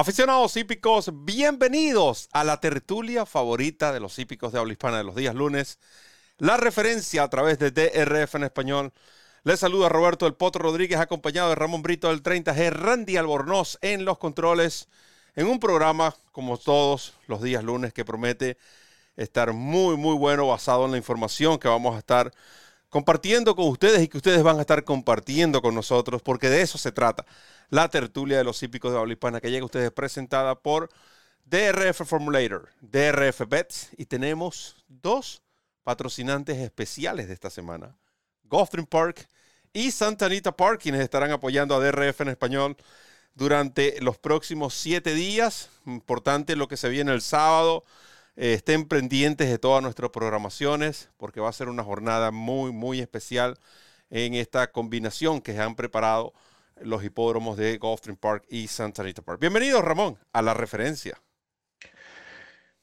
Aficionados 0.00 0.56
hípicos, 0.56 1.10
bienvenidos 1.24 2.28
a 2.30 2.44
la 2.44 2.60
tertulia 2.60 3.26
favorita 3.26 3.92
de 3.92 3.98
los 3.98 4.16
hípicos 4.20 4.52
de 4.52 4.60
habla 4.60 4.72
hispana 4.72 4.98
de 4.98 5.02
los 5.02 5.16
días 5.16 5.34
lunes. 5.34 5.80
La 6.36 6.56
referencia 6.56 7.24
a 7.24 7.28
través 7.28 7.58
de 7.58 7.72
DRF 7.72 8.36
en 8.36 8.44
español. 8.44 8.92
Les 9.42 9.58
saluda 9.58 9.88
Roberto 9.88 10.24
del 10.24 10.36
Potro 10.36 10.62
Rodríguez, 10.62 11.00
acompañado 11.00 11.48
de 11.48 11.56
Ramón 11.56 11.82
Brito 11.82 12.10
del 12.10 12.22
30G, 12.22 12.70
Randy 12.70 13.16
Albornoz 13.16 13.76
en 13.80 14.04
los 14.04 14.18
controles, 14.18 14.88
en 15.34 15.48
un 15.48 15.58
programa, 15.58 16.14
como 16.30 16.58
todos 16.58 17.14
los 17.26 17.42
días 17.42 17.64
lunes, 17.64 17.92
que 17.92 18.04
promete 18.04 18.56
estar 19.16 19.52
muy, 19.52 19.96
muy 19.96 20.16
bueno, 20.16 20.46
basado 20.46 20.84
en 20.84 20.92
la 20.92 20.96
información 20.96 21.58
que 21.58 21.66
vamos 21.66 21.96
a 21.96 21.98
estar 21.98 22.32
compartiendo 22.88 23.54
con 23.54 23.68
ustedes 23.68 24.02
y 24.02 24.08
que 24.08 24.16
ustedes 24.16 24.42
van 24.42 24.58
a 24.58 24.62
estar 24.62 24.84
compartiendo 24.84 25.60
con 25.62 25.74
nosotros, 25.74 26.22
porque 26.22 26.48
de 26.48 26.62
eso 26.62 26.78
se 26.78 26.92
trata 26.92 27.24
la 27.68 27.88
tertulia 27.88 28.38
de 28.38 28.44
los 28.44 28.62
hípicos 28.62 28.92
de 28.92 28.98
habla 28.98 29.40
que 29.40 29.50
llega 29.50 29.62
a 29.62 29.66
ustedes 29.66 29.90
presentada 29.92 30.54
por 30.54 30.88
DRF 31.44 32.02
Formulator, 32.04 32.68
DRF 32.80 33.48
Bets 33.48 33.90
y 33.96 34.06
tenemos 34.06 34.84
dos 34.88 35.42
patrocinantes 35.82 36.58
especiales 36.58 37.28
de 37.28 37.34
esta 37.34 37.50
semana, 37.50 37.96
Gulfstream 38.44 38.86
Park 38.86 39.28
y 39.72 39.90
Santa 39.90 40.26
Anita 40.26 40.52
Park, 40.52 40.80
quienes 40.82 41.02
estarán 41.02 41.30
apoyando 41.30 41.74
a 41.74 41.80
DRF 41.80 42.22
en 42.22 42.28
español 42.28 42.76
durante 43.34 44.00
los 44.00 44.18
próximos 44.18 44.74
siete 44.74 45.14
días. 45.14 45.70
Importante 45.86 46.56
lo 46.56 46.68
que 46.68 46.76
se 46.76 46.88
viene 46.88 47.12
el 47.12 47.22
sábado. 47.22 47.84
Eh, 48.40 48.52
estén 48.52 48.86
pendientes 48.86 49.50
de 49.50 49.58
todas 49.58 49.82
nuestras 49.82 50.12
programaciones 50.12 51.10
porque 51.16 51.40
va 51.40 51.48
a 51.48 51.52
ser 51.52 51.68
una 51.68 51.82
jornada 51.82 52.30
muy, 52.30 52.70
muy 52.70 53.00
especial 53.00 53.56
en 54.10 54.34
esta 54.34 54.70
combinación 54.70 55.40
que 55.40 55.54
se 55.54 55.60
han 55.60 55.74
preparado 55.74 56.32
los 56.80 57.02
hipódromos 57.02 57.56
de 57.56 57.76
Gulfstream 57.78 58.16
Park 58.16 58.44
y 58.48 58.68
Santa 58.68 59.02
Anita 59.02 59.22
Park. 59.22 59.40
Bienvenido, 59.40 59.82
Ramón, 59.82 60.18
a 60.32 60.40
la 60.40 60.54
referencia. 60.54 61.20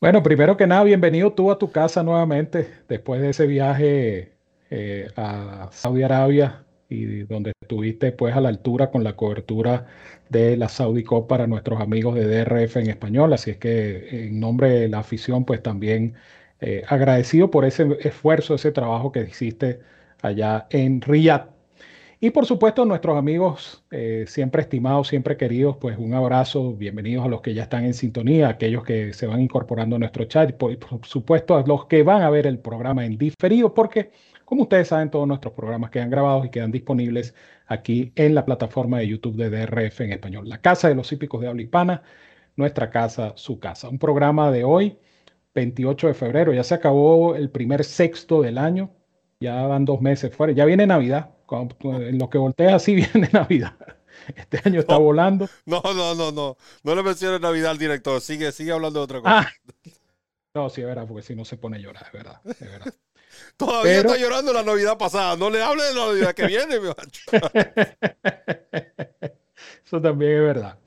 Bueno, 0.01 0.21
primero 0.21 0.57
que 0.57 0.67
nada, 0.67 0.83
bienvenido 0.83 1.31
tú 1.31 1.49
a 1.49 1.57
tu 1.57 1.71
casa 1.71 2.03
nuevamente 2.03 2.69
después 2.89 3.21
de 3.21 3.29
ese 3.29 3.47
viaje 3.47 4.33
eh, 4.69 5.07
a 5.15 5.69
Saudi 5.71 6.03
Arabia 6.03 6.65
y 6.89 7.23
donde 7.23 7.53
estuviste 7.61 8.11
pues 8.11 8.35
a 8.35 8.41
la 8.41 8.49
altura 8.49 8.91
con 8.91 9.05
la 9.05 9.15
cobertura 9.15 9.87
de 10.29 10.57
la 10.57 10.69
Saudi 10.69 11.03
Cup 11.03 11.27
para 11.27 11.47
nuestros 11.47 11.81
amigos 11.81 12.15
de 12.15 12.25
DRF 12.27 12.77
en 12.77 12.89
español. 12.89 13.33
Así 13.33 13.51
es 13.51 13.57
que 13.57 14.27
en 14.27 14.39
nombre 14.39 14.69
de 14.69 14.89
la 14.89 14.99
afición 14.99 15.45
pues 15.45 15.61
también 15.63 16.15
eh, 16.61 16.83
agradecido 16.87 17.51
por 17.51 17.65
ese 17.65 17.87
esfuerzo, 18.01 18.55
ese 18.55 18.71
trabajo 18.71 19.11
que 19.11 19.21
hiciste 19.21 19.81
allá 20.21 20.67
en 20.69 21.01
Riyadh. 21.01 21.54
Y 22.19 22.29
por 22.29 22.45
supuesto, 22.45 22.85
nuestros 22.85 23.17
amigos 23.17 23.83
eh, 23.91 24.23
siempre 24.27 24.61
estimados, 24.61 25.09
siempre 25.09 25.35
queridos, 25.35 25.77
pues 25.77 25.97
un 25.97 26.13
abrazo, 26.13 26.73
bienvenidos 26.73 27.25
a 27.25 27.27
los 27.27 27.41
que 27.41 27.53
ya 27.53 27.63
están 27.63 27.83
en 27.83 27.93
sintonía, 27.93 28.47
aquellos 28.47 28.83
que 28.83 29.13
se 29.13 29.27
van 29.27 29.41
incorporando 29.41 29.97
a 29.97 29.99
nuestro 29.99 30.23
chat, 30.25 30.49
y 30.49 30.53
por, 30.53 31.05
supuesto 31.05 31.55
a 31.57 31.63
los 31.67 31.87
que 31.87 32.03
van 32.03 32.21
a 32.21 32.29
ver 32.29 32.47
el 32.47 32.59
programa 32.59 33.05
en 33.05 33.17
diferido, 33.17 33.73
porque 33.73 34.11
como 34.45 34.63
ustedes 34.63 34.87
saben, 34.89 35.09
todos 35.09 35.27
nuestros 35.27 35.53
programas 35.53 35.89
quedan 35.89 36.09
grabados 36.09 36.45
y 36.45 36.49
quedan 36.49 36.71
disponibles 36.71 37.35
aquí 37.67 38.13
en 38.15 38.33
la 38.35 38.45
plataforma 38.45 38.99
de 38.99 39.07
YouTube 39.07 39.35
de 39.35 39.49
DRF 39.49 40.01
en 40.01 40.13
español. 40.13 40.47
La 40.47 40.61
Casa 40.61 40.87
de 40.87 40.95
los 40.95 41.11
Hípicos 41.11 41.41
de 41.41 41.47
Habla 41.47 41.63
Hispana, 41.63 42.03
nuestra 42.55 42.89
casa, 42.91 43.33
su 43.35 43.59
casa. 43.59 43.89
Un 43.89 43.99
programa 43.99 44.51
de 44.51 44.63
hoy, 44.63 44.97
28 45.55 46.07
de 46.07 46.13
febrero, 46.13 46.53
ya 46.53 46.63
se 46.63 46.75
acabó 46.75 47.35
el 47.35 47.49
primer 47.49 47.83
sexto 47.83 48.41
del 48.41 48.57
año, 48.57 48.91
ya 49.39 49.63
van 49.67 49.85
dos 49.85 50.01
meses 50.01 50.35
fuera, 50.35 50.53
ya 50.53 50.65
viene 50.65 50.87
Navidad, 50.87 51.29
en 51.83 52.17
lo 52.17 52.29
que 52.29 52.37
voltea 52.37 52.75
así 52.75 52.95
viene 53.13 53.29
Navidad. 53.31 53.75
Este 54.35 54.61
año 54.63 54.79
está 54.79 54.97
volando. 54.97 55.47
No, 55.65 55.81
no, 55.83 56.15
no, 56.15 56.31
no. 56.31 56.57
No 56.83 56.95
le 56.95 57.03
menciones 57.03 57.41
Navidad 57.41 57.71
al 57.71 57.77
director. 57.77 58.21
Sigue, 58.21 58.51
sigue 58.51 58.71
hablando 58.71 58.99
de 58.99 59.03
otra 59.03 59.19
cosa. 59.19 59.39
Ah. 59.39 59.51
No, 60.55 60.69
sí, 60.69 60.79
es 60.79 60.87
verdad, 60.87 61.05
porque 61.05 61.21
si 61.21 61.35
no 61.35 61.43
se 61.43 61.57
pone 61.57 61.75
a 61.75 61.79
llorar, 61.81 62.05
es 62.05 62.13
verdad. 62.13 62.39
Es 62.45 62.59
verdad. 62.61 62.93
Todavía 63.57 63.97
está 63.97 64.15
llorando 64.15 64.53
la 64.53 64.63
Navidad 64.63 64.97
pasada. 64.97 65.35
No 65.35 65.49
le 65.49 65.61
hable 65.61 65.83
de 65.83 65.93
la 65.93 66.05
Navidad 66.05 66.33
que 66.33 66.47
viene, 66.47 66.79
mi 66.79 66.87
Eso 69.85 70.01
también 70.01 70.31
es 70.31 70.41
verdad. 70.41 70.79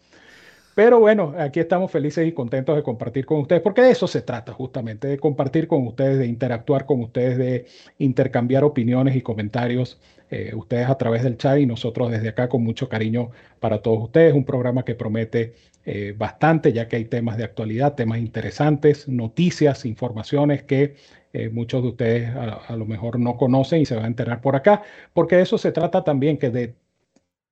Pero 0.78 1.00
bueno, 1.00 1.34
aquí 1.36 1.58
estamos 1.58 1.90
felices 1.90 2.24
y 2.24 2.30
contentos 2.30 2.76
de 2.76 2.84
compartir 2.84 3.26
con 3.26 3.40
ustedes, 3.40 3.60
porque 3.62 3.82
de 3.82 3.90
eso 3.90 4.06
se 4.06 4.22
trata 4.22 4.52
justamente, 4.52 5.08
de 5.08 5.18
compartir 5.18 5.66
con 5.66 5.84
ustedes, 5.84 6.18
de 6.18 6.26
interactuar 6.26 6.86
con 6.86 7.00
ustedes, 7.00 7.36
de 7.36 7.66
intercambiar 7.98 8.62
opiniones 8.62 9.16
y 9.16 9.20
comentarios, 9.20 10.00
eh, 10.30 10.52
ustedes 10.54 10.88
a 10.88 10.96
través 10.96 11.24
del 11.24 11.36
chat 11.36 11.58
y 11.58 11.66
nosotros 11.66 12.12
desde 12.12 12.28
acá 12.28 12.48
con 12.48 12.62
mucho 12.62 12.88
cariño 12.88 13.32
para 13.58 13.82
todos 13.82 14.04
ustedes. 14.04 14.34
Un 14.34 14.44
programa 14.44 14.84
que 14.84 14.94
promete 14.94 15.56
eh, 15.84 16.14
bastante, 16.16 16.72
ya 16.72 16.86
que 16.86 16.94
hay 16.94 17.06
temas 17.06 17.38
de 17.38 17.42
actualidad, 17.42 17.96
temas 17.96 18.20
interesantes, 18.20 19.08
noticias, 19.08 19.84
informaciones 19.84 20.62
que 20.62 20.94
eh, 21.32 21.48
muchos 21.48 21.82
de 21.82 21.88
ustedes 21.88 22.30
a, 22.36 22.76
lo 22.76 22.86
mejor 22.86 23.18
no 23.18 23.36
conocen 23.36 23.80
y 23.80 23.84
se 23.84 23.96
van 23.96 24.04
a 24.04 24.06
enterar 24.06 24.40
por 24.40 24.54
acá, 24.54 24.82
porque 25.12 25.34
de 25.34 25.42
eso 25.42 25.58
se 25.58 25.72
trata 25.72 26.04
también, 26.04 26.38
que 26.38 26.50
de, 26.50 26.76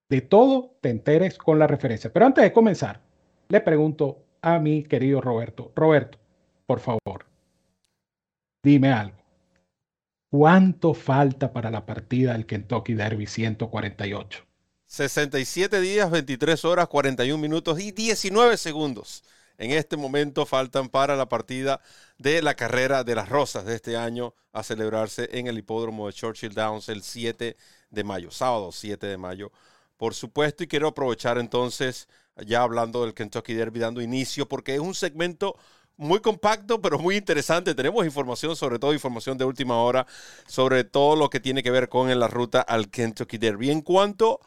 de 0.08 0.20
todo 0.20 0.76
te 0.80 0.90
enteres 0.90 1.38
con 1.38 1.58
la 1.58 1.66
referencia. 1.66 2.12
Pero 2.12 2.26
antes 2.26 2.44
de 2.44 2.52
comenzar, 2.52 3.05
le 3.48 3.60
pregunto 3.60 4.24
a 4.42 4.58
mi 4.58 4.82
querido 4.84 5.20
Roberto. 5.20 5.72
Roberto, 5.74 6.18
por 6.66 6.80
favor, 6.80 7.26
dime 8.62 8.92
algo. 8.92 9.16
¿Cuánto 10.30 10.92
falta 10.92 11.52
para 11.52 11.70
la 11.70 11.86
partida 11.86 12.32
del 12.32 12.46
Kentucky 12.46 12.94
Derby 12.94 13.26
148? 13.26 14.44
67 14.86 15.80
días, 15.80 16.10
23 16.10 16.64
horas, 16.64 16.88
41 16.88 17.40
minutos 17.40 17.80
y 17.80 17.92
19 17.92 18.56
segundos. 18.56 19.24
En 19.58 19.70
este 19.70 19.96
momento 19.96 20.44
faltan 20.44 20.88
para 20.88 21.16
la 21.16 21.28
partida 21.28 21.80
de 22.18 22.42
la 22.42 22.54
carrera 22.54 23.02
de 23.02 23.14
las 23.14 23.28
rosas 23.28 23.64
de 23.64 23.74
este 23.74 23.96
año 23.96 24.34
a 24.52 24.62
celebrarse 24.62 25.28
en 25.32 25.46
el 25.46 25.58
hipódromo 25.58 26.06
de 26.06 26.12
Churchill 26.12 26.54
Downs 26.54 26.88
el 26.88 27.02
7 27.02 27.56
de 27.90 28.04
mayo, 28.04 28.30
sábado 28.30 28.70
7 28.70 29.06
de 29.06 29.16
mayo, 29.16 29.50
por 29.96 30.14
supuesto. 30.14 30.62
Y 30.62 30.66
quiero 30.66 30.88
aprovechar 30.88 31.38
entonces 31.38 32.08
ya 32.44 32.62
hablando 32.62 33.02
del 33.04 33.14
Kentucky 33.14 33.54
Derby, 33.54 33.80
dando 33.80 34.00
inicio, 34.00 34.48
porque 34.48 34.74
es 34.74 34.80
un 34.80 34.94
segmento 34.94 35.56
muy 35.96 36.20
compacto, 36.20 36.80
pero 36.80 36.98
muy 36.98 37.16
interesante. 37.16 37.74
Tenemos 37.74 38.04
información, 38.04 38.56
sobre 38.56 38.78
todo 38.78 38.92
información 38.92 39.38
de 39.38 39.44
última 39.44 39.76
hora, 39.76 40.06
sobre 40.46 40.84
todo 40.84 41.16
lo 41.16 41.30
que 41.30 41.40
tiene 41.40 41.62
que 41.62 41.70
ver 41.70 41.88
con 41.88 42.18
la 42.18 42.28
ruta 42.28 42.60
al 42.60 42.90
Kentucky 42.90 43.38
Derby. 43.38 43.70
En 43.70 43.80
cuanto 43.80 44.40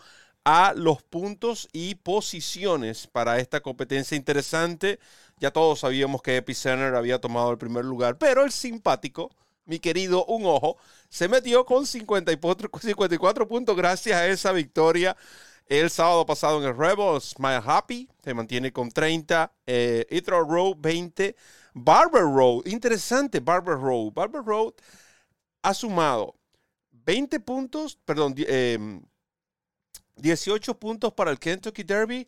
a 0.46 0.74
los 0.76 1.04
puntos 1.04 1.68
y 1.74 1.96
posiciones 1.96 3.08
para 3.08 3.40
esta 3.40 3.62
competencia 3.62 4.16
interesante, 4.18 5.00
ya 5.38 5.52
todos 5.52 5.80
sabíamos 5.80 6.22
que 6.22 6.38
Epicenter 6.38 6.96
había 6.96 7.20
tomado 7.20 7.52
el 7.52 7.58
primer 7.58 7.86
lugar, 7.86 8.18
pero 8.18 8.44
el 8.44 8.52
simpático, 8.52 9.32
mi 9.66 9.80
querido 9.80 10.26
Un 10.26 10.46
Ojo, 10.46 10.78
se 11.10 11.28
metió 11.28 11.66
con 11.66 11.86
54, 11.86 12.70
54 12.82 13.48
puntos 13.48 13.76
gracias 13.76 14.18
a 14.18 14.28
esa 14.28 14.52
victoria 14.52 15.16
el 15.70 15.90
sábado 15.92 16.26
pasado 16.26 16.60
en 16.60 16.68
el 16.68 16.76
Rebel, 16.76 17.22
Smile 17.22 17.62
Happy 17.64 18.10
se 18.24 18.34
mantiene 18.34 18.74
con 18.74 18.90
30. 18.90 19.54
Eh, 19.68 20.24
Road 20.26 20.76
20. 20.78 21.36
Barber 21.76 22.24
Road, 22.24 22.66
interesante 22.66 23.40
Barber 23.40 23.78
Road. 23.78 24.12
Barber 24.12 24.44
Road 24.44 24.74
ha 25.62 25.74
sumado 25.74 26.36
20 26.92 27.40
puntos, 27.40 27.98
perdón, 28.04 28.34
18 28.34 30.72
em, 30.72 30.78
puntos 30.78 31.14
para 31.14 31.32
el 31.32 31.40
Kentucky 31.40 31.84
Derby 31.84 32.28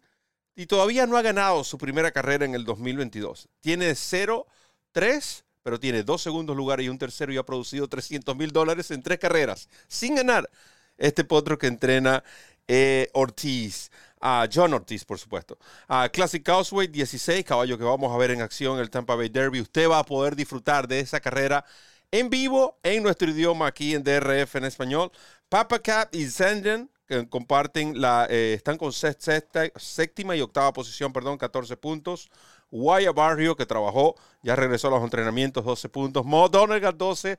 y 0.55 0.67
todavía 0.67 1.07
no 1.07 1.17
ha 1.17 1.21
ganado 1.21 1.63
su 1.63 1.77
primera 1.77 2.11
carrera 2.11 2.45
en 2.45 2.53
el 2.53 2.63
2022. 2.63 3.49
Tiene 3.59 3.91
0-3, 3.91 5.43
pero 5.63 5.79
tiene 5.79 6.03
dos 6.03 6.21
segundos 6.21 6.55
lugares 6.55 6.85
y 6.85 6.89
un 6.89 6.99
tercero 6.99 7.33
y 7.33 7.37
ha 7.37 7.43
producido 7.43 7.87
300 7.87 8.35
mil 8.35 8.51
dólares 8.51 8.91
en 8.91 9.01
tres 9.01 9.19
carreras 9.19 9.67
sin 9.87 10.15
ganar. 10.15 10.49
Este 10.97 11.23
potro 11.23 11.57
que 11.57 11.65
entrena 11.65 12.23
eh, 12.67 13.09
Ortiz. 13.13 13.91
a 14.23 14.47
John 14.53 14.73
Ortiz, 14.73 15.03
por 15.03 15.17
supuesto. 15.17 15.57
a 15.87 16.07
Classic 16.09 16.43
Causeway 16.43 16.87
16, 16.87 17.43
caballo 17.43 17.77
que 17.77 17.83
vamos 17.83 18.13
a 18.13 18.17
ver 18.17 18.31
en 18.31 18.41
acción 18.41 18.75
en 18.75 18.81
el 18.81 18.89
Tampa 18.89 19.15
Bay 19.15 19.29
Derby. 19.29 19.61
Usted 19.61 19.89
va 19.89 19.99
a 19.99 20.05
poder 20.05 20.35
disfrutar 20.35 20.87
de 20.87 20.99
esa 20.99 21.19
carrera 21.19 21.65
en 22.11 22.29
vivo 22.29 22.77
en 22.83 23.03
nuestro 23.03 23.29
idioma 23.29 23.67
aquí 23.67 23.95
en 23.95 24.03
DRF 24.03 24.55
en 24.55 24.65
español. 24.65 25.11
Papa 25.49 25.79
Cap 25.79 26.13
y 26.13 26.27
Zenden 26.27 26.89
comparten 27.29 27.99
la, 27.99 28.27
eh, 28.29 28.53
están 28.53 28.77
con 28.77 28.93
sexta, 28.93 29.41
séptima 29.75 30.35
y 30.35 30.41
octava 30.41 30.71
posición, 30.73 31.11
perdón, 31.11 31.37
14 31.37 31.75
puntos. 31.77 32.29
Wyatt 32.71 33.15
Barrio, 33.15 33.55
que 33.55 33.65
trabajó, 33.65 34.15
ya 34.43 34.55
regresó 34.55 34.87
a 34.87 34.91
los 34.91 35.03
entrenamientos, 35.03 35.65
12 35.65 35.89
puntos. 35.89 36.25
Mo 36.25 36.47
Donegal, 36.47 36.97
12. 36.97 37.37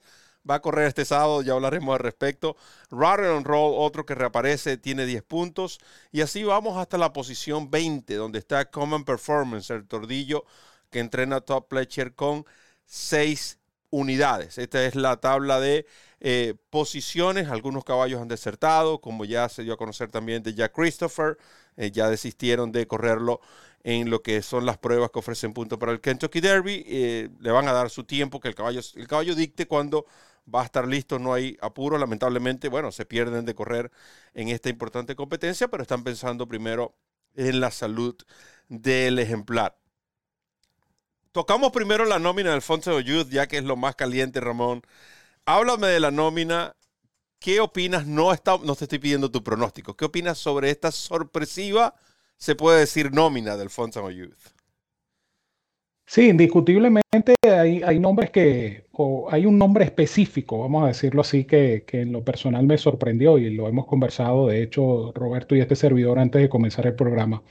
Va 0.49 0.57
a 0.57 0.63
correr 0.63 0.89
este 0.89 1.05
sábado, 1.05 1.43
ya 1.43 1.53
hablaremos 1.53 1.95
al 1.95 2.01
respecto. 2.01 2.57
Rather 2.91 3.27
and 3.27 3.47
Roll, 3.47 3.75
otro 3.77 4.05
que 4.05 4.15
reaparece, 4.15 4.77
tiene 4.77 5.07
10 5.07 5.23
puntos. 5.23 5.79
Y 6.11 6.21
así 6.21 6.43
vamos 6.43 6.77
hasta 6.79 6.99
la 6.99 7.13
posición 7.13 7.71
20, 7.71 8.15
donde 8.17 8.41
está 8.41 8.71
Common 8.71 9.05
Performance, 9.05 9.71
el 9.71 9.87
tordillo 9.87 10.45
que 10.91 11.01
entrena 11.01 11.41
Top 11.41 11.69
Pletcher 11.69 12.15
con 12.15 12.45
6 12.87 13.59
unidades. 13.91 14.59
Esta 14.59 14.85
es 14.85 14.95
la 14.97 15.19
tabla 15.21 15.61
de 15.61 15.87
eh, 16.21 16.55
posiciones. 16.71 17.49
Algunos 17.49 17.85
caballos 17.85 18.21
han 18.21 18.29
desertado, 18.29 19.01
como 19.01 19.25
ya 19.25 19.49
se 19.49 19.63
dio 19.63 19.75
a 19.75 19.77
conocer 19.77 20.11
también 20.11 20.43
de 20.43 20.55
Jack 20.55 20.73
Christopher. 20.73 21.39
Eh, 21.77 21.91
ya 21.91 22.09
desistieron 22.09 22.73
de 22.73 22.87
correrlo 22.87 23.41
en 23.85 24.11
lo 24.11 24.23
que 24.23 24.43
son 24.43 24.67
las 24.67 24.79
pruebas 24.79 25.11
que 25.11 25.19
ofrecen 25.19 25.53
puntos 25.53 25.79
para 25.79 25.93
el 25.93 26.01
Kentucky 26.01 26.41
Derby. 26.41 26.85
Eh, 26.87 27.29
le 27.41 27.51
van 27.51 27.69
a 27.69 27.73
dar 27.73 27.91
su 27.91 28.05
tiempo, 28.05 28.41
que 28.41 28.49
el 28.49 28.55
caballo, 28.55 28.81
el 28.95 29.07
caballo 29.09 29.35
dicte 29.35 29.67
cuando 29.67 30.07
va 30.53 30.63
a 30.63 30.65
estar 30.65 30.87
listo, 30.87 31.19
no 31.19 31.35
hay 31.35 31.57
apuro. 31.61 31.99
Lamentablemente, 31.99 32.69
bueno, 32.69 32.93
se 32.93 33.07
pierden 33.07 33.45
de 33.45 33.55
correr 33.55 33.91
en 34.35 34.49
esta 34.49 34.69
importante 34.69 35.15
competencia, 35.17 35.69
pero 35.69 35.83
están 35.83 36.05
pensando 36.05 36.47
primero 36.47 36.95
en 37.35 37.61
la 37.61 37.71
salud 37.71 38.17
del 38.69 39.19
ejemplar. 39.19 39.77
Tocamos 41.33 41.73
primero 41.73 42.05
la 42.05 42.19
nómina 42.19 42.51
del 42.51 42.57
Alfonso 42.57 43.01
Youth, 43.01 43.29
ya 43.31 43.47
que 43.47 43.59
es 43.59 43.65
lo 43.65 43.77
más 43.77 43.97
caliente, 43.97 44.41
Ramón. 44.41 44.83
Háblame 45.47 45.89
de 45.89 46.01
la 46.01 46.11
nómina. 46.11 46.77
¿Qué 47.39 47.61
opinas? 47.61 48.07
No, 48.07 48.33
está, 48.33 48.59
no 48.59 48.77
te 48.77 48.85
estoy 48.85 48.99
pidiendo 48.99 49.31
tu 49.31 49.43
pronóstico. 49.43 49.97
¿Qué 49.97 50.05
opinas 50.05 50.39
sobre 50.39 50.71
esta 50.71 50.93
sorpresiva, 50.93 51.95
se 52.37 52.55
puede 52.55 52.81
decir, 52.81 53.13
nómina 53.13 53.53
del 53.53 53.63
Alfonso 53.63 54.11
Youth? 54.11 54.62
Sí, 56.07 56.29
indiscutiblemente 56.29 57.35
hay, 57.43 57.99
nombres 57.99 58.31
que, 58.31 58.87
o 58.93 59.29
hay 59.31 59.47
un 59.47 59.59
nombre 59.59 59.85
específico, 59.85 60.59
vamos 60.59 60.85
a 60.85 60.89
decirlo 60.89 61.23
así, 61.23 61.45
que, 61.45 61.85
que, 61.87 62.03
en 62.03 62.13
lo 62.13 62.23
personal 62.23 62.67
me 62.67 62.77
sorprendió 62.77 63.39
y 63.39 63.51
lo 63.51 63.67
hemos 63.69 63.87
conversado, 63.87 64.47
de 64.49 64.63
hecho, 64.63 65.13
Roberto 65.15 65.57
y 65.57 65.61
este 65.61 65.75
servidor 65.75 66.19
antes 66.19 66.43
de 66.43 66.49
comenzar 66.51 66.87
el 66.87 66.95
programa. 66.95 67.43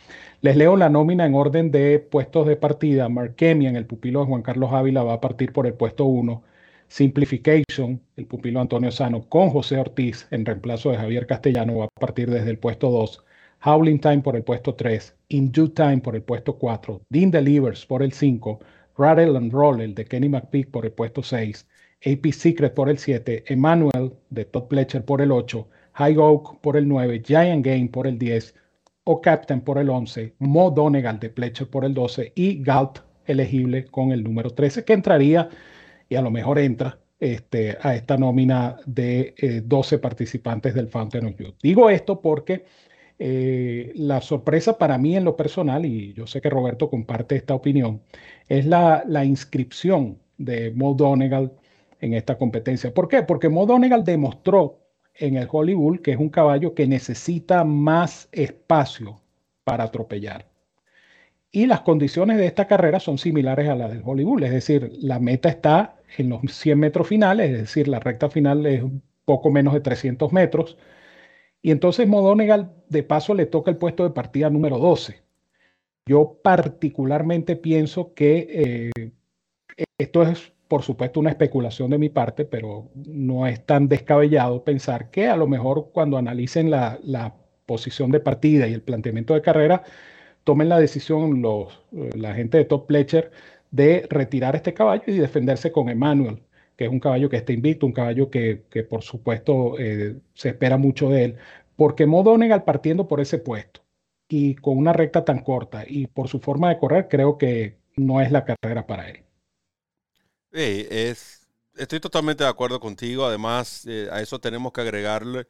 Les 0.41 0.55
leo 0.55 0.77
la 0.77 0.89
nómina 0.89 1.25
en 1.25 1.35
orden 1.35 1.71
de 1.71 1.99
puestos 1.99 2.47
de 2.47 2.55
partida. 2.55 3.09
Mark 3.09 3.35
Kemian, 3.35 3.75
el 3.75 3.85
pupilo 3.87 4.21
de 4.21 4.27
Juan 4.27 4.41
Carlos 4.43 4.71
Ávila, 4.73 5.03
va 5.03 5.13
a 5.13 5.21
partir 5.21 5.53
por 5.53 5.65
el 5.67 5.73
puesto 5.73 6.05
1. 6.05 6.43
Simplification, 6.87 8.01
el 8.17 8.25
pupilo 8.27 8.59
Antonio 8.61 8.91
Sano, 8.91 9.27
con 9.29 9.49
José 9.49 9.77
Ortiz 9.77 10.27
en 10.31 10.45
reemplazo 10.45 10.91
de 10.91 10.97
Javier 10.97 11.25
Castellano, 11.27 11.77
va 11.77 11.85
a 11.85 11.99
partir 11.99 12.29
desde 12.29 12.49
el 12.51 12.59
puesto 12.59 12.89
2. 12.91 13.23
Howling 13.63 13.99
Time 13.99 14.19
por 14.19 14.35
el 14.35 14.43
puesto 14.43 14.75
3. 14.75 15.15
In 15.29 15.51
Due 15.51 15.69
Time 15.69 15.99
por 15.99 16.15
el 16.15 16.23
puesto 16.23 16.57
4. 16.57 17.01
Dean 17.09 17.31
Delivers 17.31 17.85
por 17.85 18.03
el 18.03 18.11
5. 18.11 18.59
Rattle 18.97 19.37
and 19.37 19.51
Roll, 19.51 19.81
el 19.81 19.95
de 19.95 20.05
Kenny 20.05 20.29
McPeak 20.29 20.69
por 20.71 20.85
el 20.85 20.91
puesto 20.91 21.23
6. 21.23 21.67
AP 22.05 22.31
Secret 22.31 22.73
por 22.73 22.89
el 22.89 22.97
7. 22.97 23.43
Emmanuel 23.47 24.13
de 24.29 24.45
Todd 24.45 24.67
Pletcher 24.67 25.05
por 25.05 25.21
el 25.21 25.31
8. 25.31 25.67
High 25.93 26.17
Oak 26.17 26.59
por 26.61 26.77
el 26.77 26.87
9. 26.87 27.21
Giant 27.25 27.65
Game 27.65 27.89
por 27.89 28.07
el 28.07 28.17
10 28.17 28.55
o 29.03 29.21
Captain 29.21 29.61
por 29.61 29.77
el 29.77 29.89
11, 29.89 30.35
Mo 30.39 30.71
Donegal 30.71 31.19
de 31.19 31.29
Pletcher 31.29 31.67
por 31.67 31.85
el 31.85 31.93
12 31.93 32.33
y 32.35 32.61
Galt 32.63 32.99
elegible 33.25 33.85
con 33.85 34.11
el 34.11 34.23
número 34.23 34.51
13 34.51 34.83
que 34.83 34.93
entraría 34.93 35.49
y 36.09 36.15
a 36.15 36.21
lo 36.21 36.31
mejor 36.31 36.59
entra 36.59 36.99
este, 37.19 37.77
a 37.81 37.95
esta 37.95 38.17
nómina 38.17 38.77
de 38.85 39.61
12 39.65 39.95
eh, 39.95 39.99
participantes 39.99 40.73
del 40.73 40.87
Fountain 40.87 41.25
of 41.27 41.37
Youth. 41.37 41.55
Digo 41.61 41.89
esto 41.89 42.21
porque 42.21 42.65
eh, 43.23 43.91
la 43.97 44.19
sorpresa 44.19 44.79
para 44.79 44.97
mí 44.97 45.15
en 45.15 45.23
lo 45.25 45.35
personal, 45.35 45.85
y 45.85 46.11
yo 46.13 46.25
sé 46.25 46.41
que 46.41 46.49
Roberto 46.49 46.89
comparte 46.89 47.35
esta 47.35 47.53
opinión, 47.53 48.01
es 48.49 48.65
la, 48.65 49.03
inscripción 49.23 50.17
de 50.39 50.71
Mo 50.71 50.95
Donegal 50.95 51.51
en 51.99 52.15
esta 52.15 52.39
competencia. 52.39 52.91
¿Por 52.91 53.07
qué? 53.07 53.21
Porque 53.21 53.47
Mo 53.47 53.67
Donegal 53.67 54.03
demostró 54.03 54.79
en 55.13 55.35
el 55.37 55.47
Hollywood, 55.51 55.99
que 56.01 56.13
es 56.13 56.17
un 56.17 56.29
caballo 56.29 56.73
que 56.73 56.87
necesita 56.87 57.63
más 57.63 58.27
espacio 58.31 59.21
para 59.65 59.83
atropellar. 59.83 60.47
Y 61.51 61.67
las 61.67 61.81
condiciones 61.81 62.37
de 62.37 62.47
esta 62.47 62.65
carrera 62.65 62.99
son 62.99 63.19
similares 63.19 63.69
a 63.69 63.75
las 63.75 63.91
del 63.91 64.01
Hollywood, 64.03 64.43
es 64.45 64.51
decir, 64.51 64.93
la 64.99 65.19
meta 65.19 65.49
está 65.49 65.97
en 66.17 66.29
los 66.29 66.41
100 66.51 66.79
metros 66.79 67.07
finales, 67.07 67.51
es 67.51 67.59
decir, 67.59 67.87
la 67.87 67.99
recta 67.99 68.31
final 68.31 68.65
es 68.65 68.83
poco 69.25 69.51
menos 69.51 69.75
de 69.75 69.81
300 69.81 70.33
metros. 70.33 70.75
Y 71.61 71.71
entonces 71.71 72.07
Modonegal 72.07 72.73
de 72.89 73.03
paso 73.03 73.33
le 73.33 73.45
toca 73.45 73.71
el 73.71 73.77
puesto 73.77 74.03
de 74.03 74.09
partida 74.11 74.49
número 74.49 74.77
12. 74.79 75.21
Yo 76.07 76.39
particularmente 76.43 77.55
pienso 77.55 78.13
que 78.13 78.91
eh, 78.97 79.11
esto 79.97 80.23
es 80.23 80.53
por 80.71 80.83
supuesto 80.83 81.19
una 81.19 81.31
especulación 81.31 81.89
de 81.91 81.97
mi 81.97 82.07
parte, 82.07 82.45
pero 82.45 82.89
no 82.95 83.45
es 83.45 83.65
tan 83.65 83.89
descabellado 83.89 84.63
pensar 84.63 85.11
que 85.11 85.27
a 85.27 85.35
lo 85.35 85.45
mejor 85.45 85.89
cuando 85.91 86.17
analicen 86.17 86.71
la, 86.71 87.35
posición 87.65 88.09
de 88.11 88.19
partida 88.19 88.67
y 88.67 88.73
el 88.73 88.81
planteamiento 88.81 89.33
de 89.33 89.41
carrera, 89.41 89.83
tomen 90.45 90.69
la 90.69 90.79
decisión 90.79 91.41
los, 91.41 91.81
eh, 91.93 92.11
la 92.15 92.33
gente 92.33 92.57
de 92.57 92.65
Top 92.65 92.85
Pletcher 92.87 93.31
de 93.69 94.07
retirar 94.09 94.55
este 94.55 94.73
caballo 94.73 95.03
y 95.07 95.13
defenderse 95.13 95.71
con 95.71 95.89
Emmanuel, 95.89 96.41
que 96.81 96.85
es 96.85 96.91
un 96.91 96.99
caballo 96.99 97.29
que 97.29 97.37
está 97.37 97.53
invicto, 97.53 97.85
un 97.85 97.91
caballo 97.91 98.31
que, 98.31 98.63
por 98.89 99.03
supuesto 99.03 99.77
eh, 99.77 100.15
se 100.33 100.49
espera 100.49 100.77
mucho 100.77 101.09
de 101.09 101.25
él, 101.25 101.37
porque 101.75 102.07
Modonegal 102.07 102.63
partiendo 102.63 103.07
por 103.07 103.21
ese 103.21 103.37
puesto 103.37 103.81
y 104.27 104.55
con 104.55 104.79
una 104.79 104.91
recta 104.91 105.23
tan 105.23 105.43
corta 105.43 105.83
y 105.87 106.07
por 106.07 106.27
su 106.27 106.39
forma 106.39 106.69
de 106.69 106.79
correr, 106.79 107.07
creo 107.07 107.37
que 107.37 107.77
no 107.95 108.19
es 108.19 108.31
la 108.31 108.45
carrera 108.45 108.87
para 108.87 109.11
él. 109.11 109.23
Es, 110.51 111.47
estoy 111.75 111.99
totalmente 111.99 112.45
de 112.45 112.49
acuerdo 112.49 112.79
contigo. 112.79 113.27
Además, 113.27 113.85
eh, 113.85 114.07
a 114.11 114.19
eso 114.19 114.39
tenemos 114.39 114.73
que 114.73 114.81
agregarle 114.81 115.45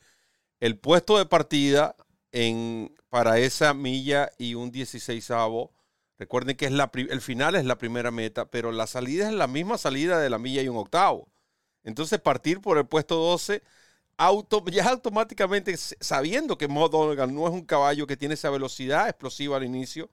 el 0.60 0.78
puesto 0.78 1.18
de 1.18 1.28
partida 1.28 1.96
en, 2.34 2.94
para 3.08 3.40
esa 3.40 3.74
milla 3.74 4.30
y 4.38 4.56
un 4.56 4.70
16 4.70 5.32
avo. 5.32 5.72
Recuerden 6.22 6.56
que 6.56 6.68
es 6.68 6.72
el 6.72 7.20
final 7.22 7.56
es 7.56 7.66
la 7.66 7.80
primera 7.80 8.12
meta, 8.12 8.46
pero 8.46 8.72
la 8.72 8.86
salida 8.86 9.28
es 9.28 9.34
la 9.34 9.48
misma 9.48 9.80
salida 9.80 10.20
de 10.20 10.30
la 10.30 10.38
milla 10.38 10.62
y 10.62 10.68
un 10.68 10.78
octavo. 10.78 11.28
Entonces, 11.84 12.22
partir 12.22 12.62
por 12.62 12.78
el 12.78 12.86
puesto 12.86 13.16
12, 13.16 13.64
auto, 14.18 14.64
ya 14.68 14.88
automáticamente 14.88 15.76
sabiendo 15.78 16.60
que 16.60 16.68
Mo 16.68 16.90
no 16.90 17.48
es 17.48 17.54
un 17.54 17.66
caballo 17.66 18.06
que 18.06 18.18
tiene 18.18 18.36
esa 18.36 18.52
velocidad 18.52 19.10
explosiva 19.10 19.58
al 19.58 19.64
inicio, 19.64 20.12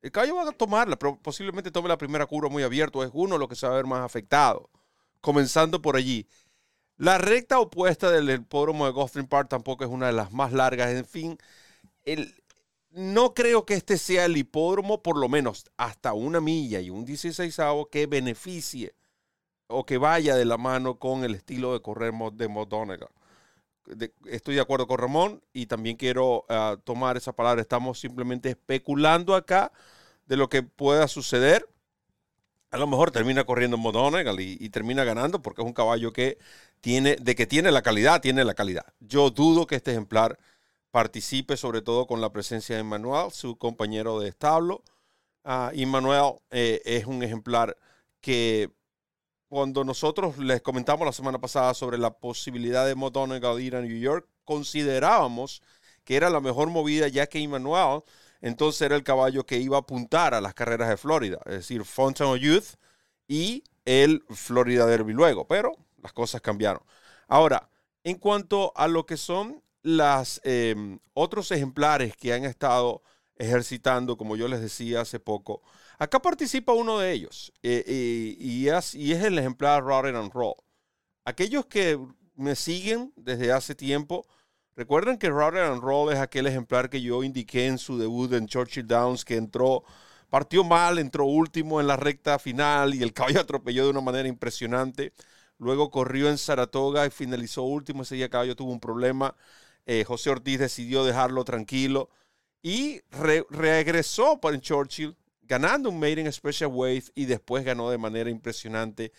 el 0.00 0.12
caballo 0.12 0.36
va 0.36 0.48
a 0.48 0.52
tomarla, 0.52 0.96
pero 0.96 1.18
posiblemente 1.18 1.72
tome 1.72 1.88
la 1.88 1.98
primera 1.98 2.24
curva 2.26 2.48
muy 2.48 2.62
abierto. 2.62 3.02
Es 3.02 3.10
uno 3.12 3.36
lo 3.36 3.48
que 3.48 3.56
se 3.56 3.66
va 3.66 3.72
a 3.72 3.76
ver 3.76 3.86
más 3.86 4.04
afectado. 4.04 4.70
Comenzando 5.20 5.82
por 5.82 5.96
allí. 5.96 6.28
La 6.96 7.18
recta 7.18 7.58
opuesta 7.58 8.12
del 8.12 8.30
hipódromo 8.30 8.86
de 8.86 8.92
Gotham 8.92 9.26
Park 9.26 9.48
tampoco 9.48 9.82
es 9.82 9.90
una 9.90 10.06
de 10.06 10.12
las 10.12 10.30
más 10.30 10.52
largas. 10.52 10.90
En 10.92 11.04
fin, 11.04 11.36
el, 12.04 12.41
no 12.92 13.34
creo 13.34 13.64
que 13.64 13.74
este 13.74 13.96
sea 13.96 14.26
el 14.26 14.36
hipódromo, 14.36 15.02
por 15.02 15.18
lo 15.18 15.28
menos 15.28 15.64
hasta 15.76 16.12
una 16.12 16.40
milla 16.40 16.80
y 16.80 16.90
un 16.90 17.04
16 17.04 17.58
que 17.90 18.06
beneficie 18.06 18.94
o 19.66 19.86
que 19.86 19.98
vaya 19.98 20.36
de 20.36 20.44
la 20.44 20.58
mano 20.58 20.98
con 20.98 21.24
el 21.24 21.34
estilo 21.34 21.72
de 21.72 21.80
correr 21.80 22.12
de 22.34 22.48
McDonagall. 22.48 23.08
estoy 24.26 24.56
de 24.56 24.60
acuerdo 24.60 24.86
con 24.86 24.98
Ramón 24.98 25.42
y 25.52 25.66
también 25.66 25.96
quiero 25.96 26.44
ah, 26.48 26.76
tomar 26.84 27.16
esa 27.16 27.32
palabra. 27.32 27.62
Estamos 27.62 27.98
simplemente 27.98 28.50
especulando 28.50 29.34
acá 29.34 29.72
de 30.26 30.36
lo 30.36 30.48
que 30.48 30.62
pueda 30.62 31.08
suceder. 31.08 31.66
A 32.70 32.76
lo 32.76 32.86
mejor 32.86 33.10
termina 33.10 33.44
corriendo 33.44 33.76
en 33.76 34.40
y, 34.40 34.56
y, 34.60 34.68
termina 34.70 35.04
ganando 35.04 35.42
porque 35.42 35.60
es 35.60 35.66
un 35.66 35.74
caballo 35.74 36.12
que 36.12 36.38
tiene, 36.80 37.16
de 37.16 37.34
que 37.34 37.46
tiene 37.46 37.70
la 37.70 37.82
calidad, 37.82 38.20
tiene 38.20 38.44
la 38.44 38.54
calidad. 38.54 38.86
Yo 39.00 39.30
dudo 39.30 39.66
que 39.66 39.76
este 39.76 39.90
ejemplar 39.90 40.38
participe, 40.92 41.56
sobre 41.56 41.82
todo 41.82 42.06
con 42.06 42.20
la 42.20 42.30
presencia 42.32 42.76
de 42.76 42.84
Manuel, 42.84 43.32
su 43.32 43.56
compañero 43.56 44.20
de 44.20 44.28
establo. 44.28 44.84
y 45.72 45.86
Manuel 45.86 46.34
eh, 46.50 46.80
es 46.84 47.06
un 47.06 47.22
ejemplar 47.24 47.76
que 48.20 48.70
cuando 49.48 49.84
nosotros 49.84 50.38
les 50.38 50.62
comentamos 50.62 51.04
la 51.06 51.12
semana 51.12 51.40
pasada 51.40 51.74
sobre 51.74 51.98
la 51.98 52.10
posibilidad 52.18 52.86
de 52.86 52.94
McDonald 52.94 53.60
ir 53.60 53.76
a 53.76 53.82
New 53.82 53.98
York, 53.98 54.28
considerábamos 54.44 55.62
que 56.04 56.16
era 56.16 56.30
la 56.30 56.40
mejor 56.40 56.68
movida 56.68 57.08
ya 57.08 57.26
que 57.26 57.38
Emmanuel 57.38 58.02
entonces 58.40 58.82
era 58.82 58.96
el 58.96 59.04
caballo 59.04 59.46
que 59.46 59.58
iba 59.58 59.76
a 59.76 59.80
apuntar 59.80 60.34
a 60.34 60.40
las 60.40 60.54
carreras 60.54 60.88
de 60.88 60.96
Florida, 60.96 61.38
es 61.46 61.52
decir, 61.52 61.84
Fountain 61.84 62.30
of 62.30 62.38
Youth 62.38 62.74
y 63.28 63.64
el 63.84 64.24
Florida 64.30 64.86
Derby 64.86 65.12
luego, 65.12 65.46
pero 65.46 65.72
las 66.02 66.12
cosas 66.12 66.40
cambiaron. 66.40 66.82
Ahora, 67.28 67.70
en 68.04 68.18
cuanto 68.18 68.72
a 68.74 68.88
lo 68.88 69.06
que 69.06 69.16
son 69.16 69.61
los 69.82 70.40
em, 70.44 70.98
otros 71.14 71.50
ejemplares 71.50 72.16
que 72.16 72.32
han 72.32 72.44
estado 72.44 73.02
ejercitando, 73.36 74.16
como 74.16 74.36
yo 74.36 74.48
les 74.48 74.60
decía 74.60 75.00
hace 75.00 75.18
poco, 75.20 75.62
acá 75.98 76.20
participa 76.20 76.72
uno 76.72 76.98
de 76.98 77.12
ellos 77.12 77.52
eh, 77.62 78.36
y, 78.38 78.68
es, 78.68 78.94
el 78.94 79.38
ejemplar 79.38 79.82
Rotten 79.82 80.16
and 80.16 80.32
Roll. 80.32 80.54
Aquellos 81.24 81.66
que 81.66 81.98
me 82.34 82.56
siguen 82.56 83.12
desde 83.16 83.52
hace 83.52 83.74
tiempo, 83.74 84.26
Recuerden 84.74 85.18
que 85.18 85.28
Rather 85.28 85.64
and 85.64 85.82
Roll 85.82 86.12
es 86.12 86.18
aquel 86.18 86.46
ejemplar 86.46 86.88
que 86.88 87.02
yo 87.02 87.22
indiqué 87.22 87.66
en 87.66 87.76
su 87.76 87.98
debut 87.98 88.32
en 88.32 88.46
Churchill 88.46 88.86
Downs 88.86 89.24
que 89.24 89.36
entró 89.36 89.84
partió 90.30 90.64
mal, 90.64 90.98
entró 90.98 91.26
último 91.26 91.78
en 91.80 91.86
la 91.86 91.96
recta 91.96 92.38
final 92.38 92.94
y 92.94 93.02
el 93.02 93.12
caballo 93.12 93.40
atropelló 93.42 93.84
de 93.84 93.90
una 93.90 94.00
manera 94.00 94.28
impresionante. 94.28 95.12
Luego 95.58 95.90
corrió 95.90 96.30
en 96.30 96.38
Saratoga 96.38 97.06
y 97.06 97.10
finalizó 97.10 97.64
último. 97.64 98.02
Ese 98.02 98.14
día 98.14 98.24
el 98.24 98.30
caballo 98.30 98.56
tuvo 98.56 98.72
un 98.72 98.80
problema. 98.80 99.36
Eh, 99.86 100.04
José 100.04 100.30
Ortiz 100.30 100.58
decidió 100.58 101.04
dejarlo 101.04 101.44
tranquilo 101.44 102.10
y 102.62 103.00
regresó 103.10 104.40
para 104.40 104.60
Churchill 104.60 105.16
ganando 105.42 105.90
un 105.90 105.98
Maiden 105.98 106.32
Special 106.32 106.70
Weight 106.72 107.06
y 107.14 107.24
después 107.24 107.64
ganó 107.64 107.90
de 107.90 107.98
manera 107.98 108.30
impresionante 108.30 109.12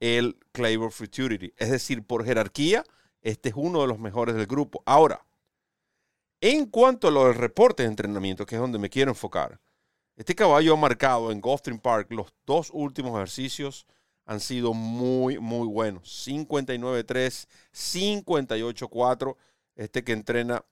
el 0.00 0.38
Claver 0.52 0.90
Futurity. 0.90 1.52
Es 1.56 1.70
decir, 1.70 2.04
por 2.04 2.24
jerarquía, 2.24 2.84
este 3.22 3.50
es 3.50 3.54
uno 3.56 3.80
de 3.80 3.86
los 3.86 3.98
mejores 3.98 4.34
del 4.34 4.46
grupo. 4.46 4.82
Ahora, 4.84 5.24
en 6.40 6.66
cuanto 6.66 7.08
a 7.08 7.10
los 7.10 7.36
reportes 7.36 7.84
de 7.84 7.90
entrenamiento, 7.90 8.46
que 8.46 8.56
es 8.56 8.60
donde 8.60 8.78
me 8.78 8.90
quiero 8.90 9.10
enfocar, 9.12 9.60
este 10.16 10.34
caballo 10.34 10.74
ha 10.74 10.76
marcado 10.76 11.30
en 11.30 11.40
Gulfstream 11.40 11.78
Park 11.78 12.08
los 12.10 12.32
dos 12.44 12.70
últimos 12.72 13.14
ejercicios 13.14 13.86
han 14.26 14.40
sido 14.40 14.74
muy, 14.74 15.38
muy 15.38 15.66
buenos. 15.66 16.26
59-3, 16.26 17.48
58-4. 17.72 19.36
Este 19.78 20.04
que 20.04 20.12
entrena 20.12 20.62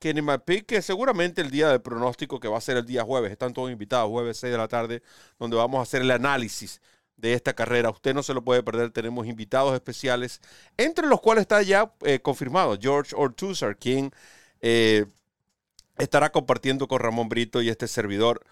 Kenny 0.00 0.22
McPeak, 0.22 0.66
que 0.66 0.82
seguramente 0.82 1.40
el 1.40 1.50
día 1.50 1.68
del 1.68 1.80
pronóstico, 1.80 2.40
que 2.40 2.48
va 2.48 2.58
a 2.58 2.60
ser 2.60 2.76
el 2.76 2.86
día 2.86 3.04
jueves, 3.04 3.30
están 3.30 3.54
todos 3.54 3.70
invitados, 3.70 4.10
jueves 4.10 4.38
6 4.38 4.50
de 4.50 4.58
la 4.58 4.68
tarde, 4.68 5.02
donde 5.38 5.56
vamos 5.56 5.78
a 5.78 5.82
hacer 5.82 6.02
el 6.02 6.10
análisis 6.10 6.80
de 7.16 7.34
esta 7.34 7.54
carrera. 7.54 7.90
Usted 7.90 8.14
no 8.14 8.22
se 8.22 8.34
lo 8.34 8.42
puede 8.42 8.62
perder. 8.62 8.90
Tenemos 8.90 9.26
invitados 9.26 9.74
especiales, 9.74 10.40
entre 10.76 11.06
los 11.06 11.20
cuales 11.20 11.42
está 11.42 11.62
ya 11.62 11.92
eh, 12.02 12.20
confirmado 12.20 12.76
George 12.80 13.14
Ortuzar, 13.16 13.76
quien 13.76 14.10
eh, 14.60 15.06
estará 15.98 16.32
compartiendo 16.32 16.88
con 16.88 17.00
Ramón 17.00 17.28
Brito 17.28 17.62
y 17.62 17.68
este 17.68 17.88
servidor 17.88 18.44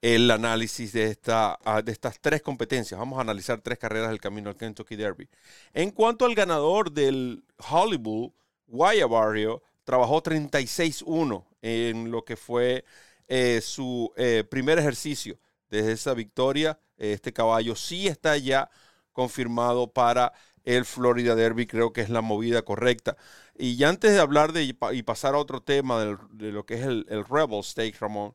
el 0.00 0.30
análisis 0.30 0.92
de, 0.92 1.06
esta, 1.06 1.58
ah, 1.64 1.82
de 1.82 1.92
estas 1.92 2.20
tres 2.20 2.42
competencias. 2.42 2.98
Vamos 2.98 3.18
a 3.18 3.22
analizar 3.22 3.60
tres 3.60 3.78
carreras 3.78 4.10
del 4.10 4.20
camino 4.20 4.50
al 4.50 4.56
Kentucky 4.56 4.96
Derby. 4.96 5.28
En 5.72 5.90
cuanto 5.90 6.24
al 6.24 6.34
ganador 6.34 6.92
del 6.92 7.44
Hollywood, 7.68 8.32
Guaya 8.68 9.06
Barrio, 9.06 9.62
trabajó 9.84 10.22
36-1 10.22 11.44
en 11.62 12.10
lo 12.10 12.24
que 12.24 12.36
fue 12.36 12.84
eh, 13.26 13.60
su 13.62 14.12
eh, 14.16 14.44
primer 14.48 14.78
ejercicio. 14.78 15.38
Desde 15.70 15.92
esa 15.92 16.14
victoria, 16.14 16.78
este 16.96 17.32
caballo 17.32 17.74
sí 17.76 18.06
está 18.06 18.36
ya 18.38 18.70
confirmado 19.12 19.92
para 19.92 20.32
el 20.64 20.84
Florida 20.84 21.34
Derby. 21.34 21.66
Creo 21.66 21.92
que 21.92 22.00
es 22.00 22.08
la 22.08 22.22
movida 22.22 22.62
correcta. 22.62 23.16
Y 23.56 23.82
antes 23.84 24.12
de 24.12 24.20
hablar 24.20 24.52
de 24.52 24.62
y 24.64 25.02
pasar 25.02 25.34
a 25.34 25.38
otro 25.38 25.62
tema 25.62 26.18
de 26.30 26.52
lo 26.52 26.64
que 26.64 26.74
es 26.74 26.82
el, 26.82 27.06
el 27.10 27.24
Rebel 27.24 27.62
Stakes, 27.62 27.98
Ramón, 28.00 28.34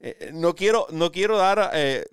eh, 0.00 0.16
eh, 0.20 0.30
no, 0.32 0.54
quiero, 0.54 0.86
no 0.90 1.10
quiero 1.10 1.38
dar 1.38 1.70
eh, 1.74 2.04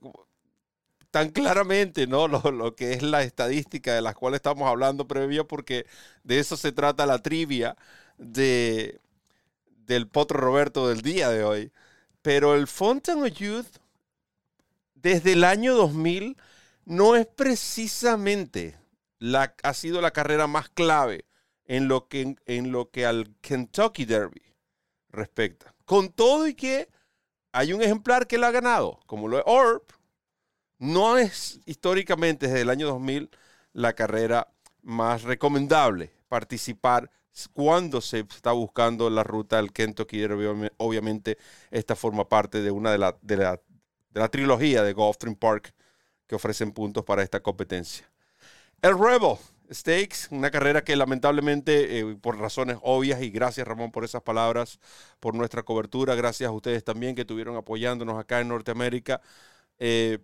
tan 1.14 1.30
claramente 1.30 2.08
¿no? 2.08 2.28
Lo, 2.52 2.76
que 2.76 2.94
es 2.94 3.04
la 3.04 3.22
estadística 3.22 3.94
de 3.94 4.02
las 4.02 4.16
cuales 4.16 4.38
estamos 4.38 4.68
hablando 4.68 5.08
previo, 5.08 5.48
porque 5.48 5.86
de 6.24 6.40
eso 6.40 6.58
se 6.58 6.72
trata 6.72 7.06
la 7.06 7.20
trivia 7.20 7.78
de, 8.18 9.00
del 9.86 10.08
Potro 10.08 10.40
Roberto 10.40 10.88
del 10.88 11.04
día 11.04 11.30
de 11.30 11.44
hoy. 11.44 11.72
Pero 12.24 12.56
el 12.56 12.66
Fountain 12.66 13.22
of 13.22 13.32
Youth, 13.34 13.78
desde 14.96 15.34
el 15.34 15.44
año 15.44 15.76
2000, 15.76 16.36
no 16.86 17.16
es 17.16 17.28
precisamente 17.28 18.76
la, 19.20 19.54
ha 19.62 19.74
sido 19.76 20.02
la 20.02 20.12
carrera 20.12 20.48
más 20.48 20.68
clave 20.70 21.26
en 21.66 21.88
lo 21.88 22.08
que, 22.08 22.38
en 22.48 22.72
lo 22.72 22.90
que 22.90 23.06
al 23.06 23.36
Kentucky 23.42 24.06
Derby 24.06 24.42
respecta. 25.10 25.76
Con 25.86 26.10
todo 26.10 26.48
y 26.48 26.56
que 26.56 26.90
hay 27.52 27.72
un 27.72 27.84
ejemplar 27.84 28.26
que 28.26 28.40
lo 28.40 28.48
ha 28.48 28.52
ganado, 28.52 29.00
como 29.06 29.28
lo 29.28 29.38
es 29.38 29.44
Orb. 29.46 29.84
No 30.84 31.18
es 31.18 31.62
históricamente 31.66 32.48
desde 32.48 32.60
el 32.60 32.70
año 32.70 32.88
2000 32.88 33.30
la 33.72 33.94
carrera 33.94 34.50
más 34.82 35.24
recomendable 35.24 36.12
participar 36.28 37.10
cuando 37.54 38.02
se 38.02 38.20
está 38.20 38.52
buscando 38.52 39.10
la 39.10 39.24
ruta 39.24 39.56
del 39.56 39.72
Kentucky 39.72 40.20
Derby. 40.20 40.70
Obviamente, 40.76 41.38
esta 41.72 41.96
forma 41.96 42.28
parte 42.28 42.62
de 42.62 42.70
una 42.70 42.92
de 42.92 42.98
la, 42.98 43.16
de 43.22 43.38
la, 43.38 43.62
de 44.10 44.20
la 44.20 44.28
trilogía 44.28 44.84
de 44.84 44.92
Gulfstream 44.92 45.38
Park 45.38 45.74
que 46.28 46.36
ofrecen 46.36 46.74
puntos 46.74 47.06
para 47.06 47.24
esta 47.24 47.40
competencia. 47.40 48.12
El 48.82 49.00
Rebel 49.00 49.38
Stakes, 49.72 50.28
una 50.32 50.52
carrera 50.52 50.84
que 50.84 50.98
lamentablemente, 50.98 52.00
eh, 52.00 52.18
por 52.22 52.38
razones 52.38 52.76
obvias, 52.82 53.22
y 53.22 53.30
gracias 53.30 53.66
Ramón 53.66 53.94
por 53.94 54.04
esas 54.04 54.22
palabras, 54.22 54.82
por 55.22 55.34
nuestra 55.34 55.64
cobertura, 55.64 56.14
gracias 56.16 56.50
a 56.50 56.52
ustedes 56.52 56.84
también 56.84 57.16
que 57.16 57.22
estuvieron 57.22 57.56
apoyándonos 57.56 58.20
acá 58.20 58.42
en 58.42 58.50
Norteamérica. 58.50 59.22
Eh, 59.80 60.20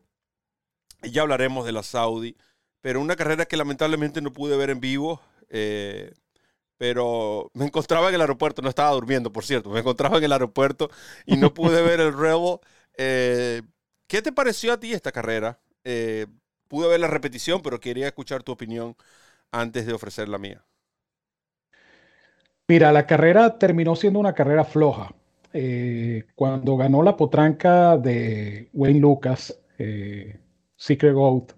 ya 1.03 1.21
hablaremos 1.23 1.65
de 1.65 1.71
la 1.71 1.83
Saudi, 1.83 2.35
pero 2.81 3.01
una 3.01 3.15
carrera 3.15 3.45
que 3.45 3.57
lamentablemente 3.57 4.21
no 4.21 4.33
pude 4.33 4.57
ver 4.57 4.69
en 4.69 4.79
vivo. 4.79 5.21
Eh, 5.49 6.13
pero 6.77 7.51
me 7.53 7.65
encontraba 7.65 8.09
en 8.09 8.15
el 8.15 8.21
aeropuerto, 8.21 8.61
no 8.61 8.69
estaba 8.69 8.91
durmiendo, 8.91 9.33
por 9.33 9.43
cierto, 9.43 9.69
me 9.69 9.79
encontraba 9.79 10.17
en 10.17 10.23
el 10.23 10.31
aeropuerto 10.31 10.89
y 11.25 11.35
no 11.35 11.53
pude 11.53 11.81
ver 11.81 11.99
el 11.99 12.17
Rebel. 12.17 12.59
¿Qué 14.07 14.21
te 14.23 14.31
pareció 14.31 14.73
a 14.73 14.79
ti 14.79 14.93
esta 14.93 15.11
carrera? 15.11 15.59
pude 16.69 16.87
ver 16.87 16.99
la 17.01 17.07
repetición, 17.07 17.61
pero 17.61 17.81
quería 17.81 18.07
escuchar 18.07 18.43
tu 18.43 18.53
opinión 18.53 18.95
antes 19.51 19.85
de 19.85 19.93
ofrecer 19.93 20.29
la 20.29 20.37
mía? 20.37 20.63
Mira, 22.67 22.91
la 22.91 23.05
carrera 23.05 23.57
terminó 23.57 23.95
siendo 23.95 24.19
una 24.19 24.33
carrera 24.33 24.63
floja. 24.63 25.13
Eh, 25.51 26.25
cuando 26.35 26.77
ganó 26.77 27.01
la 27.01 27.17
potranca 27.17 27.97
de 27.97 28.69
Wayne 28.73 28.99
Lucas, 28.99 29.59
eh, 30.79 30.83
Secret 30.83 31.13
Gold, 31.13 31.53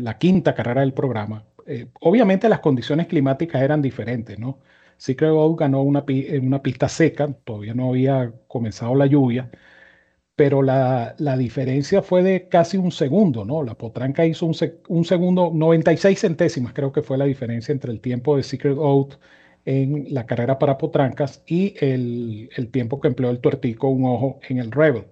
la, 0.00 0.18
quinta 0.18 0.54
carrera 0.54 0.80
del 0.82 0.92
programa, 0.94 1.44
eh, 1.66 1.86
obviamente 2.00 2.48
las 2.48 2.60
condiciones 2.60 3.06
climáticas 3.06 3.62
eran 3.62 3.82
diferentes, 3.82 4.38
¿no? 4.38 4.60
Secret 4.96 5.30
Gold 5.32 5.58
ganó 5.58 5.82
una, 5.82 6.04
una 6.42 6.62
pista 6.62 6.88
seca, 6.88 7.32
todavía 7.44 7.74
no 7.74 7.90
había 7.90 8.32
comenzado 8.48 8.94
la 8.94 9.06
lluvia, 9.06 9.50
pero 10.36 10.62
la, 10.62 11.14
diferencia 11.38 12.02
fue 12.02 12.22
de 12.22 12.48
casi 12.48 12.76
un 12.76 12.90
segundo, 12.90 13.44
¿no? 13.44 13.62
La 13.62 13.74
potranca 13.76 14.26
hizo 14.26 14.46
un, 14.46 15.04
segundo, 15.04 15.50
96 15.54 16.18
centésimas 16.20 16.72
creo 16.72 16.92
que 16.92 17.02
fue 17.02 17.18
la 17.18 17.24
diferencia 17.24 17.72
entre 17.72 17.92
el 17.92 18.00
tiempo 18.00 18.36
de 18.36 18.42
Secret 18.42 18.76
Oath 18.78 19.14
en 19.64 20.12
la 20.12 20.26
carrera 20.26 20.58
para 20.58 20.78
potrancas 20.78 21.42
y 21.46 21.74
el, 21.80 22.48
tiempo 22.72 23.00
que 23.00 23.08
empleó 23.08 23.30
el 23.30 23.40
tuertico, 23.40 23.88
un 23.88 24.06
ojo 24.06 24.40
en 24.48 24.58
el 24.58 24.70
Rebel. 24.72 25.06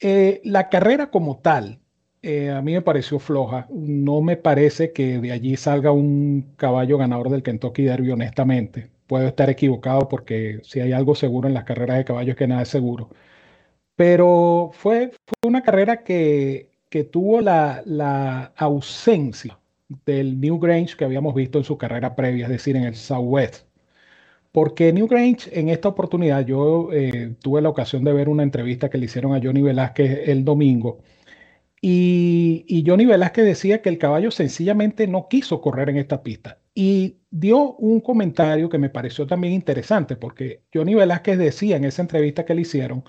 Eh, 0.00 0.40
la 0.44 0.68
carrera 0.68 1.10
como 1.10 1.38
tal, 1.40 1.80
eh, 2.22 2.50
a 2.50 2.62
mí 2.62 2.72
me 2.72 2.82
pareció 2.82 3.18
floja. 3.18 3.66
No 3.70 4.20
me 4.22 4.36
parece 4.36 4.92
que 4.92 5.18
de 5.18 5.32
allí 5.32 5.56
salga 5.56 5.92
un 5.92 6.54
caballo 6.56 6.98
ganador 6.98 7.30
del 7.30 7.42
Kentucky 7.42 7.84
Derby, 7.84 8.10
honestamente. 8.10 8.90
Puedo 9.06 9.26
estar 9.28 9.50
equivocado 9.50 10.08
porque 10.08 10.60
si 10.62 10.80
hay 10.80 10.92
algo 10.92 11.14
seguro 11.14 11.48
en 11.48 11.54
las 11.54 11.64
carreras 11.64 11.98
de 11.98 12.04
caballos 12.04 12.36
que 12.36 12.46
nada 12.46 12.62
es 12.62 12.68
seguro 12.68 13.10
pero 14.00 14.70
fue, 14.72 15.12
una 15.44 15.62
carrera 15.62 16.02
que, 16.02 16.70
que 16.88 17.04
tuvo 17.04 17.42
la, 17.42 17.82
la, 17.84 18.50
ausencia 18.56 19.58
del 20.06 20.40
New 20.40 20.58
Grange 20.58 20.96
que 20.96 21.04
habíamos 21.04 21.34
visto 21.34 21.58
en 21.58 21.64
su 21.64 21.76
carrera 21.76 22.16
previa, 22.16 22.46
es 22.46 22.50
decir, 22.50 22.76
en 22.76 22.84
el 22.84 22.94
Southwest. 22.94 23.66
Porque 24.52 24.92
New 24.92 25.06
Grange, 25.06 25.58
en 25.58 25.68
esta 25.68 25.88
oportunidad, 25.88 26.44
yo 26.44 26.92
eh, 26.92 27.36
tuve 27.40 27.62
la 27.62 27.68
ocasión 27.68 28.04
de 28.04 28.12
ver 28.12 28.28
una 28.28 28.42
entrevista 28.42 28.90
que 28.90 28.98
le 28.98 29.06
hicieron 29.06 29.34
a 29.34 29.40
Johnny 29.42 29.62
Velázquez 29.62 30.28
el 30.28 30.44
domingo. 30.44 30.98
Y, 31.80 32.64
y, 32.68 32.84
Johnny 32.86 33.06
Velázquez 33.06 33.44
decía 33.44 33.80
que 33.82 33.88
el 33.88 33.98
caballo 33.98 34.30
sencillamente 34.30 35.06
no 35.06 35.28
quiso 35.28 35.60
correr 35.62 35.88
en 35.90 35.96
esta 35.96 36.22
pista. 36.22 36.58
Y 36.74 37.18
dio 37.30 37.74
un 37.76 38.00
comentario 38.00 38.68
que 38.68 38.78
me 38.78 38.90
pareció 38.90 39.26
también 39.26 39.54
interesante, 39.54 40.16
porque 40.16 40.62
Johnny 40.74 40.94
Velázquez 40.94 41.38
decía 41.38 41.76
en 41.76 41.84
esa 41.84 42.02
entrevista 42.02 42.44
que 42.44 42.54
le 42.54 42.62
hicieron 42.62 43.04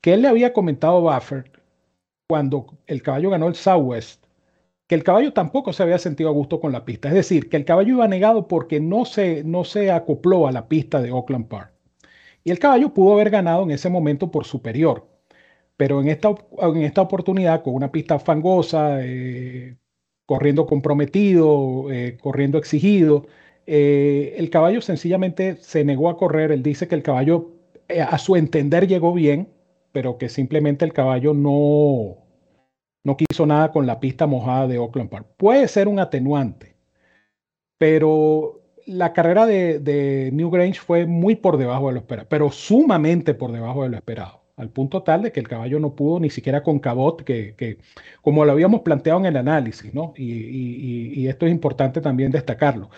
que 0.00 0.14
él 0.14 0.22
le 0.22 0.28
había 0.28 0.52
comentado 0.52 1.10
a 1.10 1.16
Buffer 1.16 1.50
cuando 2.28 2.78
el 2.86 3.02
caballo 3.02 3.30
ganó 3.30 3.48
el 3.48 3.54
Southwest, 3.54 4.25
que 4.86 4.94
el 4.94 5.04
caballo 5.04 5.32
tampoco 5.32 5.72
se 5.72 5.82
había 5.82 5.98
sentido 5.98 6.28
a 6.30 6.32
gusto 6.32 6.60
con 6.60 6.72
la 6.72 6.84
pista. 6.84 7.08
Es 7.08 7.14
decir, 7.14 7.48
que 7.48 7.56
el 7.56 7.64
caballo 7.64 7.94
iba 7.94 8.08
negado 8.08 8.46
porque 8.48 8.80
no 8.80 9.04
se, 9.04 9.42
no 9.44 9.64
se 9.64 9.90
acopló 9.90 10.46
a 10.46 10.52
la 10.52 10.68
pista 10.68 11.02
de 11.02 11.10
Oakland 11.12 11.48
Park. 11.48 11.72
Y 12.44 12.50
el 12.52 12.58
caballo 12.60 12.94
pudo 12.94 13.14
haber 13.14 13.30
ganado 13.30 13.64
en 13.64 13.72
ese 13.72 13.90
momento 13.90 14.30
por 14.30 14.44
superior. 14.44 15.08
Pero 15.76 16.00
en 16.00 16.08
esta, 16.08 16.34
en 16.58 16.82
esta 16.82 17.02
oportunidad, 17.02 17.62
con 17.62 17.74
una 17.74 17.92
pista 17.92 18.18
fangosa, 18.18 18.98
eh, 19.04 19.76
corriendo 20.26 20.66
comprometido, 20.66 21.90
eh, 21.92 22.18
corriendo 22.22 22.58
exigido, 22.58 23.26
eh, 23.66 24.34
el 24.38 24.50
caballo 24.50 24.80
sencillamente 24.80 25.56
se 25.56 25.84
negó 25.84 26.08
a 26.08 26.16
correr. 26.16 26.52
Él 26.52 26.62
dice 26.62 26.88
que 26.88 26.94
el 26.94 27.02
caballo, 27.02 27.52
a 28.08 28.18
su 28.18 28.36
entender, 28.36 28.86
llegó 28.88 29.12
bien, 29.12 29.48
pero 29.92 30.18
que 30.18 30.28
simplemente 30.28 30.84
el 30.84 30.92
caballo 30.92 31.34
no, 31.34 32.25
no 33.06 33.16
quiso 33.16 33.46
nada 33.46 33.70
con 33.70 33.86
la 33.86 34.00
pista 34.00 34.26
mojada 34.26 34.66
de 34.66 34.78
Oakland 34.78 35.08
Park. 35.08 35.26
Puede 35.36 35.68
ser 35.68 35.86
un 35.86 36.00
atenuante, 36.00 36.74
pero 37.78 38.62
la 38.84 39.12
carrera 39.12 39.46
de, 39.46 40.30
New 40.32 40.50
Grange 40.50 40.80
fue 40.80 41.06
muy 41.06 41.36
por 41.36 41.56
debajo 41.56 41.86
de 41.86 41.94
lo 41.94 42.00
esperado, 42.00 42.26
pero 42.28 42.50
sumamente 42.50 43.32
por 43.32 43.52
debajo 43.52 43.84
de 43.84 43.90
lo 43.90 43.96
esperado. 43.96 44.42
al 44.56 44.70
punto 44.70 45.02
tal 45.02 45.22
de 45.22 45.32
que 45.32 45.38
el 45.38 45.48
caballo 45.48 45.78
no 45.78 45.94
pudo 45.94 46.18
ni 46.18 46.30
siquiera 46.30 46.62
con 46.62 46.78
Cabot, 46.80 47.22
que, 47.22 47.78
como 48.22 48.44
lo 48.44 48.52
habíamos 48.52 48.80
planteado 48.80 49.20
en 49.20 49.26
el 49.26 49.36
análisis, 49.36 49.94
¿no? 49.94 50.12
Y, 50.16 51.28
esto 51.28 51.46
es 51.46 51.52
importante 51.52 52.00
también 52.00 52.32
destacarlo. 52.32 52.90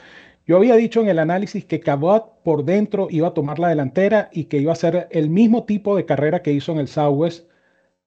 Yo 0.47 0.57
había 0.57 0.77
dicho 0.77 1.03
en 1.03 1.09
el 1.09 1.19
análisis 1.19 1.67
que 1.67 1.81
Cabot 1.81 2.43
por 2.45 2.65
dentro 2.65 3.09
iba 3.11 3.29
a 3.29 3.35
tomar 3.35 3.59
la 3.59 3.69
delantera 3.69 4.31
y 4.33 4.45
que 4.45 4.59
iba 4.59 4.73
a 4.73 4.79
hacer 4.79 5.09
el 5.11 5.29
mismo 5.29 5.65
tipo 5.65 5.97
de 5.97 6.07
carrera 6.07 6.43
que 6.43 6.53
hizo 6.53 6.73
en 6.73 6.79
el 6.79 6.89
Southwest 6.89 7.49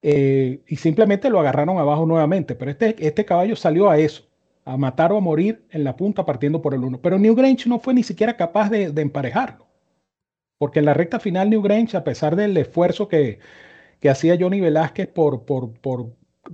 eh, 0.01 0.62
y 0.67 0.75
simplemente 0.77 1.29
lo 1.29 1.39
agarraron 1.39 1.77
abajo 1.77 2.05
nuevamente. 2.05 2.55
Pero 2.55 2.72
este, 2.72 2.96
este 3.00 3.25
caballo 3.25 3.55
salió 3.55 3.89
a 3.89 3.98
eso, 3.98 4.24
a 4.65 4.77
matar 4.77 5.12
o 5.12 5.17
a 5.17 5.22
morir 5.22 5.63
en 5.70 5.84
la 5.84 5.96
punta 5.96 6.25
partiendo 6.25 6.62
por 6.62 6.74
el 6.74 6.84
uno. 6.84 7.00
Pero 7.01 7.20
Newgrange 7.20 7.70
no 7.70 7.79
fue 7.79 7.93
ni 7.93 8.03
siquiera 8.03 8.36
capaz 8.36 8.70
de, 8.70 8.86
emparejarlo. 9.01 9.67
Porque 10.58 10.79
en 10.79 10.86
la 10.86 10.93
recta 10.93 11.20
final 11.20 11.50
Newgrange, 11.50 11.98
a 11.98 12.03
pesar 12.03 12.36
del 12.36 12.55
esfuerzo 12.58 13.08
que, 13.08 13.39
hacía 14.10 14.38
Johnny 14.39 14.60
Velázquez 14.60 15.08
por, 15.08 15.43
por, 15.46 15.74
por, 15.74 16.12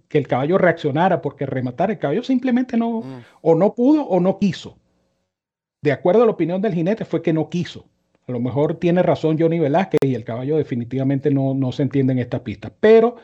que 0.08 0.18
el 0.18 0.27
caballo 0.27 0.58
reaccionara, 0.58 1.22
porque 1.22 1.46
rematar 1.46 1.92
el 1.92 2.00
caballo 2.00 2.24
simplemente 2.24 2.77
no, 2.77 3.01
mm. 3.01 3.24
o 3.42 3.56
no 3.56 3.74
pudo 3.74 4.04
o 4.04 4.20
no 4.20 4.39
quiso. 4.39 4.77
De 5.82 5.92
acuerdo 5.92 6.24
a 6.24 6.25
la 6.25 6.32
opinión 6.32 6.62
del 6.62 6.74
jinete, 6.74 7.06
fue 7.06 7.22
que 7.22 7.34
no 7.34 7.50
quiso. 7.50 7.86
A 8.27 8.32
lo 8.34 8.42
mejor 8.42 8.75
tiene 8.75 9.04
razón 9.04 9.38
Johnny 9.39 9.60
Velázquez 9.60 10.00
y 10.04 10.13
el 10.13 10.25
caballo 10.25 10.58
definitivamente 10.58 11.32
no, 11.32 11.54
no 11.54 11.72
se 11.72 11.84
entiende 11.84 12.12
en 12.12 12.20
esta 12.20 12.44
pista. 12.44 12.74
Pero 12.77 13.16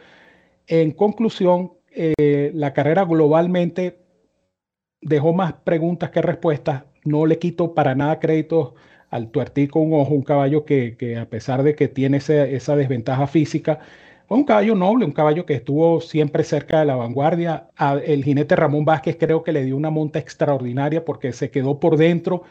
en 0.68 0.92
conclusión, 0.92 1.74
eh, 1.92 2.52
la 2.54 2.74
carrera 2.74 3.04
globalmente 3.06 4.00
dejó 5.02 5.34
más 5.34 5.54
preguntas 5.54 6.10
que 6.12 6.22
respuestas. 6.22 6.84
No 7.06 7.26
le 7.26 7.40
quito 7.40 7.74
para 7.74 7.96
nada 7.96 8.20
crédito 8.20 8.76
al 9.10 9.30
tuertico 9.30 9.80
un 9.80 9.94
ojo, 9.94 10.14
un 10.14 10.24
caballo 10.24 10.66
que, 10.66 11.18
a 11.20 11.26
pesar 11.30 11.64
de 11.64 11.76
que 11.76 11.88
tiene 11.88 12.18
esa 12.18 12.76
desventaja 12.76 13.28
física, 13.28 13.80
fue 14.28 14.38
un 14.38 14.46
caballo 14.46 14.74
noble, 14.74 15.06
un 15.06 15.12
caballo 15.12 15.46
que 15.46 15.54
estuvo 15.54 16.02
siempre 16.02 16.44
cerca 16.44 16.80
de 16.80 16.86
la 16.86 16.96
vanguardia. 16.96 17.70
el 18.06 18.24
jinete 18.24 18.56
Ramón 18.56 18.86
Vázquez 18.86 19.18
creo 19.20 19.44
que 19.44 19.52
le 19.52 19.64
dio 19.64 19.76
una 19.78 19.90
monta 19.90 20.18
extraordinaria 20.20 21.06
porque 21.06 21.34
se 21.34 21.52
quedó 21.52 21.80
por 21.80 21.98
dentro 21.98 22.44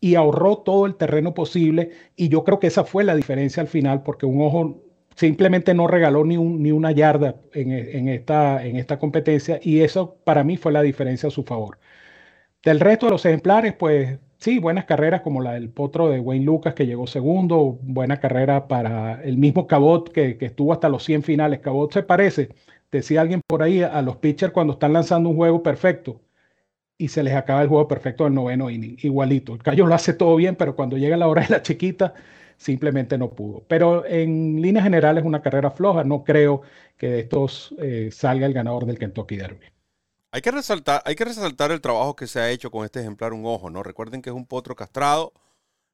y 0.00 0.16
ahorró 0.16 0.58
todo 0.58 0.86
el 0.86 0.96
terreno 0.96 1.34
posible. 1.34 1.90
Y 2.14 2.28
yo 2.28 2.44
creo 2.44 2.60
que 2.60 2.66
esa 2.68 2.84
fue 2.84 3.04
la 3.04 3.16
diferencia 3.16 3.62
al 3.62 3.68
final, 3.68 4.02
porque 4.02 4.26
un 4.26 4.40
ojo 4.42 4.82
simplemente 5.16 5.74
no 5.74 5.86
regaló 5.86 6.24
ni, 6.24 6.36
ni 6.36 6.72
una 6.72 6.92
yarda 6.92 7.36
en, 7.52 8.08
esta, 8.08 8.64
en 8.64 8.76
esta 8.76 8.98
competencia 8.98 9.60
y 9.62 9.80
eso 9.80 10.16
para 10.24 10.44
mí 10.44 10.56
fue 10.56 10.72
la 10.72 10.82
diferencia 10.82 11.28
a 11.28 11.32
su 11.32 11.44
favor. 11.44 11.78
Del 12.62 12.80
resto 12.80 13.06
de 13.06 13.12
los 13.12 13.26
ejemplares, 13.26 13.74
pues 13.74 14.18
sí, 14.38 14.58
buenas 14.58 14.86
carreras 14.86 15.20
como 15.22 15.42
la 15.42 15.52
del 15.54 15.70
potro 15.70 16.08
de 16.10 16.20
Wayne 16.20 16.44
Lucas 16.44 16.74
que 16.74 16.86
llegó 16.86 17.06
segundo, 17.06 17.78
buena 17.82 18.20
carrera 18.20 18.68
para 18.68 19.22
el 19.22 19.38
mismo 19.38 19.66
Cabot 19.66 20.10
que, 20.12 20.38
que 20.38 20.46
estuvo 20.46 20.72
hasta 20.72 20.88
los 20.88 21.04
100 21.04 21.22
finales. 21.24 21.60
Cabot 21.60 21.92
se 21.92 22.02
parece, 22.02 22.50
decía 22.90 23.20
alguien 23.20 23.40
por 23.46 23.62
ahí, 23.62 23.82
a 23.82 24.02
los 24.02 24.16
pitchers 24.16 24.52
cuando 24.52 24.74
están 24.74 24.92
lanzando 24.92 25.28
un 25.30 25.36
juego 25.36 25.62
perfecto 25.62 26.20
y 26.98 27.08
se 27.08 27.22
les 27.22 27.34
acaba 27.34 27.62
el 27.62 27.68
juego 27.68 27.88
perfecto 27.88 28.24
del 28.24 28.34
noveno 28.34 28.70
inning, 28.70 28.96
igualito. 29.02 29.54
El 29.54 29.62
Cayo 29.62 29.86
lo 29.86 29.94
hace 29.94 30.14
todo 30.14 30.36
bien, 30.36 30.56
pero 30.56 30.76
cuando 30.76 30.96
llega 30.96 31.16
la 31.16 31.28
hora 31.28 31.42
de 31.42 31.48
la 31.50 31.62
chiquita, 31.62 32.14
simplemente 32.56 33.18
no 33.18 33.30
pudo. 33.30 33.64
Pero 33.68 34.06
en 34.06 34.60
líneas 34.60 34.84
generales 34.84 35.22
es 35.22 35.26
una 35.26 35.42
carrera 35.42 35.70
floja. 35.70 36.04
No 36.04 36.24
creo 36.24 36.62
que 36.96 37.08
de 37.08 37.20
estos 37.20 37.74
eh, 37.78 38.10
salga 38.12 38.46
el 38.46 38.54
ganador 38.54 38.86
del 38.86 38.98
Kentucky 38.98 39.36
Derby. 39.36 39.66
Hay 40.30 40.40
que, 40.40 40.50
resaltar, 40.50 41.00
hay 41.04 41.14
que 41.14 41.24
resaltar 41.24 41.70
el 41.70 41.80
trabajo 41.80 42.16
que 42.16 42.26
se 42.26 42.40
ha 42.40 42.50
hecho 42.50 42.70
con 42.70 42.84
este 42.84 43.00
ejemplar 43.00 43.32
Un 43.32 43.46
Ojo, 43.46 43.70
¿no? 43.70 43.82
Recuerden 43.84 44.20
que 44.20 44.30
es 44.30 44.36
un 44.36 44.46
potro 44.46 44.74
castrado 44.74 45.32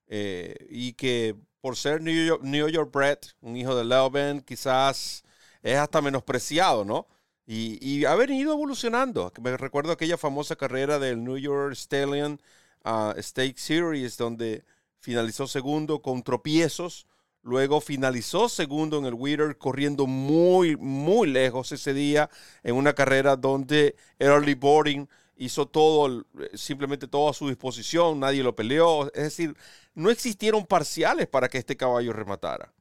eh, 0.09 0.55
y 0.71 0.95
que 0.95 1.37
por 1.61 1.77
ser 1.77 2.01
New 2.03 2.27
York, 2.27 2.43
New 2.43 2.69
York 2.69 2.91
bred, 2.93 3.19
un 3.43 3.57
hijo 3.57 3.77
de 3.77 3.85
Leuven, 3.85 4.41
quizás 4.41 5.25
es 5.63 5.77
hasta 5.77 6.01
menospreciado, 6.01 6.85
¿no? 6.85 7.07
Y, 7.47 8.05
ha 8.05 8.15
venido 8.15 8.53
evolucionando. 8.53 9.33
Me 9.43 9.57
recuerdo 9.57 9.93
aquella 9.93 10.17
famosa 10.17 10.55
carrera 10.55 11.01
del 11.01 11.25
New 11.25 11.37
York 11.37 11.75
Stallion 11.75 12.41
uh, 12.85 13.13
Stake 13.21 13.59
Series, 13.59 14.17
donde 14.17 14.65
finalizó 15.01 15.47
segundo 15.47 16.03
con 16.03 16.23
tropiezos, 16.23 17.07
luego 17.43 17.81
finalizó 17.81 18.49
segundo 18.49 18.99
en 18.99 19.07
el 19.07 19.15
Wheeler 19.15 19.59
corriendo 19.59 20.07
muy, 20.07 20.77
muy 20.77 21.29
lejos 21.29 21.73
ese 21.73 21.95
día 21.95 22.31
en 22.63 22.77
una 22.77 22.93
carrera 22.93 23.37
donde 23.37 23.97
Early 24.19 24.55
Boarding 24.55 25.09
hizo 25.37 25.67
todo, 25.67 26.27
simplemente 26.53 27.09
todo 27.09 27.31
a 27.31 27.35
su 27.35 27.49
disposición, 27.49 28.21
nadie 28.21 28.43
lo 28.43 28.55
peleó, 28.55 29.07
es 29.15 29.23
decir, 29.23 29.57
no 29.95 30.11
existieron 30.11 30.67
parciales 30.67 31.29
para 31.29 31.49
que 31.49 31.57
este 31.57 31.79
caballo 31.79 32.13
rematara. 32.13 32.75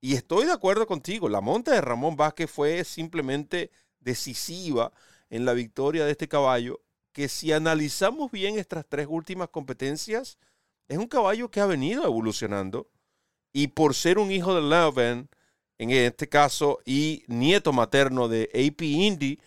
Y 0.00 0.14
estoy 0.14 0.46
de 0.46 0.52
acuerdo 0.52 0.86
contigo, 0.86 1.28
la 1.28 1.40
monta 1.40 1.72
de 1.72 1.80
Ramón 1.80 2.14
Vázquez 2.14 2.48
fue 2.48 2.84
simplemente 2.84 3.72
decisiva 3.98 4.92
en 5.30 5.44
la 5.44 5.52
victoria 5.52 6.04
de 6.04 6.12
este 6.12 6.28
caballo, 6.28 6.80
que 7.10 7.28
si 7.28 7.52
analizamos 7.52 8.30
bien 8.30 8.56
estas 8.56 8.86
tres 8.88 9.08
últimas 9.10 9.48
competencias, 9.48 10.38
es 10.88 10.98
un 10.98 11.06
caballo 11.06 11.50
que 11.50 11.60
ha 11.60 11.66
venido 11.66 12.04
evolucionando 12.04 12.88
y 13.52 13.68
por 13.68 13.94
ser 13.94 14.18
un 14.18 14.30
hijo 14.30 14.54
de 14.54 14.62
Leuven, 14.62 15.28
en 15.78 15.90
este 15.90 16.28
caso, 16.28 16.78
y 16.84 17.24
nieto 17.26 17.72
materno 17.72 18.28
de 18.28 18.50
AP 18.52 18.82
Indy, 18.82 19.38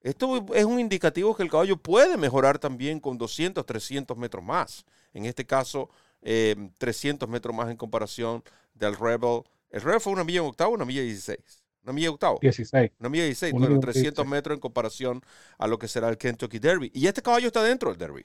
esto 0.00 0.46
es 0.54 0.64
un 0.64 0.78
indicativo 0.78 1.36
que 1.36 1.42
el 1.42 1.50
caballo 1.50 1.76
puede 1.76 2.16
mejorar 2.16 2.58
también 2.58 3.00
con 3.00 3.18
200, 3.18 3.66
300 3.66 4.16
metros 4.16 4.44
más. 4.44 4.84
En 5.12 5.24
este 5.24 5.44
caso, 5.44 5.90
300 6.22 7.28
eh, 7.28 7.30
metros 7.30 7.54
más 7.54 7.68
en 7.70 7.76
comparación 7.76 8.42
del 8.74 8.96
Rebel. 8.96 9.42
El 9.70 9.82
Rebel 9.82 10.00
fue 10.00 10.12
una 10.12 10.24
milla 10.24 10.40
en 10.40 10.46
octavo, 10.46 10.74
una 10.74 10.84
milla 10.84 11.02
16. 11.02 11.38
Una 11.82 11.92
milla 11.92 12.10
octavo. 12.10 12.38
16. 12.40 12.92
Una 13.00 13.08
milla 13.08 13.24
16. 13.24 13.52
Bueno, 13.52 13.80
300 13.80 14.26
metros 14.26 14.54
en 14.54 14.60
comparación 14.60 15.22
a 15.58 15.66
lo 15.66 15.78
que 15.78 15.88
será 15.88 16.08
el 16.08 16.16
Kentucky 16.16 16.58
Derby. 16.58 16.90
Y 16.94 17.06
este 17.06 17.22
caballo 17.22 17.48
está 17.48 17.62
dentro 17.62 17.90
del 17.90 17.98
Derby. 17.98 18.24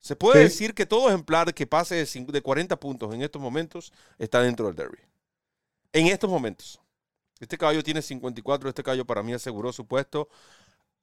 Se 0.00 0.16
puede 0.16 0.44
decir 0.44 0.74
que 0.74 0.86
todo 0.86 1.08
ejemplar 1.08 1.52
que 1.52 1.66
pase 1.66 2.04
de 2.04 2.42
40 2.42 2.78
puntos 2.78 3.14
en 3.14 3.22
estos 3.22 3.42
momentos 3.42 3.92
está 4.18 4.40
dentro 4.40 4.66
del 4.66 4.76
derby. 4.76 4.98
En 5.92 6.06
estos 6.06 6.30
momentos. 6.30 6.80
Este 7.40 7.56
caballo 7.56 7.82
tiene 7.82 8.02
54, 8.02 8.68
este 8.68 8.82
caballo 8.82 9.04
para 9.04 9.22
mí 9.22 9.32
aseguró 9.32 9.72
su 9.72 9.86
puesto. 9.86 10.28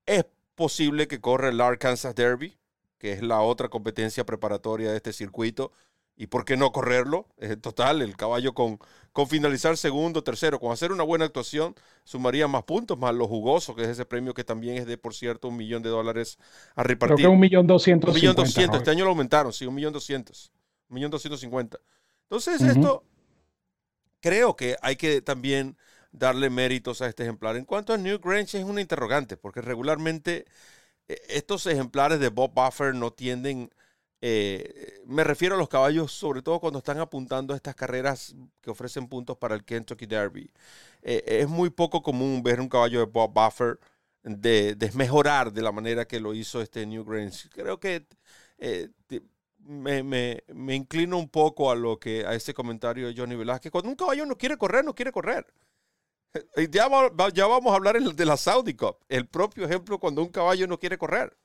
Es 0.06 0.26
posible 0.56 1.08
que 1.08 1.22
corra 1.22 1.50
el 1.50 1.62
Arkansas 1.62 2.16
Derby, 2.16 2.58
que 2.98 3.14
es 3.14 3.22
la 3.22 3.42
otra 3.42 3.70
competencia 3.70 4.26
preparatoria 4.26 4.92
de 4.92 4.98
este 4.98 5.14
circuito. 5.14 5.72
¿Y 6.18 6.28
por 6.28 6.46
qué 6.46 6.56
no 6.56 6.72
correrlo? 6.72 7.28
En 7.38 7.60
total, 7.60 8.02
el 8.02 8.16
caballo 8.16 8.54
con, 8.54 8.80
con 9.12 9.28
finalizar 9.28 9.76
segundo, 9.76 10.24
tercero, 10.24 10.62
con 10.62 10.72
hacer 10.72 10.94
una 10.94 11.04
buena 11.04 11.26
actuación, 11.26 11.76
sumaría 12.06 12.48
más 12.48 12.64
puntos, 12.64 12.98
más 12.98 13.14
lo 13.14 13.28
jugoso, 13.28 13.76
que 13.76 13.84
es 13.84 13.90
ese 13.90 14.06
premio 14.06 14.34
que 14.34 14.46
también 14.46 14.78
es 14.78 14.86
de, 14.86 14.98
por 14.98 15.14
cierto, 15.14 15.50
un 15.50 15.58
millón 15.58 15.84
de 15.84 15.90
dólares 15.90 16.38
a 16.74 16.84
repartir. 16.84 17.18
Creo 17.18 17.30
que 17.30 17.34
un 17.34 17.40
millón 17.40 17.68
doscientos. 17.68 18.12
Un 18.12 18.16
millón 18.16 18.36
doscientos. 18.36 18.78
Este 18.78 18.92
año 18.92 19.04
lo 19.04 19.10
aumentaron, 19.10 19.52
sí, 19.52 19.66
un 19.66 19.76
millón 19.76 19.92
doscientos. 19.92 20.54
Un 20.88 20.96
millón 20.96 21.12
doscientos 21.12 21.42
cincuenta. 21.42 21.80
Entonces, 22.24 22.62
esto 22.62 23.04
creo 24.22 24.56
que 24.56 24.78
hay 24.82 24.96
que 24.96 25.22
también 25.22 25.78
darle 26.14 26.50
méritos 26.50 27.02
a 27.02 27.08
este 27.08 27.24
ejemplar. 27.24 27.58
En 27.58 27.66
cuanto 27.66 27.94
a 27.94 27.98
New 27.98 28.20
Grange, 28.20 28.58
es 28.58 28.64
una 28.64 28.80
interrogante, 28.80 29.36
porque 29.36 29.60
regularmente 29.62 30.46
eh, 31.10 31.22
estos 31.28 31.68
ejemplares 31.68 32.22
de 32.22 32.30
Bob 32.30 32.54
Buffer 32.54 32.96
no 32.96 33.12
tienden 33.12 33.70
eh, 34.28 35.04
me 35.06 35.24
refiero 35.24 35.54
a 35.54 35.58
los 35.60 35.70
caballos, 35.70 36.12
sobre 36.12 36.42
todo 36.42 36.60
cuando 36.60 36.80
están 36.80 36.98
apuntando 36.98 37.54
a 37.54 37.58
estas 37.58 37.76
carreras 37.76 38.36
que 38.60 38.72
ofrecen 38.72 39.08
puntos 39.08 39.38
para 39.38 39.54
el 39.54 39.64
Kentucky 39.64 40.08
Derby. 40.08 40.52
Eh, 41.04 41.24
es 41.28 41.48
muy 41.48 41.70
poco 41.70 42.02
común 42.02 42.42
ver 42.42 42.60
un 42.60 42.68
caballo 42.68 43.02
de 43.02 43.06
Bob 43.06 43.32
Buffer 43.32 43.80
de 44.24 44.74
desmejorar 44.74 45.54
de 45.54 45.62
la 45.62 45.72
manera 45.72 46.06
que 46.06 46.20
lo 46.20 46.34
hizo 46.34 46.60
este 46.60 46.88
New 46.88 47.06
Grange. 47.06 47.50
Creo 47.50 47.80
que 47.80 48.08
eh, 48.58 48.90
me, 49.60 50.44
inclino 50.76 51.20
un 51.20 51.30
poco 51.30 51.70
a 51.70 51.76
lo 51.76 52.00
que 52.00 52.26
a 52.26 52.34
ese 52.34 52.56
comentario 52.56 53.06
de 53.06 53.14
Johnny 53.16 53.36
Velázquez. 53.36 53.72
Cuando 53.72 53.92
un 53.92 53.96
caballo 53.96 54.26
no 54.26 54.40
quiere 54.40 54.58
correr, 54.58 54.84
no 54.84 54.96
quiere 54.96 55.12
correr. 55.12 55.46
Ya, 56.72 56.90
ya 57.32 57.48
vamos 57.48 57.72
a 57.72 57.76
hablar 57.76 58.02
de 58.02 58.26
la 58.26 58.38
Saudi 58.38 58.74
Cup. 58.74 58.98
El 59.08 59.28
propio 59.28 59.66
ejemplo 59.66 60.00
cuando 60.00 60.24
un 60.24 60.30
caballo 60.30 60.66
no 60.66 60.80
quiere 60.80 60.98
correr. 60.98 61.38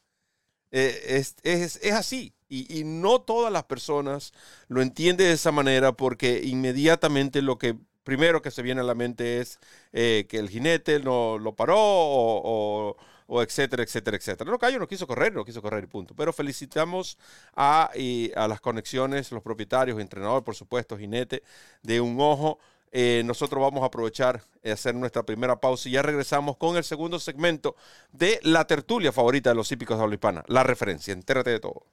Es, 0.71 1.37
es, 1.43 1.77
es 1.83 1.93
así. 1.93 2.35
Y, 2.53 2.83
no 2.85 3.21
todas 3.21 3.53
las 3.53 3.65
personas 3.65 4.33
lo 4.67 4.83
entienden 4.83 5.29
de 5.29 5.33
esa 5.35 5.53
manera 5.53 5.93
porque 5.93 6.41
inmediatamente 6.45 7.43
lo 7.43 7.59
que 7.59 7.77
primero 8.03 8.43
que 8.43 8.51
se 8.51 8.63
viene 8.63 8.81
a 8.81 8.85
la 8.85 8.97
mente 8.97 9.39
es 9.39 9.61
eh, 9.93 10.27
que 10.29 10.39
el 10.39 10.49
jinete 10.49 10.99
no 10.99 11.39
lo 11.39 11.55
paró 11.55 11.77
o, 11.79 12.97
etcétera, 13.41 13.85
etcétera, 13.85 14.17
etcétera. 14.17 14.51
No, 14.51 14.59
Cayo 14.59 14.81
no 14.81 14.89
quiso 14.89 15.07
correr, 15.07 15.33
no 15.33 15.45
quiso 15.45 15.63
correr 15.63 15.85
y 15.85 15.87
punto. 15.87 16.17
Pero 16.17 16.33
felicitamos 16.33 17.17
a, 17.55 17.91
a 18.35 18.49
las 18.49 18.61
conexiones, 18.61 19.31
los 19.31 19.45
propietarios, 19.45 20.01
entrenador, 20.01 20.43
por 20.43 20.57
supuesto, 20.57 20.99
jinete 20.99 21.45
de 21.83 22.01
un 22.01 22.21
ojo. 22.21 22.59
Eh, 22.93 23.23
nosotros 23.25 23.61
vamos 23.63 23.83
a 23.83 23.87
aprovechar 23.87 24.43
y 24.65 24.71
hacer 24.71 24.95
nuestra 24.95 25.23
primera 25.23 25.61
pausa 25.61 25.89
y 25.89 25.93
ya 25.93 26.03
regresamos 26.03 26.57
con 26.57 26.77
el 26.77 26.83
segundo 26.83 27.21
segmento 27.21 27.77
de 28.13 28.41
la 28.43 28.67
tertulia 28.67 29.13
favorita 29.13 29.51
de 29.51 29.57
los 29.57 29.71
hípicos 29.71 29.97
de 29.97 30.03
habla 30.03 30.15
hispana, 30.15 30.45
la 30.49 30.65
referencia. 30.65 31.13
Entérate 31.13 31.51
de 31.51 31.61
todo. 31.61 31.87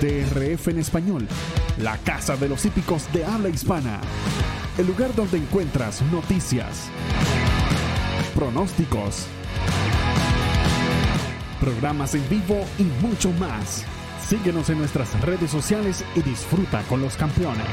DRF 0.00 0.68
en 0.68 0.78
español, 0.78 1.26
la 1.78 1.96
casa 1.98 2.36
de 2.36 2.48
los 2.48 2.64
hípicos 2.66 3.10
de 3.12 3.24
habla 3.24 3.48
hispana. 3.48 4.00
el 4.76 4.86
lugar 4.86 5.14
donde 5.14 5.38
encuentras 5.38 6.02
noticias, 6.12 6.90
pronósticos, 8.34 9.26
programas 11.58 12.14
en 12.14 12.28
vivo 12.28 12.62
y 12.78 12.82
mucho 12.82 13.30
más. 13.32 13.86
Síguenos 14.28 14.68
en 14.68 14.78
nuestras 14.78 15.18
redes 15.22 15.50
sociales 15.50 16.04
y 16.14 16.20
disfruta 16.20 16.82
con 16.88 17.00
los 17.00 17.16
campeones. 17.16 17.66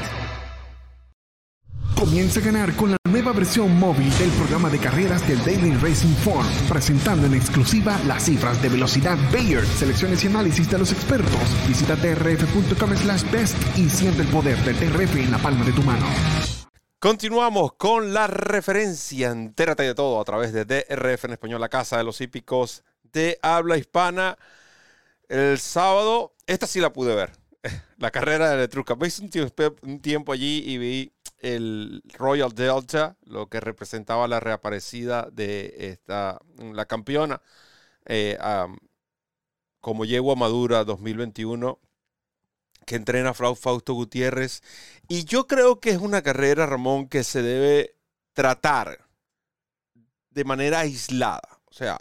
Comienza 1.96 2.40
a 2.40 2.42
ganar 2.42 2.74
con 2.74 2.90
la 2.90 2.96
nueva 3.08 3.32
versión 3.32 3.78
móvil 3.78 4.10
del 4.18 4.30
programa 4.32 4.68
de 4.68 4.78
carreras 4.78 5.26
del 5.28 5.38
Daily 5.44 5.74
Racing 5.76 6.14
Form, 6.16 6.46
presentando 6.68 7.26
en 7.26 7.34
exclusiva 7.34 7.98
las 8.06 8.24
cifras 8.24 8.60
de 8.60 8.68
velocidad 8.68 9.16
Bayer, 9.32 9.64
selecciones 9.64 10.24
y 10.24 10.26
análisis 10.26 10.68
de 10.68 10.78
los 10.78 10.92
expertos. 10.92 11.40
Visita 11.68 11.96
trf.com 11.96 12.96
slash 12.96 13.30
best 13.30 13.56
y 13.78 13.88
siente 13.88 14.22
el 14.22 14.28
poder 14.28 14.58
del 14.64 14.76
TRF 14.76 15.16
en 15.16 15.30
la 15.30 15.38
palma 15.38 15.64
de 15.64 15.72
tu 15.72 15.82
mano. 15.82 16.04
Continuamos 16.98 17.74
con 17.74 18.12
la 18.12 18.26
referencia. 18.26 19.30
Entérate 19.30 19.84
de 19.84 19.94
todo 19.94 20.20
a 20.20 20.24
través 20.24 20.52
de 20.52 20.64
DRF 20.64 21.26
en 21.26 21.32
español, 21.32 21.60
la 21.60 21.68
casa 21.68 21.96
de 21.96 22.04
los 22.04 22.20
hípicos 22.20 22.82
de 23.12 23.38
habla 23.40 23.78
hispana. 23.78 24.36
El 25.28 25.58
sábado, 25.58 26.34
esta 26.46 26.66
sí 26.66 26.80
la 26.80 26.92
pude 26.92 27.14
ver. 27.14 27.30
La 27.98 28.10
carrera 28.10 28.56
de 28.56 28.64
Etrusca. 28.64 28.94
Veis 28.94 29.20
un 29.20 30.00
tiempo 30.00 30.32
allí 30.32 30.62
y 30.66 30.76
vi 30.76 31.13
el 31.44 32.02
Royal 32.14 32.54
Delta, 32.54 33.18
lo 33.26 33.48
que 33.48 33.60
representaba 33.60 34.26
la 34.26 34.40
reaparecida 34.40 35.28
de 35.30 35.74
esta, 35.78 36.40
la 36.56 36.86
campeona, 36.86 37.42
eh, 38.06 38.38
como 39.80 40.06
yegua 40.06 40.36
madura 40.36 40.84
2021, 40.84 41.78
que 42.86 42.96
entrena 42.96 43.34
Fausto 43.34 43.92
Gutiérrez. 43.92 44.62
Y 45.06 45.24
yo 45.24 45.46
creo 45.46 45.80
que 45.80 45.90
es 45.90 45.98
una 45.98 46.22
carrera, 46.22 46.64
Ramón, 46.64 47.08
que 47.08 47.22
se 47.24 47.42
debe 47.42 47.94
tratar 48.32 49.06
de 50.30 50.44
manera 50.44 50.80
aislada. 50.80 51.60
O 51.66 51.74
sea, 51.74 51.98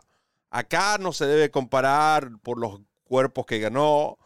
acá 0.52 0.98
no 1.00 1.12
se 1.12 1.26
debe 1.26 1.52
comparar 1.52 2.32
por 2.42 2.58
los 2.58 2.80
cuerpos 3.04 3.46
que 3.46 3.60
ganó, 3.60 4.18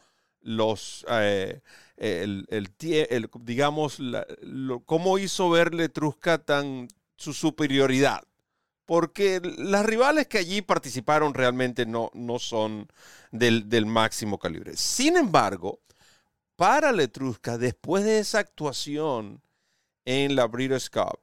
los... 0.41 1.06
Eh, 1.10 1.62
el, 1.98 2.46
el, 2.50 3.30
digamos, 3.42 4.00
cómo 4.86 5.18
hizo 5.20 5.50
ver 5.50 5.74
Letrusca 5.74 6.38
tan 6.40 6.88
su 7.16 7.34
superioridad. 7.34 8.24
Porque 8.86 9.42
las 9.58 9.86
rivales 9.86 10.28
que 10.28 10.38
allí 10.38 10.62
participaron 10.62 11.34
realmente 11.34 11.86
no, 11.86 12.10
no 12.14 12.40
son 12.40 12.88
del, 13.32 13.68
del 13.70 13.86
máximo 13.86 14.40
calibre. 14.40 14.78
Sin 14.78 15.18
embargo, 15.18 15.82
para 16.56 16.92
Letrusca, 16.94 17.58
después 17.58 18.04
de 18.06 18.20
esa 18.20 18.40
actuación 18.40 19.42
en 20.06 20.36
la 20.36 20.48
Breeders' 20.48 20.90
Cup, 20.90 21.20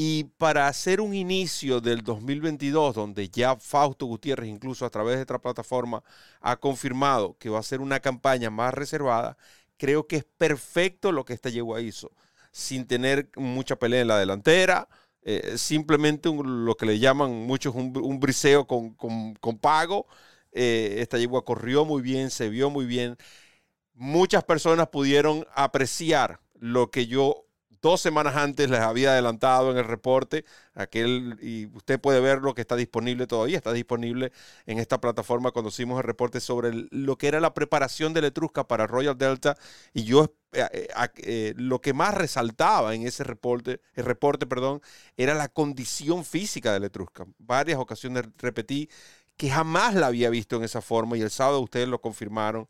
y 0.00 0.24
para 0.38 0.68
hacer 0.68 1.00
un 1.00 1.12
inicio 1.12 1.80
del 1.80 2.02
2022, 2.04 2.94
donde 2.94 3.28
ya 3.28 3.56
Fausto 3.56 4.06
Gutiérrez, 4.06 4.48
incluso 4.48 4.86
a 4.86 4.90
través 4.90 5.16
de 5.16 5.22
esta 5.22 5.40
plataforma, 5.40 6.04
ha 6.40 6.56
confirmado 6.56 7.36
que 7.38 7.48
va 7.50 7.58
a 7.58 7.62
ser 7.64 7.80
una 7.80 7.98
campaña 7.98 8.48
más 8.48 8.72
reservada, 8.74 9.36
creo 9.78 10.06
que 10.06 10.16
es 10.16 10.24
perfecto 10.24 11.12
lo 11.12 11.24
que 11.24 11.32
esta 11.32 11.48
yegua 11.48 11.80
hizo, 11.80 12.12
sin 12.52 12.86
tener 12.86 13.30
mucha 13.36 13.76
pelea 13.76 14.02
en 14.02 14.08
la 14.08 14.18
delantera, 14.18 14.88
eh, 15.22 15.56
simplemente 15.56 16.30
lo 16.30 16.76
que 16.76 16.86
le 16.86 16.98
llaman 16.98 17.32
muchos 17.46 17.74
un, 17.74 18.20
briseo 18.20 18.66
con, 18.66 19.58
pago. 19.60 20.06
Eh, 20.52 20.96
esta 21.00 21.18
yegua 21.18 21.44
corrió 21.44 21.84
muy 21.84 22.02
bien, 22.02 22.30
se 22.30 22.48
vio 22.48 22.70
muy 22.70 22.86
bien. 22.86 23.16
Muchas 23.94 24.44
personas 24.44 24.88
pudieron 24.88 25.46
apreciar 25.54 26.40
lo 26.54 26.90
que 26.90 27.06
yo 27.06 27.47
dos 27.80 28.00
semanas 28.00 28.36
antes 28.36 28.70
les 28.70 28.80
había 28.80 29.12
adelantado 29.12 29.70
en 29.70 29.78
el 29.78 29.84
reporte, 29.84 30.44
aquel, 30.74 31.38
y 31.40 31.66
usted 31.66 32.00
puede 32.00 32.20
ver 32.20 32.38
lo 32.38 32.54
que 32.54 32.60
está 32.62 32.76
disponible 32.76 33.26
todavía, 33.26 33.56
está 33.56 33.72
disponible 33.72 34.32
en 34.66 34.78
esta 34.78 35.00
plataforma 35.00 35.50
cuando 35.50 35.70
hicimos 35.70 35.98
el 35.98 36.04
reporte 36.04 36.40
sobre 36.40 36.88
lo 36.90 37.16
que 37.16 37.28
era 37.28 37.40
la 37.40 37.54
preparación 37.54 38.12
de 38.14 38.22
Letrusca 38.22 38.66
para 38.66 38.86
Royal 38.86 39.16
Delta, 39.16 39.56
y 39.92 40.04
yo 40.04 40.32
eh, 40.52 40.66
eh, 40.72 40.88
eh, 41.18 41.54
lo 41.56 41.80
que 41.80 41.92
más 41.92 42.14
resaltaba 42.14 42.94
en 42.94 43.06
ese 43.06 43.22
reporte, 43.24 43.80
el 43.94 44.04
reporte, 44.04 44.46
perdón, 44.46 44.80
era 45.16 45.34
la 45.34 45.48
condición 45.48 46.24
física 46.24 46.72
de 46.72 46.80
Letrusca. 46.80 47.26
Varias 47.38 47.78
ocasiones 47.78 48.24
repetí 48.38 48.88
que 49.36 49.50
jamás 49.50 49.94
la 49.94 50.06
había 50.06 50.30
visto 50.30 50.56
en 50.56 50.64
esa 50.64 50.80
forma 50.80 51.16
y 51.16 51.22
el 51.22 51.30
sábado 51.30 51.60
ustedes 51.60 51.88
lo 51.88 52.00
confirmaron. 52.00 52.68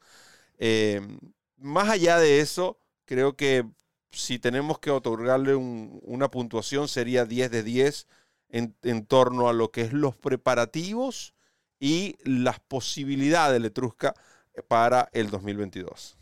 más 1.59 1.89
allá 1.89 2.19
de 2.19 2.41
eso, 2.41 2.79
creo 3.05 3.37
que 3.37 3.65
si 4.11 4.39
tenemos 4.39 4.79
que 4.79 4.91
otorgarle 4.91 5.55
una 5.55 6.31
puntuación, 6.31 6.89
sería 6.89 7.25
10 7.25 7.51
de 7.51 7.63
10 7.63 8.07
en, 8.51 9.07
torno 9.07 9.49
a 9.49 9.53
lo 9.53 9.71
que 9.71 9.83
es 9.83 9.93
los 9.93 10.17
preparativos 10.17 11.35
y 11.79 12.17
las 12.25 12.61
posibilidades 12.61 13.53
de 13.53 13.61
Letrusca 13.61 14.15
para 14.69 15.09
el 15.13 15.31
2022. 15.31 16.17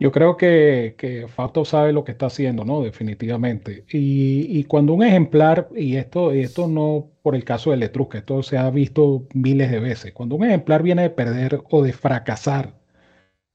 Yo 0.00 0.10
creo 0.10 0.36
que, 0.36 0.96
que 0.98 1.26
sabe 1.64 1.92
lo 1.92 2.04
que 2.04 2.12
está 2.12 2.26
haciendo, 2.26 2.64
¿no? 2.64 2.82
Definitivamente. 2.82 3.84
Y, 3.88 4.64
cuando 4.64 4.92
un 4.92 5.04
ejemplar, 5.04 5.68
y 5.74 5.96
esto, 5.96 6.32
esto 6.32 6.66
no 6.66 7.10
por 7.22 7.36
el 7.36 7.44
caso 7.44 7.70
de 7.70 7.76
Letrusca, 7.76 8.18
esto 8.18 8.42
se 8.42 8.58
ha 8.58 8.68
visto 8.70 9.26
miles 9.34 9.70
de 9.70 9.80
veces, 9.80 10.12
cuando 10.12 10.34
un 10.34 10.44
ejemplar 10.44 10.82
viene 10.82 11.02
de 11.02 11.10
perder 11.10 11.62
o 11.70 11.82
de 11.82 11.92
fracasar, 11.92 12.74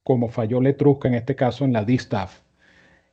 como 0.03 0.29
falló 0.29 0.61
Letrusca 0.61 1.07
en 1.09 1.15
este 1.15 1.35
caso 1.35 1.65
en 1.65 1.73
la 1.73 1.83
D-Staff, 1.83 2.41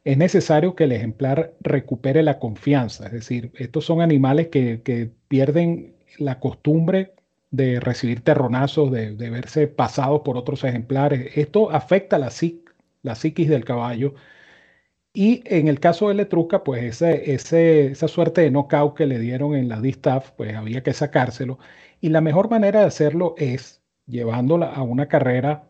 es 0.06 0.16
necesario 0.18 0.76
que 0.76 0.84
el 0.84 0.92
ejemplar 0.92 1.54
recupere 1.60 2.22
la 2.22 2.38
confianza. 2.38 3.06
Es 3.06 3.12
decir, 3.12 3.50
estos 3.56 3.84
son 3.86 4.00
animales 4.00 4.48
que, 4.48 5.10
pierden 5.28 5.96
la 6.18 6.38
costumbre 6.40 7.14
de 7.50 7.80
recibir 7.80 8.22
terronazos, 8.22 8.92
de, 8.92 9.14
verse 9.30 9.66
pasados 9.66 10.22
por 10.24 10.36
otros 10.36 10.62
ejemplares. 10.64 11.36
Esto 11.36 11.72
afecta 11.72 12.18
la, 12.18 12.30
la 13.02 13.14
psiquis 13.16 13.48
del 13.48 13.64
caballo. 13.64 14.14
Y 15.12 15.42
en 15.46 15.66
el 15.68 15.80
caso 15.80 16.08
de 16.08 16.14
Letrusca, 16.14 16.62
pues 16.62 17.02
ese, 17.02 17.90
esa 17.90 18.08
suerte 18.08 18.42
de 18.42 18.50
knockout 18.52 18.96
que 18.96 19.06
le 19.06 19.18
dieron 19.18 19.56
en 19.56 19.68
la 19.68 19.80
distaff, 19.80 20.30
pues 20.36 20.54
había 20.54 20.82
que 20.84 20.92
sacárselo. 20.92 21.58
Y 22.00 22.10
la 22.10 22.20
mejor 22.20 22.48
manera 22.50 22.80
de 22.80 22.86
hacerlo 22.86 23.34
es 23.38 23.82
llevándola 24.06 24.66
a 24.72 24.82
una 24.82 25.08
carrera 25.08 25.68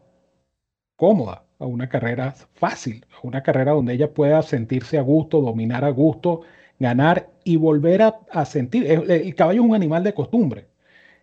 cómoda 0.96 1.45
a 1.58 1.66
una 1.66 1.88
carrera 1.88 2.34
fácil, 2.54 3.06
a 3.12 3.26
una 3.26 3.42
carrera 3.42 3.72
donde 3.72 3.94
ella 3.94 4.12
pueda 4.12 4.42
sentirse 4.42 4.98
a 4.98 5.02
gusto, 5.02 5.40
dominar 5.40 5.84
a 5.84 5.90
gusto, 5.90 6.42
ganar 6.78 7.30
y 7.44 7.56
volver 7.56 8.02
a, 8.02 8.44
sentir. 8.44 8.86
El, 8.90 9.34
caballo 9.34 9.62
es 9.62 9.68
un 9.68 9.74
animal 9.74 10.04
de 10.04 10.14
costumbre. 10.14 10.66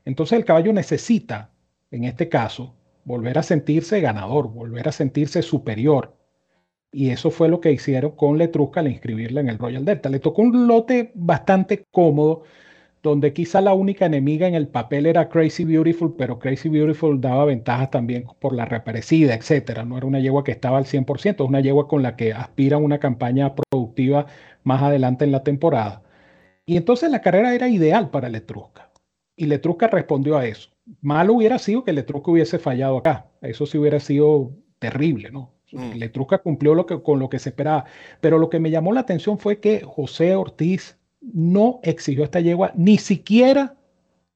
Entonces 0.05 0.37
el 0.37 0.45
caballo 0.45 0.73
necesita, 0.73 1.51
en 1.91 2.05
este 2.05 2.29
caso, 2.29 2.73
volver 3.05 3.37
a 3.37 3.43
sentirse 3.43 4.01
ganador, 4.01 4.49
volver 4.49 4.87
a 4.87 4.91
sentirse 4.91 5.41
superior. 5.41 6.15
Y 6.91 7.09
eso 7.09 7.31
fue 7.31 7.49
lo 7.49 7.59
que 7.59 7.71
hicieron 7.71 8.11
con 8.11 8.37
Letrusca 8.37 8.79
al 8.79 8.87
inscribirla 8.87 9.41
en 9.41 9.49
el 9.49 9.57
Royal 9.57 9.85
Delta. 9.85 10.09
Le 10.09 10.19
tocó 10.19 10.43
un 10.43 10.67
lote 10.67 11.11
bastante 11.15 11.85
cómodo 11.91 12.43
donde 13.03 13.33
quizá 13.33 13.59
la 13.59 13.73
única 13.73 14.05
enemiga 14.05 14.47
en 14.47 14.55
el 14.55 14.69
papel 14.69 15.05
era 15.05 15.27
Crazy 15.27 15.65
Beautiful, 15.65 16.15
pero 16.17 16.39
Crazy 16.39 16.69
Beautiful 16.69 17.19
daba 17.19 17.43
ventajas 17.43 17.91
también 17.91 18.25
por 18.39 18.53
la 18.55 18.63
reaparecida, 18.63 19.35
etcétera. 19.35 19.83
No 19.83 19.97
era 19.97 20.07
una 20.07 20.21
yegua 20.21 20.45
que 20.45 20.53
estaba 20.53 20.77
al 20.77 20.85
100%, 20.85 21.43
es 21.43 21.49
una 21.49 21.59
yegua 21.59 21.89
con 21.89 22.01
la 22.01 22.15
que 22.15 22.31
aspira 22.31 22.77
una 22.77 22.99
campaña 22.99 23.53
productiva 23.55 24.27
más 24.63 24.81
adelante 24.81 25.25
en 25.25 25.33
la 25.33 25.43
temporada. 25.43 26.01
Y 26.65 26.77
entonces 26.77 27.11
la 27.11 27.21
carrera 27.21 27.53
era 27.53 27.67
ideal 27.67 28.09
para 28.09 28.29
Letrusca. 28.29 28.89
Y 29.35 29.47
Letrusca 29.47 29.87
respondió 29.87 30.37
a 30.37 30.45
eso. 30.45 30.69
Malo 31.01 31.33
hubiera 31.33 31.59
sido 31.59 31.83
que 31.83 31.91
Letrusca 31.91 32.31
hubiese 32.31 32.57
fallado 32.57 32.97
acá. 32.97 33.27
Eso 33.41 33.65
sí 33.65 33.77
hubiera 33.77 33.99
sido 33.99 34.53
terrible, 34.79 35.29
¿no? 35.29 35.53
Mm. 35.73 35.95
Letrusca 35.95 36.37
cumplió 36.37 36.73
lo 36.73 36.85
que, 36.85 37.01
con 37.01 37.19
lo 37.19 37.29
que 37.29 37.39
se 37.39 37.49
esperaba. 37.49 37.83
Pero 38.21 38.37
lo 38.37 38.49
que 38.49 38.61
me 38.61 38.71
llamó 38.71 38.93
la 38.93 39.01
atención 39.01 39.39
fue 39.39 39.59
que 39.59 39.81
José 39.81 40.35
Ortiz 40.37 40.97
no 41.33 41.79
exigió 41.83 42.23
esta 42.23 42.39
yegua 42.39 42.71
ni 42.75 42.97
siquiera, 42.97 43.75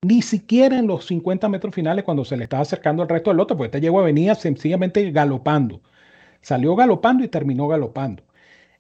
ni 0.02 0.22
siquiera 0.22 0.80
en 0.80 0.88
los 0.88 1.06
50 1.08 1.50
metros 1.50 1.76
finales 1.76 2.06
cuando 2.06 2.24
se 2.26 2.38
le 2.38 2.44
estaba 2.44 2.64
acercando 2.64 3.04
al 3.04 3.10
resto 3.10 3.30
del 3.30 3.38
lote, 3.38 3.56
porque 3.56 3.68
esta 3.68 3.80
yegua 3.80 4.04
venía 4.04 4.36
sencillamente 4.36 5.12
galopando. 5.12 5.82
Salió 6.42 6.76
galopando 6.76 7.24
y 7.24 7.28
terminó 7.28 7.68
galopando. 7.68 8.24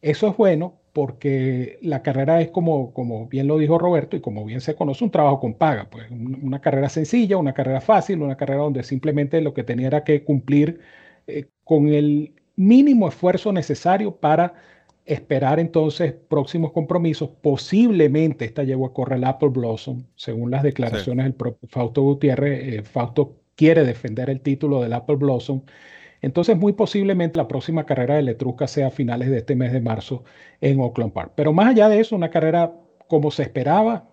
Eso 0.02 0.30
es 0.30 0.38
bueno 0.38 0.76
porque 0.94 1.78
la 1.84 2.02
carrera 2.02 2.42
es 2.42 2.50
como, 2.50 2.94
como 2.94 3.28
bien 3.28 3.48
lo 3.48 3.58
dijo 3.60 3.78
Roberto 3.78 4.18
y 4.18 4.22
como 4.22 4.46
bien 4.46 4.62
se 4.62 4.76
conoce, 4.76 5.04
un 5.04 5.12
trabajo 5.12 5.40
con 5.40 5.54
paga. 5.54 5.90
Pues 5.90 6.10
una 6.12 6.62
carrera 6.62 6.90
sencilla, 6.90 7.38
una 7.38 7.54
carrera 7.54 7.82
fácil, 7.82 8.22
una 8.22 8.38
carrera 8.38 8.62
donde 8.62 8.84
simplemente 8.84 9.42
lo 9.42 9.54
que 9.54 9.64
tenía 9.64 9.88
era 9.88 10.04
que 10.04 10.24
cumplir 10.24 10.80
eh, 11.28 11.46
con 11.64 11.90
el 11.90 12.34
mínimo 12.56 13.08
esfuerzo 13.08 13.54
necesario 13.54 14.16
para 14.16 14.56
esperar 15.08 15.60
entonces 15.60 16.14
próximos 16.14 16.74
compromisos. 16.74 17.30
Posiblemente 17.42 18.46
esta 18.46 18.64
yegua 18.64 18.94
corre 18.94 19.16
el 19.16 19.24
Apple 19.24 19.50
Blossom, 19.50 20.04
según 20.16 20.52
las 20.52 20.64
declaraciones 20.64 21.26
del 21.26 21.34
propio 21.34 21.68
Fausto 21.70 22.02
Gutiérrez. 22.04 22.74
Eh, 22.74 22.84
Fausto 22.84 23.38
quiere 23.56 23.84
defender 23.86 24.30
el 24.30 24.42
título 24.42 24.82
del 24.82 24.94
Apple 24.94 25.16
Blossom 25.16 25.64
Entonces, 26.22 26.58
muy 26.58 26.74
posiblemente 26.74 27.38
la 27.38 27.48
próxima 27.48 27.86
carrera 27.86 28.16
de 28.16 28.24
Letrusca 28.24 28.68
sea 28.68 28.88
a 28.88 28.92
finales 28.92 29.30
de 29.30 29.38
este 29.38 29.56
mes 29.56 29.72
de 29.72 29.82
marzo 29.82 30.24
en 30.62 30.80
Oakland 30.80 31.14
Park. 31.14 31.34
Pero 31.36 31.54
más 31.54 31.68
allá 31.70 31.90
de 31.90 32.00
eso, 32.00 32.16
una 32.16 32.30
carrera 32.30 32.74
como 33.08 33.32
se 33.32 33.44
esperaba, 33.44 34.10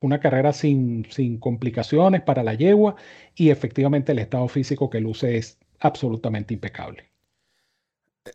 una 0.00 0.20
carrera 0.20 0.52
sin, 0.52 1.06
sin 1.10 1.38
complicaciones 1.38 2.22
para 2.22 2.42
la 2.42 2.54
yegua 2.54 2.96
y 3.34 3.50
efectivamente 3.50 4.12
el 4.12 4.18
estado 4.20 4.46
físico 4.48 4.90
que 4.90 5.00
luce 5.00 5.38
es 5.38 5.58
absolutamente 5.80 6.54
impecable. 6.54 7.07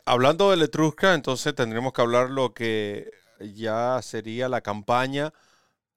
Hablando 0.05 0.51
de 0.51 0.57
Letrusca, 0.57 1.13
entonces 1.13 1.55
tendremos 1.55 1.93
que 1.93 2.01
hablar 2.01 2.29
lo 2.29 2.53
que 2.53 3.11
ya 3.39 3.99
sería 4.01 4.49
la 4.49 4.61
campaña 4.61 5.33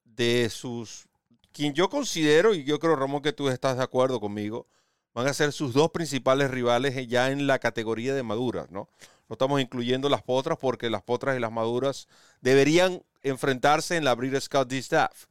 de 0.03 0.49
sus, 0.49 1.07
quien 1.51 1.73
yo 1.73 1.89
considero, 1.89 2.53
y 2.53 2.63
yo 2.63 2.79
creo 2.79 2.95
Ramón 2.95 3.21
que 3.21 3.33
tú 3.33 3.49
estás 3.49 3.77
de 3.77 3.83
acuerdo 3.83 4.19
conmigo, 4.19 4.67
van 5.13 5.27
a 5.27 5.33
ser 5.33 5.51
sus 5.51 5.73
dos 5.73 5.91
principales 5.91 6.51
rivales 6.51 7.07
ya 7.07 7.31
en 7.31 7.47
la 7.47 7.59
categoría 7.59 8.13
de 8.13 8.23
maduras, 8.23 8.69
¿no? 8.71 8.89
No 9.29 9.33
estamos 9.33 9.59
incluyendo 9.59 10.09
las 10.09 10.21
potras 10.21 10.57
porque 10.57 10.89
las 10.89 11.03
potras 11.03 11.35
y 11.35 11.39
las 11.39 11.51
maduras 11.51 12.07
deberían 12.41 13.03
enfrentarse 13.23 13.97
en 13.97 14.05
la 14.05 14.15
Breeders' 14.15 14.45
Scout 14.45 14.71
Staff. 14.73 15.25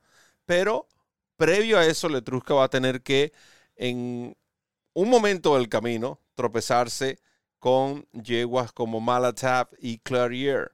Pero 0.44 0.87
previo 1.37 1.79
a 1.79 1.87
eso, 1.87 2.09
Letrusca 2.09 2.55
va 2.55 2.64
a 2.64 2.68
tener 2.68 3.02
que, 3.02 3.33
en 3.76 4.37
un 4.92 5.09
momento 5.09 5.57
del 5.57 5.68
camino, 5.68 6.20
tropezarse 6.35 7.18
con 7.66 8.07
yeguas 8.12 8.70
como 8.70 9.00
Malatap 9.00 9.72
y 9.81 9.98
Clarier. 9.98 10.70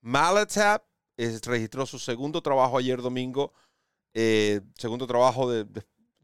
Malatap 0.00 0.84
registró 1.16 1.86
su 1.86 1.98
segundo 1.98 2.40
trabajo 2.40 2.78
ayer 2.78 3.02
domingo, 3.02 3.52
eh, 4.14 4.60
segundo 4.78 5.08
trabajo 5.08 5.50
de, 5.50 5.66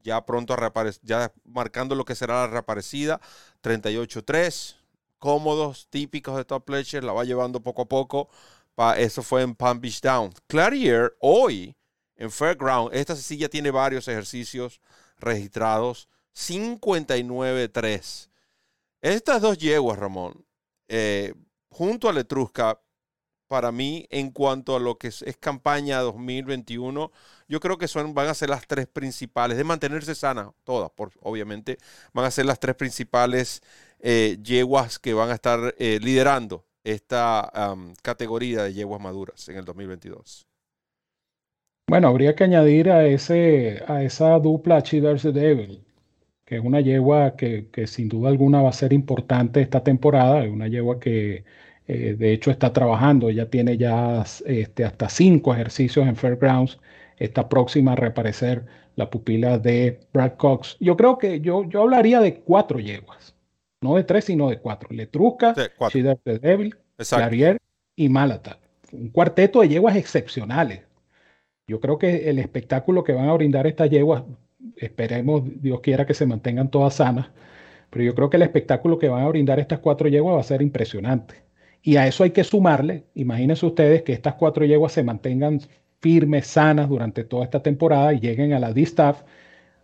ya 0.04 0.24
pronto 0.24 0.54
ya 1.02 1.32
marcando 1.42 1.96
lo 1.96 2.04
que 2.04 2.14
será 2.14 2.42
la 2.42 2.46
reaparecida, 2.46 3.20
38-3, 3.64 4.76
cómodos, 5.18 5.88
típicos 5.90 6.36
de 6.36 6.44
Top 6.44 6.64
Pleasure, 6.64 7.04
la 7.04 7.12
va 7.12 7.24
llevando 7.24 7.60
poco 7.60 7.82
a 7.82 7.88
poco. 7.88 8.28
eso 8.98 9.24
fue 9.24 9.42
en 9.42 9.56
Palm 9.56 9.80
Beach 9.80 10.00
Down. 10.00 10.32
Clarier 10.46 11.16
hoy 11.18 11.74
en 12.14 12.30
Fairground, 12.30 12.94
esta 12.94 13.16
silla 13.16 13.48
tiene 13.48 13.72
varios 13.72 14.06
ejercicios 14.06 14.80
registrados, 15.18 16.08
59-3. 16.32 18.28
Estas 19.06 19.40
dos 19.40 19.56
yeguas, 19.56 20.00
Ramón, 20.00 20.44
eh, 20.88 21.32
junto 21.68 22.08
a 22.08 22.12
Letrusca, 22.12 22.80
para 23.46 23.70
mí, 23.70 24.04
en 24.10 24.32
cuanto 24.32 24.74
a 24.74 24.80
lo 24.80 24.98
que 24.98 25.06
es, 25.06 25.22
campaña 25.38 26.00
2021, 26.00 27.12
yo 27.46 27.60
creo 27.60 27.78
que 27.78 27.86
son, 27.86 28.14
van 28.14 28.26
a 28.26 28.34
ser 28.34 28.50
las 28.50 28.66
tres 28.66 28.88
principales, 28.88 29.58
de 29.58 29.62
mantenerse 29.62 30.16
sanas, 30.16 30.48
todas, 30.64 30.90
por, 30.90 31.12
obviamente, 31.20 31.78
van 32.12 32.24
a 32.24 32.32
ser 32.32 32.46
las 32.46 32.58
tres 32.58 32.74
principales 32.74 33.62
eh, 34.00 34.38
yeguas 34.42 34.98
que 34.98 35.14
van 35.14 35.30
a 35.30 35.34
estar 35.34 35.72
eh, 35.78 36.00
liderando 36.02 36.64
esta 36.82 37.48
categoría 38.02 38.64
de 38.64 38.74
yeguas 38.74 39.00
maduras 39.00 39.48
en 39.48 39.56
el 39.56 39.64
2022. 39.64 40.48
Bueno, 41.88 42.08
habría 42.08 42.34
que 42.34 42.42
añadir 42.42 42.90
a, 42.90 43.06
ese, 43.06 43.84
a 43.86 44.02
esa 44.02 44.36
dupla 44.40 44.82
Cheaters 44.82 45.32
Devil, 45.32 45.85
que 46.46 46.56
es 46.56 46.64
una 46.64 46.80
yegua 46.80 47.36
que, 47.36 47.68
sin 47.86 48.08
duda 48.08 48.30
alguna 48.30 48.62
va 48.62 48.70
a 48.70 48.72
ser 48.72 48.92
importante 48.92 49.60
esta 49.60 49.82
temporada, 49.84 50.44
es 50.44 50.50
una 50.50 50.68
yegua 50.68 51.00
que 51.00 51.44
eh, 51.88 52.16
de 52.18 52.32
hecho 52.32 52.50
está 52.50 52.72
trabajando, 52.72 53.30
ya 53.30 53.50
tiene 53.50 53.76
ya 53.76 54.24
este, 54.46 54.84
hasta 54.84 55.08
cinco 55.08 55.52
ejercicios 55.52 56.06
en 56.06 56.16
Fairgrounds, 56.16 56.78
está 57.18 57.48
próxima 57.48 57.92
a 57.92 57.96
reaparecer 57.96 58.64
la 58.94 59.10
pupila 59.10 59.58
de 59.58 60.00
Brad 60.12 60.34
Cox. 60.36 60.76
Yo 60.80 60.96
creo 60.96 61.18
que 61.18 61.40
yo, 61.40 61.64
yo 61.68 61.82
hablaría 61.82 62.20
de 62.20 62.36
cuatro 62.36 62.78
yeguas, 62.78 63.34
no 63.82 63.96
de 63.96 64.04
tres, 64.04 64.24
sino 64.24 64.48
de 64.48 64.58
cuatro. 64.58 64.88
Letrusca, 64.90 65.54
Cheaters 65.90 66.40
Devil, 66.40 66.76
Clarier 66.96 67.58
y 67.96 68.08
Malata. 68.08 68.58
Un 68.92 69.10
cuarteto 69.10 69.60
de 69.60 69.68
yeguas 69.68 69.96
excepcionales 69.96 70.86
yo 71.68 71.80
creo 71.80 71.98
que 71.98 72.30
el 72.30 72.38
espectáculo 72.38 73.02
que 73.02 73.12
van 73.12 73.28
a 73.28 73.34
brindar 73.34 73.66
estas 73.66 73.90
yeguas, 73.90 74.22
esperemos, 74.76 75.42
Dios 75.60 75.80
quiera 75.80 76.06
que 76.06 76.14
se 76.14 76.26
mantengan 76.26 76.70
todas 76.70 76.94
sanas, 76.94 77.28
pero 77.90 78.04
yo 78.04 78.14
creo 78.14 78.30
que 78.30 78.36
el 78.36 78.42
espectáculo 78.42 78.98
que 78.98 79.08
van 79.08 79.24
a 79.24 79.28
brindar 79.28 79.58
estas 79.60 79.78
cuatro 79.78 80.08
yeguas 80.08 80.36
va 80.36 80.40
a 80.40 80.44
ser 80.44 80.62
impresionante. 80.62 81.46
Y 81.82 81.96
a 81.96 82.06
eso 82.06 82.24
hay 82.24 82.30
que 82.30 82.44
sumarle, 82.44 83.04
imagínense 83.14 83.64
ustedes 83.64 84.02
que 84.02 84.12
estas 84.12 84.34
cuatro 84.34 84.64
yeguas 84.64 84.92
se 84.92 85.04
mantengan 85.04 85.60
firmes, 86.00 86.46
sanas 86.46 86.88
durante 86.88 87.24
toda 87.24 87.44
esta 87.44 87.62
temporada 87.62 88.12
y 88.12 88.20
lleguen 88.20 88.52
a 88.52 88.58
la 88.58 88.72
D-Staff 88.72 89.22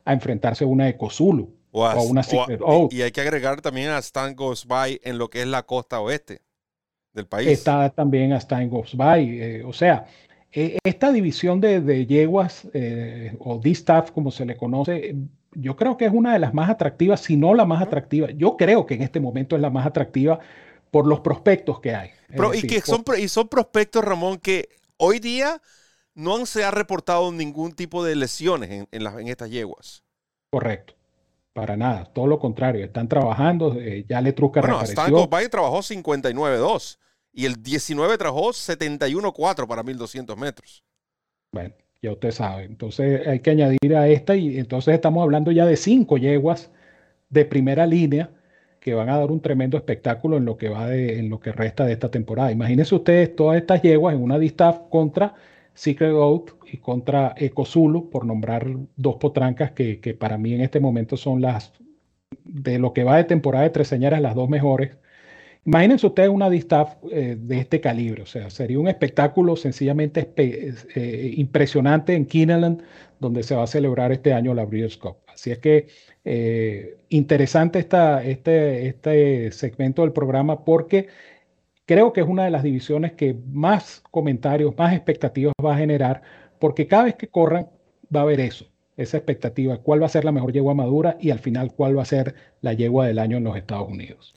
a 0.04 0.12
enfrentarse 0.12 0.64
a 0.64 0.66
una 0.66 0.88
Ecozulu 0.88 1.54
o 1.70 1.86
a, 1.86 2.00
una 2.02 2.22
Secret 2.22 2.60
Y 2.90 3.02
hay 3.02 3.12
que 3.12 3.20
agregar 3.20 3.60
también 3.60 3.90
a 3.90 3.98
Stan 3.98 4.34
Goes 4.34 4.66
By 4.66 5.00
en 5.04 5.18
lo 5.18 5.30
que 5.30 5.42
es 5.42 5.46
la 5.46 5.62
costa 5.62 6.00
oeste 6.00 6.42
del 7.12 7.26
país. 7.26 7.48
Está 7.48 7.90
también 7.90 8.32
a 8.32 8.38
Stan 8.38 8.68
Goes 8.68 8.96
By. 8.96 9.40
Eh, 9.40 9.64
o 9.64 9.72
sea, 9.72 10.06
eh, 10.52 10.78
esta 10.84 11.10
división 11.12 11.60
de, 11.60 12.06
yeguas 12.06 12.68
eh, 12.74 13.34
o 13.38 13.58
D-Staff, 13.58 14.10
como 14.10 14.30
se 14.30 14.44
le 14.44 14.56
conoce, 14.56 15.16
yo 15.54 15.76
creo 15.76 15.96
que 15.96 16.04
es 16.04 16.12
una 16.12 16.34
de 16.34 16.38
las 16.38 16.52
más 16.52 16.68
atractivas, 16.68 17.20
si 17.20 17.36
no 17.36 17.54
la 17.54 17.64
más 17.64 17.82
atractiva. 17.82 18.30
Yo 18.30 18.56
creo 18.56 18.84
que 18.84 18.94
en 18.94 19.02
este 19.02 19.18
momento 19.18 19.56
es 19.56 19.62
la 19.62 19.70
más 19.70 19.86
atractiva 19.86 20.40
por 20.90 21.06
los 21.06 21.20
prospectos 21.20 21.80
que 21.80 21.94
hay. 21.94 22.10
y, 22.54 22.66
que 22.66 22.80
son, 22.82 23.02
y 23.18 23.28
son 23.28 23.48
prospectos, 23.48 24.04
Ramón, 24.04 24.38
que 24.38 24.68
hoy 24.98 25.18
día 25.18 25.60
no 26.14 26.44
se 26.44 26.64
ha 26.64 26.70
reportado 26.70 27.32
ningún 27.32 27.72
tipo 27.72 28.04
de 28.04 28.14
lesiones 28.16 28.70
en, 28.70 28.88
en, 28.90 29.28
estas 29.28 29.50
yeguas. 29.50 30.04
Correcto. 30.50 30.94
Para 31.54 31.76
nada, 31.76 32.04
todo 32.04 32.26
lo 32.26 32.38
contrario, 32.38 32.84
están 32.84 33.08
trabajando, 33.08 33.74
eh, 33.78 34.04
ya 34.08 34.20
le 34.20 34.32
truca 34.32 34.60
bueno, 34.60 34.80
reapareció. 34.80 35.24
Stan 35.24 35.50
trabajó 35.50 35.78
59-2. 35.78 36.98
Y 37.32 37.46
el 37.46 37.62
19 37.62 38.18
trajo 38.18 38.50
71.4 38.50 39.66
para 39.66 39.82
1200 39.82 40.36
metros. 40.36 40.84
Bueno, 41.52 41.74
ya 42.02 42.12
usted 42.12 42.30
sabe. 42.30 42.64
Entonces 42.64 43.26
hay 43.26 43.40
que 43.40 43.50
añadir 43.50 43.96
a 43.96 44.08
esta 44.08 44.36
y 44.36 44.58
entonces 44.58 44.94
estamos 44.94 45.22
hablando 45.22 45.50
ya 45.50 45.64
de 45.64 45.76
cinco 45.76 46.18
yeguas 46.18 46.70
de 47.30 47.44
primera 47.44 47.86
línea 47.86 48.30
que 48.80 48.94
van 48.94 49.08
a 49.08 49.18
dar 49.18 49.30
un 49.30 49.40
tremendo 49.40 49.76
espectáculo 49.76 50.36
en 50.36 50.44
lo 50.44 50.56
que 50.56 50.68
va 50.68 50.88
de, 50.88 51.18
en 51.18 51.30
lo 51.30 51.40
que 51.40 51.52
resta 51.52 51.86
de 51.86 51.92
esta 51.92 52.10
temporada. 52.10 52.50
Imagínense 52.50 52.94
ustedes 52.94 53.34
todas 53.36 53.56
estas 53.56 53.80
yeguas 53.80 54.14
en 54.14 54.22
una 54.22 54.38
distaff 54.38 54.80
contra 54.90 55.34
Secret 55.74 56.12
Oath 56.12 56.50
y 56.70 56.78
contra 56.78 57.34
Ecozulu, 57.36 58.10
por 58.10 58.26
nombrar 58.26 58.66
dos 58.96 59.16
potrancas 59.16 59.70
que, 59.70 60.00
que, 60.00 60.14
para 60.14 60.36
mí 60.36 60.52
en 60.54 60.62
este 60.62 60.80
momento 60.80 61.16
son 61.16 61.40
las 61.40 61.72
de 62.44 62.78
lo 62.78 62.92
que 62.92 63.04
va 63.04 63.16
de 63.16 63.24
temporada 63.24 63.64
de 63.64 63.70
tres 63.70 63.88
señoras 63.88 64.20
las 64.20 64.34
dos 64.34 64.48
mejores 64.48 64.96
Imagínense 65.64 66.06
ustedes 66.08 66.28
una 66.28 66.50
distaff 66.50 66.96
eh, 67.12 67.36
de 67.38 67.58
este 67.58 67.80
calibre, 67.80 68.22
o 68.22 68.26
sea, 68.26 68.50
sería 68.50 68.80
un 68.80 68.88
espectáculo 68.88 69.54
sencillamente 69.54 70.32
eh, 70.36 71.34
impresionante 71.36 72.14
en 72.14 72.26
Kineland, 72.26 72.82
donde 73.20 73.44
se 73.44 73.54
va 73.54 73.62
a 73.62 73.66
celebrar 73.68 74.10
este 74.10 74.32
año 74.32 74.54
la 74.54 74.64
Breeders' 74.64 74.96
Cup. 74.98 75.18
Así 75.28 75.52
es 75.52 75.58
que 75.60 75.86
eh, 76.24 76.96
interesante 77.10 77.78
esta, 77.78 78.24
este, 78.24 78.88
este 78.88 79.52
segmento 79.52 80.02
del 80.02 80.12
programa 80.12 80.64
porque 80.64 81.06
creo 81.86 82.12
que 82.12 82.22
es 82.22 82.26
una 82.26 82.44
de 82.44 82.50
las 82.50 82.64
divisiones 82.64 83.12
que 83.12 83.36
más 83.46 84.02
comentarios, 84.10 84.76
más 84.76 84.92
expectativas 84.94 85.54
va 85.64 85.74
a 85.74 85.78
generar, 85.78 86.22
porque 86.58 86.88
cada 86.88 87.04
vez 87.04 87.14
que 87.14 87.28
corran 87.28 87.68
va 88.14 88.20
a 88.20 88.22
haber 88.24 88.40
eso, 88.40 88.66
esa 88.96 89.16
expectativa, 89.16 89.78
cuál 89.78 90.02
va 90.02 90.06
a 90.06 90.08
ser 90.08 90.24
la 90.24 90.32
mejor 90.32 90.52
yegua 90.52 90.74
madura 90.74 91.16
y 91.20 91.30
al 91.30 91.38
final 91.38 91.72
cuál 91.72 91.96
va 91.96 92.02
a 92.02 92.06
ser 92.06 92.34
la 92.62 92.72
yegua 92.72 93.06
del 93.06 93.20
año 93.20 93.36
en 93.36 93.44
los 93.44 93.56
Estados 93.56 93.88
Unidos. 93.88 94.34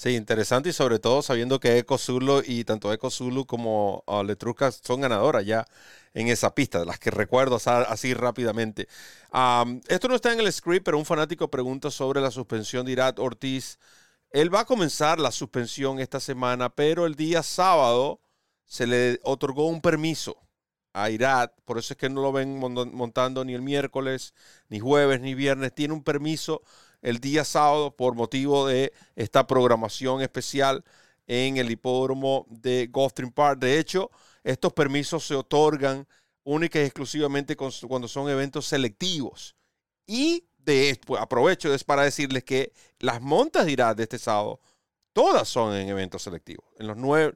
Sí, 0.00 0.10
interesante 0.14 0.68
y 0.68 0.72
sobre 0.72 1.00
todo 1.00 1.22
sabiendo 1.22 1.58
que 1.58 1.76
Eco 1.78 1.98
Zulu 1.98 2.42
y 2.46 2.62
tanto 2.62 2.92
Eco 2.92 3.10
Zulu 3.10 3.46
como 3.46 4.04
uh, 4.06 4.22
Letruca 4.22 4.70
son 4.70 5.00
ganadoras 5.00 5.44
ya 5.44 5.66
en 6.14 6.28
esa 6.28 6.54
pista, 6.54 6.78
de 6.78 6.86
las 6.86 7.00
que 7.00 7.10
recuerdo 7.10 7.58
así 7.66 8.14
rápidamente. 8.14 8.86
esto 9.88 10.08
no 10.08 10.14
está 10.14 10.32
en 10.32 10.38
el 10.38 10.52
script, 10.52 10.84
pero 10.84 10.98
un 10.98 11.04
fanático 11.04 11.50
pregunta 11.50 11.90
sobre 11.90 12.20
la 12.20 12.30
suspensión 12.30 12.86
de 12.86 12.92
Irat 12.92 13.18
Ortiz. 13.18 13.80
Él 14.30 14.54
va 14.54 14.60
a 14.60 14.64
comenzar 14.66 15.18
la 15.18 15.32
suspensión 15.32 15.98
esta 15.98 16.20
semana, 16.20 16.68
pero 16.70 17.04
el 17.04 17.16
día 17.16 17.42
sábado 17.42 18.20
se 18.66 18.86
le 18.86 19.18
otorgó 19.24 19.66
un 19.66 19.80
permiso 19.80 20.36
a 20.92 21.10
Irat, 21.10 21.52
por 21.64 21.78
eso 21.78 21.94
es 21.94 21.98
que 21.98 22.08
no 22.08 22.22
lo 22.22 22.30
ven 22.32 22.56
montando 22.58 23.44
ni 23.44 23.54
el 23.54 23.62
miércoles, 23.62 24.32
ni 24.68 24.78
jueves, 24.78 25.20
ni 25.20 25.34
viernes. 25.34 25.74
Tiene 25.74 25.94
un 25.94 26.04
permiso 26.04 26.62
el 27.02 27.18
día 27.18 27.44
sábado 27.44 27.94
por 27.94 28.14
motivo 28.14 28.66
de 28.66 28.92
esta 29.16 29.46
programación 29.46 30.22
especial 30.22 30.84
en 31.26 31.56
el 31.56 31.70
hipódromo 31.70 32.46
de 32.48 32.88
Gulfstream 32.90 33.32
Park. 33.32 33.60
De 33.60 33.78
hecho, 33.78 34.10
estos 34.42 34.72
permisos 34.72 35.26
se 35.26 35.34
otorgan 35.34 36.06
única 36.44 36.80
y 36.80 36.84
exclusivamente 36.84 37.56
cuando 37.56 38.08
son 38.08 38.28
eventos 38.30 38.66
selectivos. 38.66 39.54
Y 40.06 40.44
de 40.56 40.98
pues, 41.06 41.20
aprovecho 41.20 41.72
es 41.72 41.84
para 41.84 42.02
decirles 42.02 42.44
que 42.44 42.72
las 42.98 43.20
montas 43.20 43.66
de 43.66 43.76
de 43.76 44.02
este 44.02 44.18
sábado, 44.18 44.60
todas 45.12 45.48
son 45.48 45.74
en 45.74 45.88
eventos 45.88 46.22
selectivos. 46.22 46.64
En 46.78 46.86
los 46.86 46.96
nueve, 46.96 47.34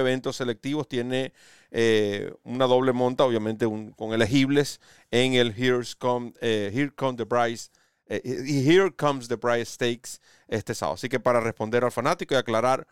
eventos 0.00 0.36
selectivos 0.36 0.88
tiene 0.88 1.32
eh, 1.70 2.32
una 2.44 2.66
doble 2.66 2.92
monta, 2.92 3.24
obviamente 3.24 3.66
con 3.96 4.12
elegibles 4.12 4.80
en 5.10 5.34
el 5.34 5.54
Here's 5.56 5.94
Come, 5.94 6.32
eh, 6.40 6.70
Here 6.72 6.90
Come 6.94 7.16
the 7.16 7.24
eh, 7.24 7.70
y 8.10 8.68
Here 8.68 8.90
Comes 8.96 9.28
the 9.28 9.38
Price 9.38 9.66
Stakes 9.66 10.20
este 10.48 10.74
sábado. 10.74 10.94
Así 10.94 11.08
que 11.08 11.20
para 11.20 11.40
responder 11.40 11.84
al 11.84 11.92
fanático 11.92 12.34
y 12.34 12.38
aclarar 12.38 12.86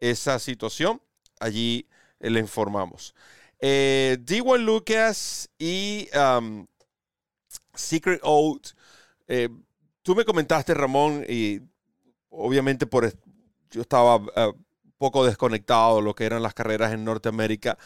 esa 0.00 0.38
situación, 0.38 1.00
allí 1.38 1.86
le 2.18 2.40
informamos. 2.40 3.14
Eh, 3.60 4.18
D1 4.20 4.58
Lucas 4.58 5.48
y 5.58 6.08
um, 6.14 6.66
Secret 7.74 8.20
Oath. 8.22 8.74
Eh, 9.28 9.48
tú 10.02 10.14
me 10.14 10.24
comentaste, 10.24 10.74
Ramón, 10.74 11.24
y 11.28 11.60
obviamente 12.28 12.86
por 12.86 13.10
yo 13.70 13.80
estaba 13.80 14.16
un 14.16 14.64
poco 14.98 15.24
desconectado 15.24 15.96
de 15.96 16.02
lo 16.02 16.14
que 16.14 16.24
eran 16.24 16.42
las 16.42 16.54
carreras 16.54 16.92
en 16.92 17.04
Norteamérica. 17.04 17.78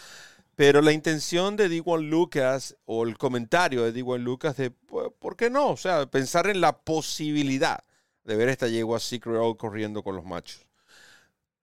Pero 0.58 0.82
la 0.82 0.90
intención 0.90 1.54
de 1.54 1.70
D1 1.70 2.08
Lucas 2.08 2.76
o 2.84 3.04
el 3.04 3.16
comentario 3.16 3.84
de 3.84 3.94
D1 3.94 4.18
Lucas 4.18 4.56
de, 4.56 4.72
¿por 4.72 5.36
qué 5.36 5.50
no? 5.50 5.68
O 5.68 5.76
sea, 5.76 6.06
pensar 6.06 6.48
en 6.48 6.60
la 6.60 6.76
posibilidad 6.76 7.84
de 8.24 8.34
ver 8.34 8.48
esta 8.48 8.66
yegua 8.66 8.98
Secret 8.98 9.36
Oath 9.36 9.56
corriendo 9.56 10.02
con 10.02 10.16
los 10.16 10.24
machos. 10.24 10.66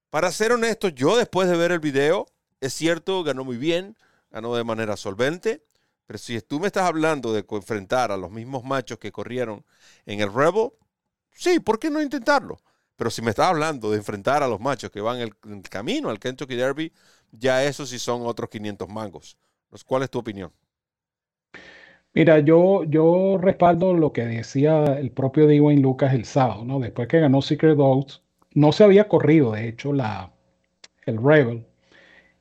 Para 0.10 0.32
ser 0.32 0.54
honesto, 0.54 0.88
yo 0.88 1.18
después 1.18 1.50
de 1.50 1.58
ver 1.58 1.74
el 1.74 1.82
video, 1.82 2.28
es 2.62 2.72
cierto, 2.72 3.22
ganó 3.26 3.44
muy 3.44 3.58
bien, 3.58 3.98
ganó 4.32 4.56
de 4.56 4.64
manera 4.64 4.96
solvente, 4.96 5.62
pero 6.08 6.18
si 6.18 6.40
tú 6.40 6.62
me 6.62 6.68
estás 6.68 6.88
hablando 6.88 7.34
de 7.34 7.46
enfrentar 7.50 8.14
a 8.14 8.18
los 8.18 8.32
mismos 8.32 8.64
machos 8.64 8.98
que 8.98 9.12
corrieron 9.12 9.66
en 10.06 10.22
el 10.22 10.34
Rebel, 10.34 10.70
sí, 11.34 11.60
¿por 11.60 11.80
qué 11.80 11.90
no 11.90 12.02
intentarlo? 12.02 12.62
Pero 12.96 13.10
si 13.10 13.22
me 13.22 13.30
estás 13.30 13.48
hablando 13.48 13.92
de 13.92 13.98
enfrentar 13.98 14.44
a 14.44 14.48
los 14.48 14.60
machos 14.60 14.90
que 14.90 15.02
van 15.02 15.20
en 15.20 15.34
el, 15.52 15.62
camino 15.70 16.10
al 16.10 16.20
Kentucky 16.20 16.56
Derby, 16.56 16.92
ya 17.32 17.64
eso 17.64 17.86
sí 17.86 18.00
son 18.00 18.22
otros 18.26 18.50
500 18.50 18.88
mangos. 18.90 19.38
¿Cuál 19.86 20.04
es 20.04 20.10
tu 20.10 20.20
opinión? 20.20 20.52
Mira, 22.14 22.40
yo, 22.40 22.86
yo 22.86 23.38
respaldo 23.38 23.94
lo 23.94 24.14
que 24.14 24.26
decía 24.26 24.98
el 24.98 25.12
propio 25.12 25.48
Dwayne 25.48 25.82
Lucas 25.82 26.14
el 26.14 26.24
sábado, 26.24 26.64
¿no? 26.64 26.80
Después 26.80 27.10
que 27.10 27.20
ganó 27.20 27.42
Secret 27.42 27.76
Dogs, 27.76 28.22
no 28.54 28.72
se 28.72 28.86
había 28.86 29.10
corrido, 29.10 29.52
de 29.52 29.68
hecho, 29.68 29.92
la, 29.92 30.32
el 31.06 31.18
Rebel. 31.22 31.66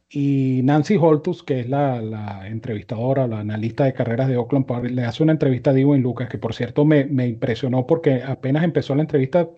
Y 0.08 0.60
Nancy 0.62 0.96
Holtus, 0.96 1.42
que 1.42 1.60
es 1.60 1.68
la, 1.68 2.46
entrevistadora, 2.46 3.26
la 3.26 3.40
analista 3.40 3.84
de 3.84 3.94
carreras 3.94 4.28
de 4.28 4.36
Oakland 4.36 4.90
le 4.90 5.04
hace 5.04 5.24
una 5.24 5.32
entrevista 5.32 5.70
a 5.70 5.72
Dwayne 5.72 6.04
Lucas, 6.04 6.28
que 6.28 6.38
por 6.38 6.54
cierto 6.54 6.84
me, 6.84 7.00
impresionó 7.26 7.86
porque 7.86 8.22
apenas 8.22 8.62
empezó 8.62 8.94
la 8.94 9.02
entrevista, 9.02 9.48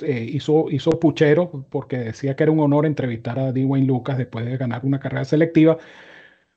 eh, 0.00 0.26
hizo, 0.30 0.70
hizo 0.70 0.90
puchero 1.00 1.66
porque 1.70 1.98
decía 1.98 2.36
que 2.36 2.42
era 2.42 2.52
un 2.52 2.60
honor 2.60 2.86
entrevistar 2.86 3.38
a 3.38 3.52
Dwayne 3.52 3.86
Lucas 3.86 4.18
después 4.18 4.44
de 4.44 4.56
ganar 4.56 4.84
una 4.84 5.00
carrera 5.00 5.24
selectiva, 5.24 5.78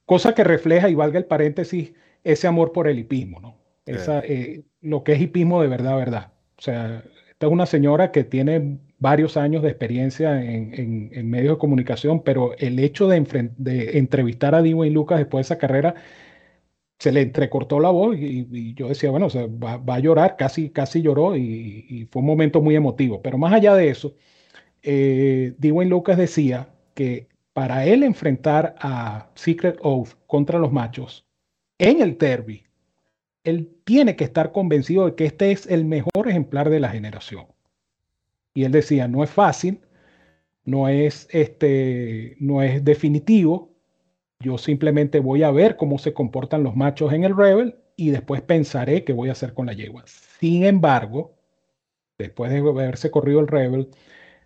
cosa 0.05 0.33
que 0.33 0.43
refleja, 0.43 0.89
y 0.89 0.95
valga 0.95 1.19
el 1.19 1.25
paréntesis, 1.25 1.93
ese 2.23 2.47
amor 2.47 2.71
por 2.71 2.87
el 2.87 2.99
hipismo, 2.99 3.39
¿no? 3.39 3.55
Esa, 3.85 4.19
eh, 4.19 4.63
lo 4.81 5.03
que 5.03 5.13
es 5.13 5.21
hipismo 5.21 5.61
de 5.61 5.67
verdad, 5.67 5.97
verdad. 5.97 6.31
O 6.57 6.61
sea, 6.61 7.03
esta 7.29 7.47
es 7.47 7.51
una 7.51 7.65
señora 7.65 8.11
que 8.11 8.23
tiene 8.23 8.79
varios 8.99 9.37
años 9.37 9.63
de 9.63 9.69
experiencia 9.69 10.43
en, 10.43 11.29
medios 11.29 11.55
de 11.55 11.59
comunicación, 11.59 12.21
pero 12.21 12.55
el 12.57 12.77
hecho 12.79 13.07
de, 13.07 13.17
entrevistar 13.93 14.55
a 14.55 14.61
Dwayne 14.61 14.93
Lucas 14.93 15.19
después 15.19 15.47
de 15.47 15.53
esa 15.53 15.57
carrera, 15.57 15.95
se 16.99 17.11
le 17.13 17.21
entrecortó 17.21 17.79
la 17.79 17.89
voz 17.89 18.17
y, 18.17 18.73
yo 18.75 18.89
decía, 18.89 19.09
bueno, 19.09 19.29
va, 19.29 19.95
a 19.95 19.99
llorar, 19.99 20.35
casi, 20.37 20.69
casi 20.69 21.01
lloró 21.01 21.35
y, 21.35 22.07
fue 22.11 22.21
un 22.21 22.27
momento 22.27 22.61
muy 22.61 22.75
emotivo. 22.75 23.21
Pero 23.21 23.37
más 23.37 23.53
allá 23.53 23.73
de 23.75 23.89
eso, 23.89 24.15
eh, 24.83 25.53
Dwayne 25.57 25.89
Lucas 25.89 26.17
decía 26.17 26.69
que 26.93 27.29
para 27.53 27.85
él 27.85 28.03
enfrentar 28.03 28.75
a 28.79 29.29
Secret 29.35 29.79
Oath 29.81 30.09
contra 30.27 30.59
los 30.59 30.71
machos, 30.73 31.25
en 31.77 32.01
el 32.01 32.17
derby, 32.17 32.65
él 33.45 33.69
tiene 33.85 34.17
que 34.17 34.25
estar 34.25 34.51
convencido 34.51 35.05
de 35.05 35.15
que 35.15 35.25
este 35.25 35.51
es 35.51 35.67
el 35.67 35.85
mejor 35.85 36.27
ejemplar 36.27 36.69
de 36.69 36.81
la 36.81 36.89
generación. 36.89 37.45
Y 38.53 38.65
él 38.65 38.73
decía, 38.73 39.07
no 39.07 39.23
es 39.23 39.29
fácil, 39.29 39.79
no 40.65 40.89
es, 40.89 41.27
este, 41.31 42.35
no 42.39 42.61
es 42.61 42.83
definitivo, 42.83 43.68
yo 44.41 44.57
simplemente 44.57 45.19
voy 45.19 45.43
a 45.43 45.51
ver 45.51 45.75
cómo 45.75 45.97
se 45.97 46.13
comportan 46.13 46.63
los 46.63 46.75
machos 46.75 47.11
en 47.13 47.25
el 47.25 47.35
Rebel 47.35 47.75
y 47.95 48.11
después 48.11 48.41
pensaré 48.41 49.03
qué 49.03 49.11
voy 49.11 49.29
a 49.29 49.33
hacer 49.33 49.53
con 49.53 49.65
la 49.65 49.73
yegua. 49.73 50.03
Sin 50.05 50.63
embargo, 50.63 51.35
después 52.17 52.51
de 52.51 52.59
haberse 52.59 53.11
corrido 53.11 53.41
el 53.41 53.47
Rebel, 53.47 53.89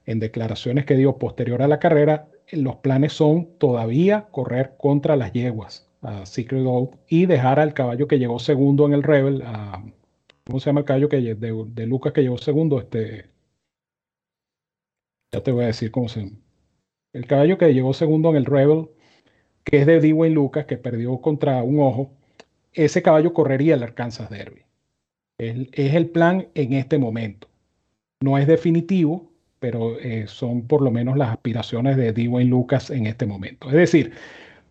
en 0.05 0.19
declaraciones 0.19 0.85
que 0.85 0.95
dio 0.95 1.17
posterior 1.17 1.61
a 1.61 1.67
la 1.67 1.79
carrera, 1.79 2.27
los 2.51 2.77
planes 2.77 3.13
son 3.13 3.57
todavía 3.57 4.27
correr 4.31 4.75
contra 4.77 5.15
las 5.15 5.31
yeguas 5.31 5.89
a 6.01 6.25
Secret 6.25 6.65
Oath 6.65 6.95
y 7.07 7.27
dejar 7.27 7.59
al 7.59 7.73
caballo 7.73 8.07
que 8.07 8.19
llegó 8.19 8.39
segundo 8.39 8.85
en 8.85 8.93
el 8.93 9.03
Rebel, 9.03 9.43
¿cómo 10.43 10.59
se 10.59 10.65
llama 10.65 10.81
el 10.81 10.85
caballo 10.85 11.07
que, 11.07 11.21
de, 11.35 11.87
Lucas 11.87 12.13
que 12.13 12.21
llegó 12.21 12.37
segundo? 12.37 12.79
Este, 12.79 13.29
ya 15.31 15.41
te 15.41 15.51
voy 15.51 15.63
a 15.63 15.67
decir 15.67 15.91
cómo 15.91 16.09
se 16.09 16.21
llama. 16.21 16.37
El 17.13 17.27
caballo 17.27 17.57
que 17.57 17.73
llegó 17.73 17.93
segundo 17.93 18.31
en 18.31 18.35
el 18.37 18.45
Rebel, 18.45 18.89
que 19.63 19.81
es 19.81 19.85
de 19.85 19.99
Dwayne 19.99 20.35
Lucas, 20.35 20.65
que 20.65 20.77
perdió 20.77 21.17
contra 21.19 21.63
un 21.63 21.79
ojo, 21.79 22.11
ese 22.73 23.01
caballo 23.01 23.33
correría 23.33 23.75
el 23.75 23.83
Arkansas 23.83 24.29
Derby. 24.29 24.61
Es, 25.37 25.55
es 25.71 25.95
el 25.95 26.07
plan 26.09 26.47
en 26.55 26.73
este 26.73 26.97
momento. 26.97 27.47
No 28.21 28.37
es 28.37 28.47
definitivo, 28.47 29.33
pero 29.63 29.97
eh, 29.97 30.25
son 30.27 30.67
por 30.67 30.81
lo 30.81 30.91
menos 30.91 31.17
las 31.17 31.29
aspiraciones 31.29 31.95
de 31.95 32.11
Dwayne 32.11 32.49
Lucas 32.49 32.89
en 32.89 33.07
este 33.07 33.25
momento. 33.25 33.69
Es 33.69 33.75
decir, 33.75 34.11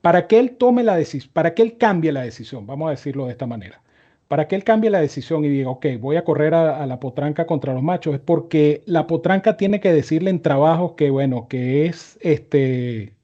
para 0.02 0.26
que 0.26 0.38
él 0.38 0.56
tome 0.58 0.82
la 0.82 0.96
decisión, 0.96 1.32
para 1.32 1.54
que 1.54 1.62
él 1.62 1.78
cambie 1.78 2.12
la 2.12 2.20
decisión, 2.20 2.66
vamos 2.66 2.88
a 2.88 2.90
decirlo 2.90 3.24
de 3.24 3.32
esta 3.32 3.46
manera, 3.46 3.80
para 4.28 4.48
que 4.48 4.54
él 4.54 4.64
cambie 4.64 4.90
la 4.90 5.00
decisión 5.00 5.46
y 5.46 5.48
diga, 5.48 5.70
ok, 5.70 5.86
voy 5.98 6.16
a 6.16 6.24
correr 6.24 6.52
a, 6.52 6.86
la 6.86 7.00
potranca 7.00 7.46
contra 7.46 7.72
los 7.72 7.82
machos, 7.82 8.16
es 8.16 8.20
porque 8.20 8.82
la 8.84 9.06
potranca 9.06 9.56
tiene 9.56 9.80
que 9.80 9.94
decirle 9.94 10.28
en 10.28 10.42
trabajos 10.42 10.92
que, 10.92 11.08
bueno, 11.08 11.48
que 11.48 11.86
es 11.86 12.18
este, 12.20 13.14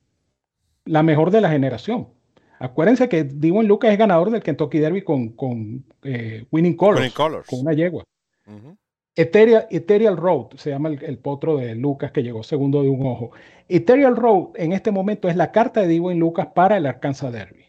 la 0.88 1.02
mejor 1.02 1.30
de 1.30 1.40
la 1.40 1.50
generación. 1.50 2.08
Acuérdense 2.58 3.08
que 3.08 3.24
Dwayne 3.24 3.68
Lucas 3.68 3.92
es 3.92 3.98
ganador 3.98 4.30
del 4.30 4.42
Kentucky 4.42 4.78
Derby 4.78 5.02
con, 5.02 5.30
con 5.30 5.84
eh, 6.02 6.44
Winning, 6.50 6.76
Colors, 6.76 7.14
con 7.46 7.60
una 7.60 7.72
yegua. 7.72 8.04
Ethereal, 9.14 10.16
Road 10.16 10.54
se 10.56 10.70
llama 10.70 10.90
el, 10.90 11.18
potro 11.18 11.56
de 11.56 11.74
Lucas 11.74 12.12
que 12.12 12.22
llegó 12.22 12.42
segundo 12.42 12.82
de 12.82 12.88
un 12.88 13.04
ojo. 13.06 13.32
Ethereal 13.68 14.16
Road 14.16 14.50
en 14.54 14.72
este 14.72 14.90
momento 14.92 15.28
es 15.28 15.36
la 15.36 15.50
carta 15.50 15.80
de 15.80 15.88
Divo 15.88 16.10
en 16.10 16.20
Lucas 16.20 16.48
para 16.54 16.76
el 16.76 16.86
Arkansas 16.86 17.32
Derby. 17.32 17.64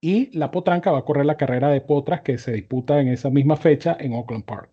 Y 0.00 0.36
la 0.36 0.50
potranca 0.50 0.92
va 0.92 0.98
a 0.98 1.04
correr 1.04 1.26
la 1.26 1.36
carrera 1.36 1.70
de 1.70 1.80
potras 1.80 2.20
que 2.20 2.38
se 2.38 2.52
disputa 2.52 3.00
en 3.00 3.08
esa 3.08 3.30
misma 3.30 3.56
fecha 3.56 3.96
en 3.98 4.12
Oakland 4.12 4.44
Park. 4.44 4.70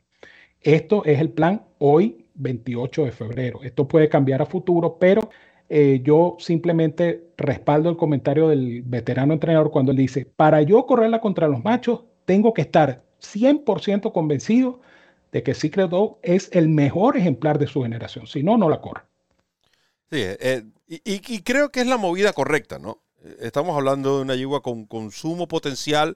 Esto 0.62 1.04
es 1.06 1.19
el 1.19 1.30
plan 1.30 1.63
hoy, 1.80 2.25
28 2.36 3.06
de 3.06 3.12
febrero. 3.12 3.63
Esto 3.63 3.88
puede 3.88 4.10
cambiar 4.10 4.41
a 4.41 4.45
futuro, 4.45 4.97
pero 4.99 5.30
eh, 5.69 6.01
yo 6.04 6.38
simplemente 6.39 7.30
respaldo 7.38 7.89
el 7.89 7.97
comentario 7.97 8.49
del 8.49 8.84
veterano 8.84 9.34
entrenador 9.34 9.71
cuando 9.71 9.91
él 9.91 9.97
dice, 9.97 10.25
para 10.25 10.62
yo 10.62 10.86
correrla 10.86 11.21
contra 11.21 11.47
los 11.47 11.63
machos, 11.63 12.04
tengo 12.25 12.54
que 12.54 12.62
estar 12.62 13.04
100% 13.21 14.12
convencido 14.12 14.82
de 15.32 15.43
que 15.43 15.54
Secret 15.54 15.89
Dog 15.89 16.17
es 16.21 16.49
el 16.54 16.69
mejor 16.69 17.17
ejemplar 17.17 17.60
de 17.60 17.67
su 17.67 17.82
generación. 17.84 18.28
Si 18.28 18.43
no, 18.43 18.58
no 18.58 18.69
la 18.69 18.80
corre. 18.82 19.01
Sí, 20.12 20.21
eh, 20.21 20.63
y, 20.88 21.41
creo 21.41 21.71
que 21.71 21.82
es 21.82 21.88
la 21.88 21.97
movida 21.97 22.32
correcta, 22.32 22.78
¿no? 22.78 23.01
Estamos 23.39 23.75
hablando 23.75 24.17
de 24.17 24.21
una 24.21 24.36
yegua 24.36 24.62
con 24.62 24.86
consumo 24.86 25.47
potencial 25.47 26.15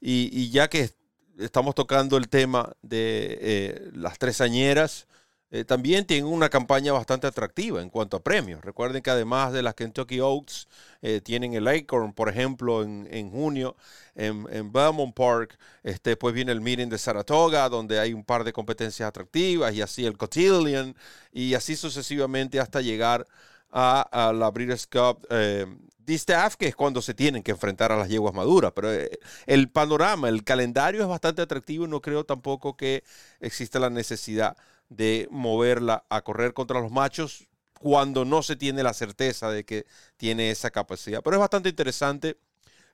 y, 0.00 0.50
ya 0.50 0.68
que 0.68 0.90
estamos 1.38 1.74
tocando 1.74 2.16
el 2.16 2.28
tema 2.28 2.74
de 2.80 3.38
eh, 3.40 3.90
las 3.92 4.18
tres 4.18 4.40
añeras, 4.40 5.06
eh, 5.50 5.64
también 5.64 6.04
tienen 6.06 6.26
una 6.26 6.48
campaña 6.48 6.92
bastante 6.92 7.26
atractiva 7.26 7.80
en 7.80 7.88
cuanto 7.88 8.16
a 8.16 8.22
premios. 8.22 8.64
Recuerden 8.64 9.02
que 9.02 9.10
además 9.10 9.52
de 9.52 9.62
las 9.62 9.74
Kentucky 9.74 10.20
Oaks, 10.20 10.66
eh, 11.02 11.20
tienen 11.20 11.54
el 11.54 11.68
Acorn, 11.68 12.12
por 12.12 12.28
ejemplo, 12.28 12.82
en, 12.82 13.30
junio 13.30 13.76
en, 14.16 14.46
en, 14.50 14.72
Belmont 14.72 15.14
Park. 15.14 15.56
Este, 15.84 16.16
pues 16.16 16.34
viene 16.34 16.52
el 16.52 16.60
meeting 16.60 16.88
de 16.88 16.98
Saratoga, 16.98 17.68
donde 17.68 18.00
hay 18.00 18.12
un 18.12 18.24
par 18.24 18.42
de 18.44 18.52
competencias 18.52 19.08
atractivas, 19.08 19.72
y 19.74 19.82
así 19.82 20.04
el 20.04 20.16
Cotillion, 20.16 20.96
y 21.32 21.54
así 21.54 21.76
sucesivamente 21.76 22.58
hasta 22.58 22.80
llegar 22.80 23.26
a, 23.70 24.32
la 24.34 24.50
Breeders' 24.50 24.86
Cup 24.86 25.26
eh, 25.30 25.66
staff 26.14 26.56
que 26.56 26.68
es 26.68 26.76
cuando 26.76 27.02
se 27.02 27.14
tienen 27.14 27.42
que 27.42 27.50
enfrentar 27.50 27.92
a 27.92 27.96
las 27.96 28.08
yeguas 28.08 28.34
maduras. 28.34 28.72
Pero 28.74 28.92
eh, 28.92 29.18
el 29.46 29.70
panorama, 29.70 30.28
el 30.28 30.44
calendario 30.44 31.02
es 31.02 31.08
bastante 31.08 31.42
atractivo 31.42 31.84
y 31.84 31.88
no 31.88 32.00
creo 32.00 32.24
tampoco 32.24 32.76
que 32.76 33.04
exista 33.40 33.78
la 33.78 33.90
necesidad 33.90 34.56
de 34.88 35.28
moverla 35.30 36.04
a 36.08 36.22
correr 36.22 36.54
contra 36.54 36.80
los 36.80 36.90
machos 36.90 37.48
cuando 37.78 38.24
no 38.24 38.42
se 38.42 38.56
tiene 38.56 38.82
la 38.82 38.94
certeza 38.94 39.50
de 39.50 39.64
que 39.64 39.86
tiene 40.16 40.50
esa 40.50 40.70
capacidad. 40.70 41.22
Pero 41.22 41.36
es 41.36 41.40
bastante 41.40 41.68
interesante 41.68 42.38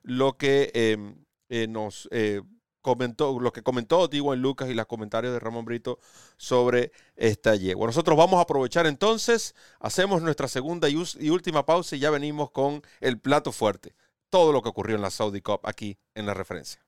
lo 0.03 0.37
que 0.37 0.71
em, 0.73 1.15
eh, 1.49 1.67
nos 1.67 2.07
eh, 2.11 2.41
comentó, 2.81 3.39
lo 3.39 3.53
que 3.53 3.63
comentó 3.63 4.09
en 4.11 4.41
Lucas 4.41 4.69
y 4.69 4.73
los 4.73 4.85
comentarios 4.85 5.33
de 5.33 5.39
Ramón 5.39 5.65
Brito 5.65 5.99
sobre 6.37 6.91
esta 7.15 7.55
yegua. 7.55 7.87
Nosotros 7.87 8.17
vamos 8.17 8.37
a 8.37 8.41
aprovechar 8.41 8.85
entonces, 8.85 9.55
hacemos 9.79 10.21
nuestra 10.21 10.47
segunda 10.47 10.89
y, 10.89 11.01
y 11.19 11.29
última 11.29 11.65
pausa 11.65 11.95
y 11.95 11.99
ya 11.99 12.11
venimos 12.11 12.51
con 12.51 12.83
el 12.99 13.19
plato 13.19 13.51
fuerte. 13.51 13.95
Todo 14.29 14.51
lo 14.51 14.61
que 14.61 14.69
ocurrió 14.69 14.95
en 14.95 15.01
la 15.01 15.11
Saudi 15.11 15.41
Cup 15.41 15.61
aquí 15.63 15.97
en 16.13 16.25
la 16.25 16.33
referencia. 16.33 16.83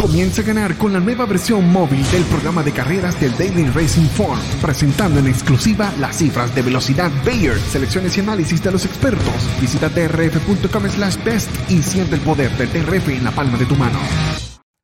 Comienza 0.00 0.40
a 0.40 0.44
ganar 0.46 0.78
con 0.78 0.94
la 0.94 0.98
nueva 0.98 1.26
versión 1.26 1.70
móvil 1.70 2.02
del 2.10 2.24
programa 2.24 2.62
de 2.62 2.72
carreras 2.72 3.20
del 3.20 3.36
Daily 3.36 3.66
Racing 3.66 4.08
Form, 4.08 4.40
presentando 4.62 5.20
en 5.20 5.26
exclusiva 5.26 5.92
las 5.98 6.16
cifras 6.16 6.54
de 6.54 6.62
velocidad 6.62 7.10
Bayer, 7.22 7.60
selecciones 7.60 8.16
y 8.16 8.20
análisis 8.20 8.64
de 8.64 8.72
los 8.72 8.86
expertos. 8.86 9.60
Visita 9.60 9.90
drf.com 9.90 10.88
slash 10.88 11.22
best 11.22 11.50
y 11.70 11.82
siente 11.82 12.14
el 12.14 12.22
poder 12.22 12.50
del 12.56 12.72
DRF 12.72 13.08
en 13.10 13.24
la 13.24 13.30
palma 13.30 13.58
de 13.58 13.66
tu 13.66 13.76
mano. 13.76 14.00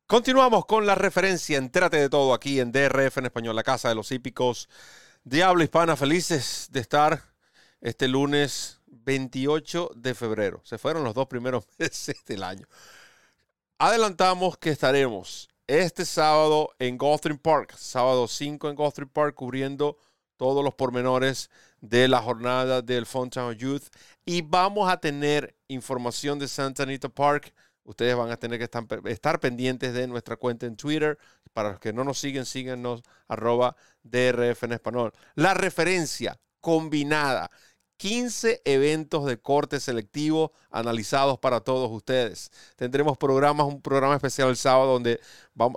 Continuamos 0.05 0.67
con 0.67 0.85
la 0.85 0.93
referencia, 0.93 1.57
entérate 1.57 1.97
de 1.97 2.09
todo 2.09 2.35
aquí 2.35 2.59
en 2.59 2.71
DRF 2.71 3.17
en 3.17 3.25
español, 3.25 3.55
la 3.55 3.63
casa 3.63 3.89
de 3.89 3.95
los 3.95 4.11
hípicos. 4.11 4.69
Diablo 5.23 5.63
Hispana, 5.63 5.95
felices 5.95 6.67
de 6.69 6.79
estar 6.79 7.23
este 7.81 8.07
lunes 8.07 8.81
28 8.85 9.93
de 9.95 10.13
febrero. 10.13 10.61
Se 10.63 10.77
fueron 10.77 11.03
los 11.03 11.15
dos 11.15 11.25
primeros 11.25 11.65
meses 11.79 12.23
del 12.27 12.43
año 12.43 12.67
adelantamos 13.79 14.57
que 14.57 14.71
estaremos 14.71 15.49
este 15.67 16.05
sábado 16.05 16.69
en 16.79 16.97
Gotham 16.97 17.37
Park, 17.37 17.75
sábado 17.77 18.27
5 18.27 18.69
en 18.69 18.75
Gotham 18.75 19.09
Park, 19.09 19.35
cubriendo 19.35 19.97
todos 20.37 20.63
los 20.63 20.73
pormenores 20.73 21.49
de 21.79 22.07
la 22.07 22.21
jornada 22.21 22.81
del 22.81 23.05
Fountain 23.05 23.55
Youth. 23.57 23.83
Y 24.25 24.41
vamos 24.41 24.91
a 24.91 24.99
tener 24.99 25.55
información 25.67 26.39
de 26.39 26.47
Santa 26.47 26.83
Anita 26.83 27.09
Park. 27.09 27.53
Ustedes 27.83 28.15
van 28.15 28.31
a 28.31 28.37
tener 28.37 28.59
que 28.59 28.69
estar, 29.11 29.39
pendientes 29.39 29.93
de 29.93 30.07
nuestra 30.07 30.37
cuenta 30.37 30.65
en 30.65 30.75
Twitter. 30.75 31.17
Para 31.53 31.71
los 31.71 31.79
que 31.79 31.93
no 31.93 32.03
nos 32.03 32.19
siguen, 32.19 32.45
síguenos 32.45 33.01
arroba 33.27 33.75
DRF 34.03 34.63
en 34.63 34.73
español. 34.73 35.13
La 35.35 35.53
referencia 35.53 36.39
combinada 36.61 37.49
15 37.97 38.61
eventos 38.65 39.25
de 39.25 39.37
corte 39.37 39.79
selectivo 39.79 40.53
analizados 40.69 41.39
para 41.39 41.59
todos 41.61 41.91
ustedes. 41.91 42.51
Tendremos 42.75 43.17
programas, 43.17 43.67
un 43.67 43.81
programa 43.81 44.15
especial 44.15 44.49
el 44.49 44.57
sábado 44.57 44.93
donde 44.93 45.19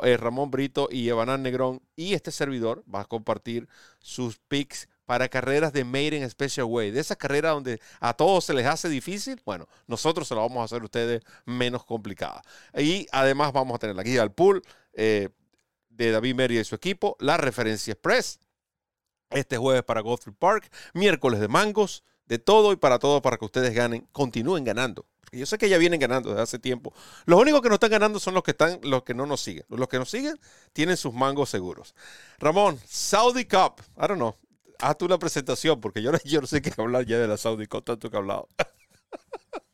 eh, 0.05 0.17
Ramón 0.17 0.51
Brito 0.51 0.89
y 0.91 1.09
Evanán 1.09 1.43
Negrón 1.43 1.83
y 1.97 2.15
este 2.15 2.31
servidor 2.31 2.85
va 2.93 3.01
a 3.01 3.05
compartir 3.07 3.69
sus 3.99 4.39
picks 4.39 4.89
para 5.07 5.29
carreras 5.29 5.73
de 5.73 5.83
Made 5.83 6.19
in 6.19 6.31
Special 6.31 6.67
Way. 6.67 6.93
De 6.93 7.01
esas 7.01 7.17
carreras 7.17 7.55
donde 7.55 7.81
a 7.99 8.15
todos 8.15 8.45
se 8.45 8.55
les 8.55 8.67
hace 8.67 8.89
difícil, 8.89 9.41
bueno, 9.45 9.67
nosotros 9.89 10.29
se 10.29 10.37
lo 10.37 10.43
vamos 10.43 10.61
a 10.61 10.65
hacer 10.67 10.83
a 10.83 10.85
ustedes 10.85 11.23
menos 11.47 11.85
complicada. 11.85 12.43
Y 12.79 13.09
además 13.11 13.53
vamos 13.53 13.75
a 13.75 13.79
tener 13.79 13.97
la 13.97 14.05
guía 14.05 14.21
del 14.21 14.31
pool 14.31 14.63
eh, 14.93 15.31
de 15.89 16.13
David 16.13 16.35
Meri 16.35 16.59
y 16.59 16.65
su 16.65 16.75
equipo, 16.75 17.17
la 17.19 17.37
referencia 17.39 17.93
express, 17.93 18.39
este 19.31 19.57
jueves 19.57 19.83
para 19.83 20.01
Guthrie 20.01 20.35
Park, 20.39 20.71
miércoles 20.95 21.41
de 21.41 21.49
mangos, 21.49 22.05
de 22.31 22.39
todo 22.39 22.73
y 22.73 22.77
para 22.77 23.01
todo 23.01 23.21
para 23.21 23.37
que 23.37 23.45
ustedes 23.45 23.75
ganen, 23.75 24.07
continúen 24.13 24.63
ganando. 24.63 25.05
yo 25.33 25.45
sé 25.47 25.59
que 25.59 25.69
ya 25.69 25.79
vienen 25.79 25.99
ganando 25.99 26.31
desde 26.31 26.43
hace 26.43 26.59
tiempo. 26.61 26.95
Los 27.27 27.41
únicos 27.41 27.61
que 27.61 27.69
no 27.69 27.75
están 27.75 27.91
ganando 27.91 28.21
son 28.21 28.35
los 28.35 28.45
que 28.45 28.53
están, 28.53 28.79
los 28.85 29.03
que 29.03 29.15
no 29.15 29.27
nos 29.27 29.41
siguen. 29.41 29.65
Los 29.69 29.89
que 29.89 29.99
nos 29.99 30.09
siguen 30.09 30.39
tienen 30.73 30.97
sus 30.97 31.13
mangos 31.13 31.51
seguros. 31.51 31.93
Ramón, 32.39 32.79
Saudi 32.87 33.47
Cup. 33.47 33.83
I 33.97 34.07
don't 34.07 34.15
know. 34.15 34.37
Haz 34.79 34.97
tú 34.97 35.09
la 35.09 35.19
presentación, 35.19 35.81
porque 35.81 36.03
yo, 36.03 36.13
yo 36.25 36.41
no 36.41 36.47
sé 36.47 36.63
qué 36.63 36.71
hablar 36.79 37.05
ya 37.05 37.19
de 37.19 37.27
la 37.27 37.37
Saudi 37.37 37.67
Cup, 37.67 37.83
tanto 37.85 38.09
que 38.09 38.17
he 38.17 38.21
hablado. 38.21 38.49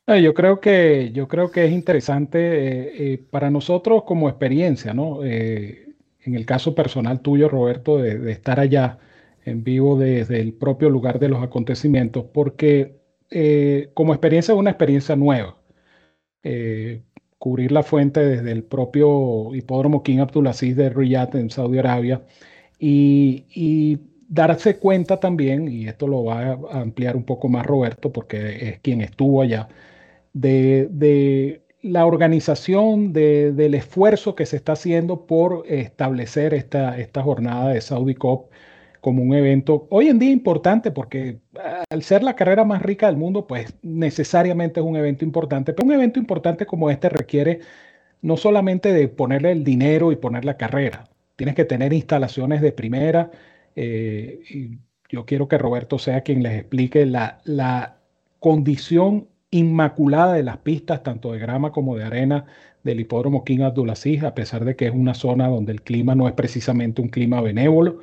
Eh, 0.09 0.22
yo 0.22 0.34
creo 0.34 0.61
que, 0.61 1.11
yo 1.12 1.26
creo 1.26 1.50
que 1.50 1.64
es 1.64 1.72
interesante 1.72 2.38
eh, 2.38 3.12
eh, 3.14 3.18
para 3.18 3.50
nosotros 3.50 4.04
como 4.04 4.28
experiencia, 4.28 4.94
¿no? 4.94 5.24
en 5.24 6.34
el 6.34 6.46
caso 6.46 6.76
personal 6.76 7.20
tuyo, 7.20 7.48
Roberto, 7.48 7.98
de 7.98 8.30
estar 8.30 8.61
allá 8.61 9.00
en 9.47 9.64
vivo 9.64 9.99
desde 9.99 10.40
el 10.40 10.53
propio 10.53 10.90
lugar 10.90 11.18
de 11.18 11.28
los 11.28 11.42
acontecimientos, 11.42 12.26
porque 12.34 12.99
eh, 13.30 13.90
como 13.94 14.12
experiencia 14.12 14.53
es 14.53 14.59
una 14.59 14.70
experiencia 14.70 15.16
nueva. 15.16 15.57
Eh, 16.42 17.03
cubrir 17.38 17.72
la 17.72 17.82
fuente 17.82 18.20
desde 18.20 18.51
el 18.53 18.64
propio 18.64 19.55
hipódromo 19.55 20.03
King 20.03 20.18
Abdulaziz 20.18 20.74
de 20.76 20.90
Riyadh 20.90 21.36
en 21.36 21.51
Saudi 21.51 21.78
Arabia 21.78 22.22
y, 22.78 23.99
darse 24.28 24.78
cuenta 24.78 25.20
también, 25.20 25.68
y 25.68 25.86
esto 25.86 26.09
lo 26.09 26.24
va 26.24 26.59
a 26.72 26.80
ampliar 26.80 27.16
un 27.16 27.22
poco 27.24 27.49
más 27.49 27.64
Roberto 27.64 28.12
porque 28.12 28.68
es 28.70 28.80
quien 28.80 29.01
estuvo 29.01 29.42
allá, 29.42 29.68
de, 30.32 31.62
la 31.82 32.05
organización, 32.07 33.12
del 33.12 33.74
esfuerzo 33.74 34.34
que 34.34 34.47
se 34.47 34.57
está 34.57 34.72
haciendo 34.72 35.26
por 35.26 35.64
establecer 35.68 36.55
esta, 36.55 36.99
esta 36.99 37.22
jornada 37.22 37.68
de 37.70 37.80
Saudi 37.80 38.16
Cup 38.16 38.47
como 39.07 39.22
un 39.22 39.34
evento 39.34 39.86
hoy 39.90 40.09
en 40.09 40.18
día 40.18 40.32
importante 40.32 40.90
porque 40.90 41.38
ah, 41.61 41.84
al 41.90 42.02
ser 42.02 42.24
la 42.24 42.34
carrera 42.34 42.64
más 42.64 42.82
rica 42.82 43.07
del 43.07 43.16
mundo, 43.16 43.46
pues 43.46 43.72
necesariamente 43.80 44.80
es 44.80 44.86
un 44.86 44.96
evento 44.96 45.24
importante, 45.24 45.72
pero 45.72 45.86
un 45.86 45.92
evento 45.92 46.18
importante 46.18 46.66
como 46.66 46.90
este 46.90 47.09
requiere 47.09 47.61
no 48.20 48.36
solamente 48.36 48.92
de 48.92 49.07
ponerle 49.07 49.52
el 49.52 49.62
dinero 49.62 50.11
y 50.11 50.16
poner 50.16 50.44
la 50.44 50.57
carrera, 50.57 51.04
tienes 51.36 51.54
que 51.54 51.64
tener 51.64 51.92
instalaciones 51.92 52.61
de 52.61 52.72
primera. 52.72 53.30
Eh, 53.76 54.40
y 54.50 54.78
yo 55.09 55.24
quiero 55.24 55.46
que 55.46 55.57
Roberto 55.57 56.00
sea 56.00 56.22
quien 56.22 56.42
les 56.42 56.54
explique 56.54 57.07
la, 57.07 57.38
la 57.44 57.98
condición 58.40 59.28
inmaculada 59.52 60.32
de 60.32 60.42
las 60.42 60.57
pistas, 60.59 61.04
tanto 61.04 61.30
de 61.30 61.38
grama 61.38 61.70
como 61.70 61.94
de 61.94 62.02
arena 62.02 62.46
del 62.82 62.98
hipódromo 62.98 63.44
King 63.44 63.61
Abdulaziz, 63.61 64.24
a 64.24 64.34
pesar 64.34 64.64
de 64.64 64.74
que 64.74 64.86
es 64.86 64.92
una 64.92 65.14
zona 65.14 65.46
donde 65.46 65.70
el 65.70 65.82
clima 65.82 66.16
no 66.16 66.26
es 66.26 66.34
precisamente 66.34 67.00
un 67.02 67.09
clima 67.09 67.40
benévolo 67.40 68.00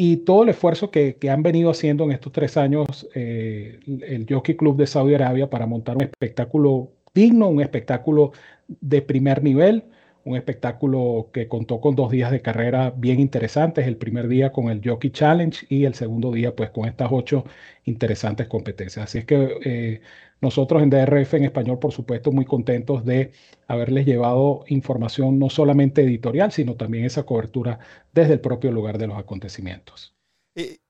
y 0.00 0.18
todo 0.18 0.44
el 0.44 0.50
esfuerzo 0.50 0.92
que, 0.92 1.16
han 1.28 1.42
venido 1.42 1.70
haciendo 1.70 2.04
en 2.04 2.12
estos 2.12 2.32
tres 2.32 2.56
años 2.56 3.08
eh, 3.16 3.80
el 3.84 4.26
Jockey 4.30 4.56
Club 4.56 4.76
de 4.76 4.86
Saudi 4.86 5.14
Arabia 5.14 5.50
para 5.50 5.66
montar 5.66 5.96
un 5.96 6.04
espectáculo 6.04 6.92
digno, 7.12 7.48
un 7.48 7.60
espectáculo 7.60 8.30
de 8.68 9.02
primer 9.02 9.42
nivel, 9.42 9.82
un 10.22 10.36
espectáculo 10.36 11.30
que 11.32 11.48
contó 11.48 11.80
con 11.80 11.96
dos 11.96 12.12
días 12.12 12.30
de 12.30 12.40
carrera 12.42 12.94
bien 12.96 13.18
interesantes, 13.18 13.88
el 13.88 13.96
primer 13.96 14.28
día 14.28 14.52
con 14.52 14.68
el 14.70 14.80
Jockey 14.84 15.10
Challenge 15.10 15.66
y 15.68 15.84
el 15.84 15.94
segundo 15.94 16.30
día 16.30 16.54
pues 16.54 16.70
con 16.70 16.86
estas 16.86 17.08
ocho 17.10 17.44
interesantes 17.84 18.46
competencias. 18.46 19.04
Así 19.04 19.18
es 19.18 19.24
que 19.24 19.58
eh, 19.64 20.00
nosotros 20.40 20.82
en 20.82 20.90
DRF 20.90 21.34
en 21.34 21.44
español, 21.44 21.78
por 21.78 21.92
supuesto, 21.92 22.30
muy 22.30 22.44
contentos 22.44 23.04
de 23.04 23.32
haberles 23.66 24.06
llevado 24.06 24.64
información 24.68 25.38
no 25.38 25.50
solamente 25.50 26.02
editorial, 26.02 26.52
sino 26.52 26.76
también 26.76 27.04
esa 27.04 27.24
cobertura 27.24 27.80
desde 28.12 28.34
el 28.34 28.40
propio 28.40 28.70
lugar 28.70 28.98
de 28.98 29.08
los 29.08 29.18
acontecimientos. 29.18 30.14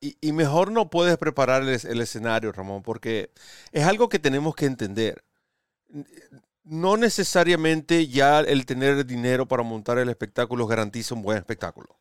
Y, 0.00 0.32
mejor 0.32 0.72
no 0.72 0.88
puedes 0.88 1.18
preparar 1.18 1.62
el, 1.62 2.00
escenario, 2.00 2.52
Ramón, 2.52 2.82
porque 2.82 3.30
es 3.70 3.84
algo 3.84 4.08
que 4.08 4.18
tenemos 4.18 4.54
que 4.54 4.64
entender. 4.64 5.22
No 6.64 6.96
necesariamente 6.96 8.06
ya 8.06 8.40
el 8.40 8.64
tener 8.64 9.04
dinero 9.04 9.46
para 9.46 9.62
montar 9.62 9.98
el 9.98 10.08
espectáculo 10.08 10.66
garantiza 10.66 11.14
un 11.14 11.22
buen 11.22 11.36
espectáculo. 11.36 11.98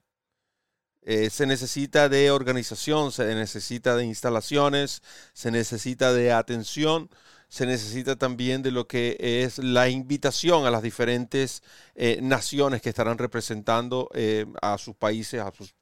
Eh, 1.02 1.30
se 1.30 1.45
necesita 1.45 2.08
de 2.10 2.32
organización, 2.32 3.12
se 3.12 3.34
necesita 3.36 3.95
de 3.95 4.06
instalaciones, 4.06 5.02
se 5.34 5.52
necesita 5.52 6.14
de 6.14 6.32
atención 6.32 7.10
se 7.50 7.66
necesita 7.66 8.18
también 8.18 8.62
de 8.62 8.72
lo 8.72 8.88
que 8.88 9.18
es 9.20 9.58
la 9.58 9.89
invitación 9.89 10.66
a 10.66 10.72
las 10.72 10.84
diferentes 10.84 11.64
eh, 11.95 12.20
naciones 12.22 12.82
que 12.82 12.89
estarán 12.89 13.18
representando 13.18 14.10
eh, 14.14 14.45
a 14.62 14.78
sus 14.78 14.95
países 14.95 15.41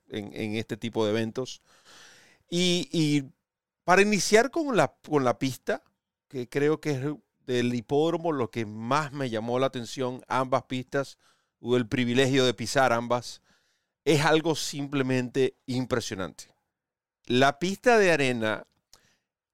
en, 0.10 0.56
este 0.56 0.78
tipo 0.78 1.06
de 1.06 1.12
eventos. 1.12 1.62
Y, 2.50 3.24
para 3.84 4.02
iniciar 4.02 4.52
con 4.52 4.76
la, 4.76 4.96
con 5.08 5.24
la 5.24 5.38
pista, 5.38 5.84
que 6.28 6.48
creo 6.48 6.80
que 6.80 6.92
es 6.92 7.02
del 7.46 7.74
hipódromo 7.74 8.32
lo 8.32 8.50
que 8.50 8.66
más 8.66 9.12
me 9.12 9.30
llamó 9.30 9.60
la 9.60 9.68
atención, 9.68 10.24
ambas 10.28 10.64
pistas, 10.64 11.18
tuve 11.60 11.78
el 11.78 11.88
privilegio 11.88 12.46
de 12.46 12.54
pisar 12.54 12.94
ambas, 12.94 13.42
es 14.04 14.24
algo 14.24 14.56
simplemente 14.56 15.56
impresionante. 15.66 16.56
La 17.26 17.58
pista 17.58 17.98
de 17.98 18.12
arena 18.12 18.68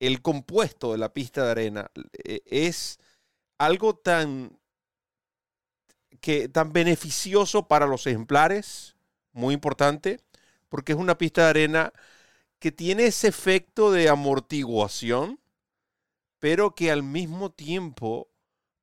el 0.01 0.23
compuesto 0.23 0.91
de 0.91 0.97
la 0.97 1.13
pista 1.13 1.45
de 1.45 1.51
arena 1.51 1.91
eh, 2.23 2.41
es 2.47 2.99
algo 3.59 3.95
tan, 3.95 4.59
que, 6.19 6.49
tan 6.49 6.73
beneficioso 6.73 7.67
para 7.67 7.85
los 7.85 8.07
ejemplares, 8.07 8.97
muy 9.31 9.53
importante, 9.53 10.19
porque 10.69 10.93
es 10.93 10.97
una 10.97 11.19
pista 11.19 11.43
de 11.43 11.49
arena 11.51 11.93
que 12.57 12.71
tiene 12.71 13.05
ese 13.05 13.27
efecto 13.27 13.91
de 13.91 14.09
amortiguación, 14.09 15.39
pero 16.39 16.73
que 16.73 16.89
al 16.89 17.03
mismo 17.03 17.51
tiempo 17.51 18.27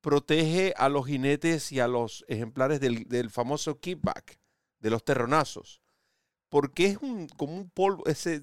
protege 0.01 0.73
a 0.77 0.89
los 0.89 1.07
jinetes 1.07 1.73
y 1.73 1.81
a 1.81 1.89
los 1.89 2.25
ejemplares 2.29 2.79
del, 2.79 3.31
famoso 3.31 3.81
kickback, 3.81 4.39
de 4.79 4.91
los 4.91 5.05
terronazos, 5.05 5.83
porque 6.49 6.87
es 6.87 6.99
un, 6.99 7.27
como 7.27 7.57
un 7.57 7.71
polvo, 7.71 8.07
ese, 8.07 8.41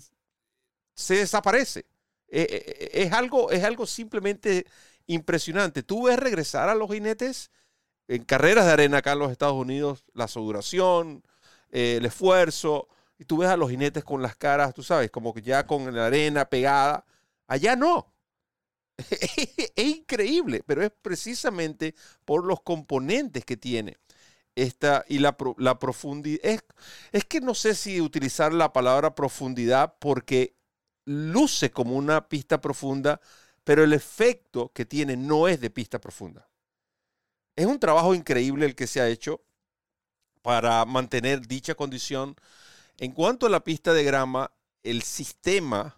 se 0.94 1.16
desaparece. 1.16 1.86
Eh, 2.36 2.48
eh, 2.52 2.90
eh, 2.92 3.04
es, 3.06 3.14
algo, 3.14 3.50
es 3.50 3.64
algo 3.64 3.86
simplemente 3.88 4.66
impresionante. 5.08 5.84
Tú 5.84 6.04
ves 6.04 6.20
regresar 6.20 6.68
a 6.68 6.76
los 6.76 6.92
jinetes 6.92 7.50
en 8.10 8.26
carreras 8.26 8.66
de 8.66 8.74
arena 8.74 8.98
acá 8.98 9.14
en 9.14 9.20
los 9.20 9.32
Estados 9.32 9.56
Unidos, 9.56 10.04
la 10.14 10.28
sudoración, 10.28 11.24
el 11.72 12.06
esfuerzo, 12.06 12.90
y 13.18 13.24
tú 13.24 13.38
ves 13.38 13.50
a 13.50 13.56
los 13.56 13.70
jinetes 13.70 14.04
con 14.04 14.22
las 14.22 14.36
caras, 14.36 14.74
tú 14.74 14.84
sabes, 14.84 15.12
como 15.12 15.34
que 15.34 15.42
ya 15.42 15.66
con 15.66 15.96
la 15.96 16.08
arena 16.08 16.44
pegada. 16.44 17.06
Allá 17.48 17.78
no. 17.78 18.14
es 18.98 19.72
increíble, 19.78 20.62
pero 20.66 20.84
es 20.84 20.92
precisamente 21.02 21.96
por 22.26 22.46
los 22.46 22.62
componentes 22.62 23.46
que 23.46 23.56
tiene. 23.56 23.98
esta 24.56 25.06
y 25.08 25.20
la, 25.20 25.38
la 25.58 25.80
profundidad. 25.80 26.42
Es, 26.44 26.66
es 27.14 27.26
que 27.26 27.42
no 27.42 27.56
sé 27.56 27.76
si 27.76 28.02
utilizar 28.02 28.54
la 28.54 28.74
palabra 28.74 29.16
profundidad 29.16 29.96
porque 30.00 30.55
luce 31.06 31.72
como 31.72 31.96
una 31.96 32.28
pista 32.28 32.60
profunda, 32.60 33.22
pero 33.64 33.84
el 33.84 33.94
efecto 33.94 34.72
que 34.74 34.86
tiene 34.86 35.16
no 35.16 35.48
es 35.48 35.62
de 35.62 35.70
pista 35.70 36.00
profunda. 36.00 36.48
Es 37.56 37.66
un 37.66 37.80
trabajo 37.80 38.14
increíble 38.14 38.66
el 38.66 38.76
que 38.76 38.88
se 38.88 39.02
ha 39.02 39.08
hecho 39.08 39.42
para 40.42 40.86
mantener 40.86 41.48
dicha 41.48 41.76
condición. 41.76 42.36
En 42.98 43.12
cuanto 43.12 43.46
a 43.48 43.50
la 43.50 43.64
pista 43.64 43.94
de 43.94 44.04
grama, 44.04 44.52
el 44.84 45.02
sistema 45.02 45.98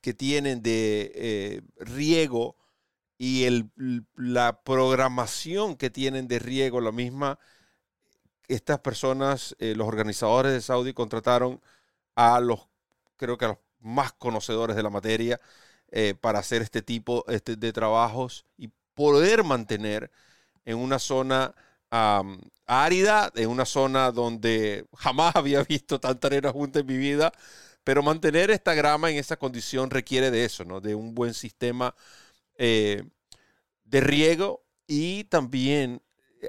que 0.00 0.14
tienen 0.14 0.62
de 0.62 1.12
eh, 1.14 1.62
riego 1.76 2.56
y 3.18 3.44
el, 3.44 3.70
la 4.16 4.62
programación 4.62 5.76
que 5.76 5.90
tienen 5.90 6.26
de 6.28 6.38
riego, 6.38 6.80
la 6.80 6.92
misma, 6.92 7.38
estas 8.48 8.80
personas, 8.80 9.54
eh, 9.58 9.74
los 9.76 9.86
organizadores 9.86 10.52
de 10.52 10.60
Saudi 10.60 10.92
contrataron 10.92 11.60
a 12.16 12.40
los, 12.40 12.66
creo 13.16 13.38
que 13.38 13.44
a 13.44 13.48
los 13.48 13.58
más 13.82 14.12
conocedores 14.12 14.76
de 14.76 14.82
la 14.82 14.90
materia 14.90 15.40
eh, 15.90 16.14
para 16.20 16.38
hacer 16.40 16.62
este 16.62 16.82
tipo 16.82 17.24
este, 17.28 17.56
de 17.56 17.72
trabajos 17.72 18.46
y 18.56 18.70
poder 18.94 19.44
mantener 19.44 20.10
en 20.64 20.78
una 20.78 20.98
zona 20.98 21.54
árida, 22.66 23.30
en 23.34 23.50
una 23.50 23.66
zona 23.66 24.10
donde 24.12 24.86
jamás 24.96 25.36
había 25.36 25.62
visto 25.64 26.00
tanta 26.00 26.28
arena 26.28 26.50
junta 26.52 26.80
en 26.80 26.86
mi 26.86 26.96
vida, 26.96 27.32
pero 27.84 28.02
mantener 28.02 28.50
esta 28.50 28.74
grama 28.74 29.10
en 29.10 29.16
esa 29.18 29.36
condición 29.36 29.90
requiere 29.90 30.30
de 30.30 30.44
eso, 30.44 30.64
¿no? 30.64 30.80
De 30.80 30.94
un 30.94 31.14
buen 31.14 31.34
sistema 31.34 31.94
eh, 32.56 33.04
de 33.84 34.00
riego 34.00 34.64
y 34.86 35.24
también 35.24 36.02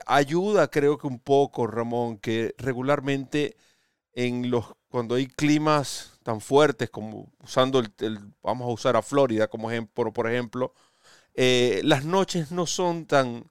ayuda, 0.05 0.69
creo 0.69 0.97
que 0.97 1.07
un 1.07 1.19
poco, 1.19 1.67
Ramón, 1.67 2.17
que 2.17 2.55
regularmente 2.57 3.57
en 4.13 4.51
los 4.51 4.65
cuando 4.93 5.15
hay 5.15 5.25
climas 5.25 6.19
tan 6.21 6.39
fuertes 6.39 6.87
como 6.91 7.27
usando 7.39 7.79
el, 7.79 8.19
vamos 8.43 8.67
a 8.67 8.71
usar 8.71 8.95
a 8.95 9.01
Florida 9.01 9.47
como 9.47 9.71
ejemplo, 9.71 10.13
por 10.13 10.31
ejemplo, 10.31 10.75
eh, 11.33 11.81
las 11.83 12.05
noches 12.05 12.51
no 12.51 12.67
son 12.67 13.07
tan, 13.07 13.49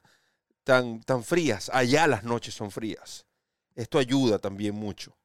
tan, 0.63 1.03
tan 1.03 1.25
frías. 1.25 1.69
Allá 1.75 2.07
las 2.07 2.23
noches 2.23 2.55
son 2.55 2.71
frías. 2.71 3.27
Esto 3.75 3.99
ayuda 3.99 4.39
también 4.39 4.77
mucho. 4.77 5.19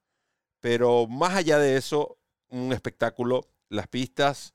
Pero 0.59 1.05
más 1.05 1.35
allá 1.35 1.59
de 1.59 1.77
eso, 1.77 2.17
un 2.49 2.73
espectáculo, 2.73 3.47
las 3.69 3.87
pistas, 3.87 4.53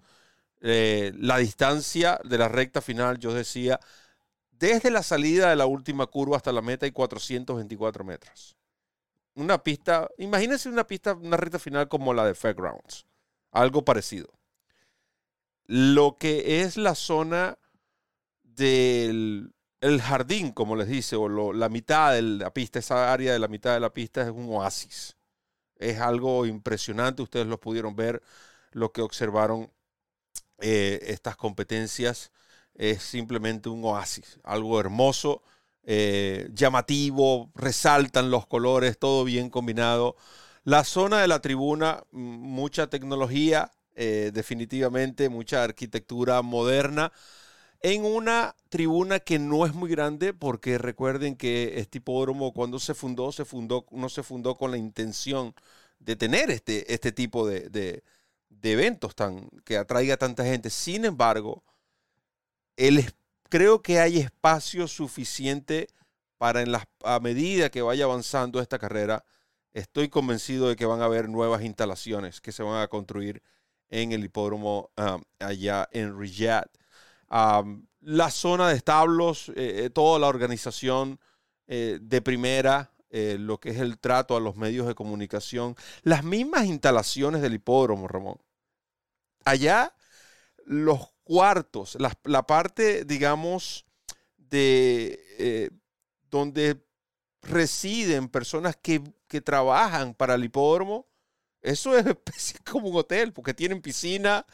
eh, 0.63 1.13
la 1.15 1.39
distancia 1.39 2.19
de 2.25 2.39
la 2.39 2.49
recta 2.49 2.81
final, 2.81 3.21
yo 3.21 3.33
decía, 3.33 3.79
desde 4.51 4.91
la 4.91 5.05
salida 5.05 5.51
de 5.51 5.57
la 5.57 5.67
última 5.67 6.09
curva 6.09 6.39
hasta 6.39 6.51
la 6.51 6.61
meta 6.61 6.87
hay 6.87 6.93
424 6.93 8.03
metros. 8.03 8.57
Una 9.35 9.63
pista, 9.63 10.09
imagínense 10.19 10.69
una 10.69 10.87
pista, 10.87 11.15
una 11.15 11.37
recta 11.37 11.59
final 11.59 11.89
como 11.89 12.13
la 12.13 12.27
de 12.27 12.35
Fairgrounds, 12.35 13.07
algo 13.51 13.85
parecido. 13.85 14.29
Lo 15.67 16.19
que 16.19 16.63
es 16.63 16.77
la 16.77 16.95
zona 16.95 17.59
del 18.43 19.53
jardín, 20.03 20.53
como 20.53 20.77
les 20.77 20.89
dice, 20.89 21.17
o 21.17 21.53
la 21.53 21.69
mitad 21.69 22.13
de 22.13 22.23
la 22.23 22.53
pista, 22.53 22.79
esa 22.79 23.13
área 23.13 23.33
de 23.33 23.39
la 23.39 23.49
mitad 23.49 23.73
de 23.75 23.81
la 23.81 23.93
pista 23.93 24.23
es 24.23 24.31
un 24.31 24.49
oasis. 24.51 25.17
Es 25.77 25.99
algo 26.01 26.47
impresionante, 26.47 27.23
ustedes 27.23 27.47
lo 27.47 27.59
pudieron 27.59 27.97
ver, 27.97 28.23
lo 28.73 28.93
que 28.93 29.03
observaron 29.03 29.73
eh, 30.59 31.01
estas 31.05 31.37
competencias. 31.37 32.33
Es 32.75 33.03
simplemente 33.03 33.69
un 33.69 33.85
oasis, 33.85 34.41
algo 34.45 34.81
hermoso, 34.81 35.43
eh, 35.85 36.49
llamativo, 36.53 37.51
resaltan 37.55 38.31
los 38.31 38.47
colores, 38.47 38.99
todo 38.99 39.25
bien 39.25 39.51
combinado. 39.51 40.17
La 40.65 40.85
zona 40.85 41.21
de 41.21 41.29
la 41.29 41.41
tribuna, 41.41 42.05
mucha 42.13 42.89
tecnología, 42.89 43.71
eh, 43.95 44.31
definitivamente, 44.33 45.29
mucha 45.29 45.65
arquitectura 45.65 46.43
moderna 46.43 47.13
en 47.83 48.05
una 48.05 48.55
tribuna 48.69 49.21
que 49.21 49.39
no 49.39 49.67
es 49.67 49.75
muy 49.75 49.91
grande, 49.91 50.33
porque 50.33 50.79
recuerden 50.79 51.37
que 51.37 51.81
este 51.81 51.99
hipódromo 51.99 52.53
cuando 52.53 52.79
se 52.79 52.95
fundó, 52.95 53.33
se 53.33 53.45
fundó, 53.45 53.87
no 53.91 54.09
se 54.09 54.23
fundó 54.23 54.57
con 54.57 54.71
la 54.71 54.77
intención 54.79 55.55
de 55.99 56.17
tener 56.17 56.51
este, 56.51 56.93
este 56.93 57.13
tipo 57.13 57.47
de, 57.47 58.03
eventos 58.63 59.15
tan, 59.17 59.49
que 59.65 59.77
atraiga 59.77 60.15
a 60.15 60.17
tanta 60.17 60.45
gente. 60.45 60.71
Sin 60.71 61.05
embargo, 61.05 61.65
creo 63.53 63.83
que 63.83 64.01
hay 64.01 64.17
espacio 64.17 64.89
suficiente 64.89 65.89
para 66.39 66.63
en 66.63 66.73
a 67.05 67.21
medida 67.21 67.69
que 67.71 67.83
vaya 67.83 68.07
avanzando 68.07 68.63
esta 68.63 68.79
carrera, 68.79 69.27
estoy 69.75 70.09
convencido 70.09 70.71
de 70.71 70.77
que 70.77 70.87
van 70.87 71.03
a 71.03 71.05
haber 71.05 71.29
nuevas 71.29 71.61
instalaciones 71.63 72.41
que 72.41 72.51
se 72.51 72.63
van 72.63 72.81
a 72.81 72.89
construir 72.89 73.43
en 73.91 74.13
el 74.13 74.25
hipódromo 74.25 74.91
ah, 74.97 75.19
allá 75.39 75.87
en 75.93 76.19
Riyadh 76.19 76.71
la 78.01 78.31
zona 78.31 78.71
de 78.71 78.77
establos, 78.77 79.51
eh, 79.51 79.85
eh, 79.85 79.91
toda 79.91 80.19
la 80.19 80.29
organización 80.29 81.21
eh, 81.67 81.99
de 82.01 82.23
primera, 82.23 82.91
lo 83.11 83.61
que 83.61 83.69
es 83.69 83.79
el 83.79 83.99
trato 83.99 84.35
a 84.35 84.41
los 84.41 84.57
medios 84.57 84.87
de 84.87 84.95
comunicación, 84.95 85.77
las 86.03 86.25
mismas 86.25 86.65
instalaciones 86.65 87.43
del 87.43 87.53
hipódromo, 87.53 88.09
Ramón. 88.09 88.39
Allá 89.45 89.95
los 90.65 91.11
cuartos, 91.33 91.97
la, 91.99 92.47
parte, 92.47 93.07
digamos, 93.07 93.87
de 94.37 95.73
donde 96.31 96.85
residen 97.41 98.29
personas 98.29 98.77
que, 98.77 99.03
que 99.29 99.41
trabajan 99.41 100.13
para 100.13 100.35
el 100.35 100.45
hipódromo, 100.45 101.09
eso 101.63 101.97
es 101.97 102.05
como 102.71 102.89
un 102.89 102.97
hotel, 102.97 103.33
porque 103.33 103.55
tienen 103.55 103.81
piscina, 103.81 104.45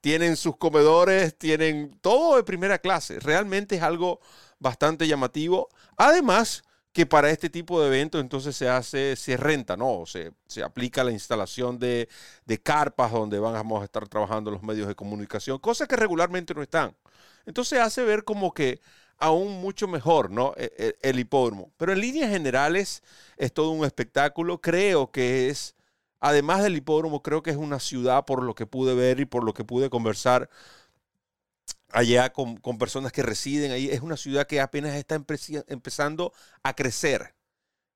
tienen 0.00 0.36
sus 0.36 0.56
comedores, 0.56 1.36
tienen 1.36 1.98
todo 2.00 2.36
de 2.36 2.44
primera 2.44 2.78
clase. 2.78 3.18
Realmente 3.18 3.76
es 3.76 3.82
algo 3.82 4.20
bastante 4.60 5.08
llamativo. 5.08 5.68
Además, 5.96 6.62
que 6.98 7.06
para 7.06 7.30
este 7.30 7.48
tipo 7.48 7.80
de 7.80 7.86
eventos 7.86 8.20
entonces 8.20 8.56
se 8.56 8.68
hace, 8.68 9.14
se 9.14 9.36
renta, 9.36 9.76
¿no? 9.76 10.02
Se, 10.04 10.32
se 10.48 10.64
aplica 10.64 11.04
la 11.04 11.12
instalación 11.12 11.78
de, 11.78 12.08
carpas 12.64 13.12
donde 13.12 13.38
vamos 13.38 13.82
a 13.82 13.84
estar 13.84 14.08
trabajando 14.08 14.50
los 14.50 14.64
medios 14.64 14.88
de 14.88 14.96
comunicación, 14.96 15.60
cosas 15.60 15.86
que 15.86 15.94
regularmente 15.94 16.54
no 16.54 16.60
están. 16.60 16.96
Entonces 17.46 17.78
hace 17.78 18.02
ver 18.02 18.24
como 18.24 18.52
que 18.52 18.80
aún 19.16 19.60
mucho 19.60 19.86
mejor, 19.86 20.32
¿no? 20.32 20.54
El, 20.56 20.72
e, 20.76 20.98
el 21.02 21.20
hipódromo. 21.20 21.70
Pero 21.76 21.92
en 21.92 22.00
líneas 22.00 22.30
generales 22.30 23.04
es 23.36 23.52
todo 23.52 23.70
un 23.70 23.84
espectáculo. 23.84 24.60
Creo 24.60 25.12
que 25.12 25.50
es 25.50 25.76
además 26.18 26.64
del 26.64 26.76
hipódromo, 26.76 27.22
creo 27.22 27.44
que 27.44 27.50
es 27.50 27.56
una 27.56 27.78
ciudad 27.78 28.24
por 28.24 28.42
lo 28.42 28.56
que 28.56 28.66
pude 28.66 28.96
ver 28.96 29.20
y 29.20 29.24
por 29.24 29.44
lo 29.44 29.54
que 29.54 29.62
pude 29.62 29.88
conversar 29.88 30.50
allá 31.90 32.32
con, 32.32 32.58
personas 32.78 33.12
que 33.12 33.22
residen 33.22 33.72
ahí. 33.72 33.88
Es 33.90 34.00
una 34.00 34.16
ciudad 34.16 34.46
que 34.46 34.60
apenas 34.60 34.94
está 34.94 35.14
empezando 35.68 36.32
a 36.62 36.74
crecer. 36.74 37.34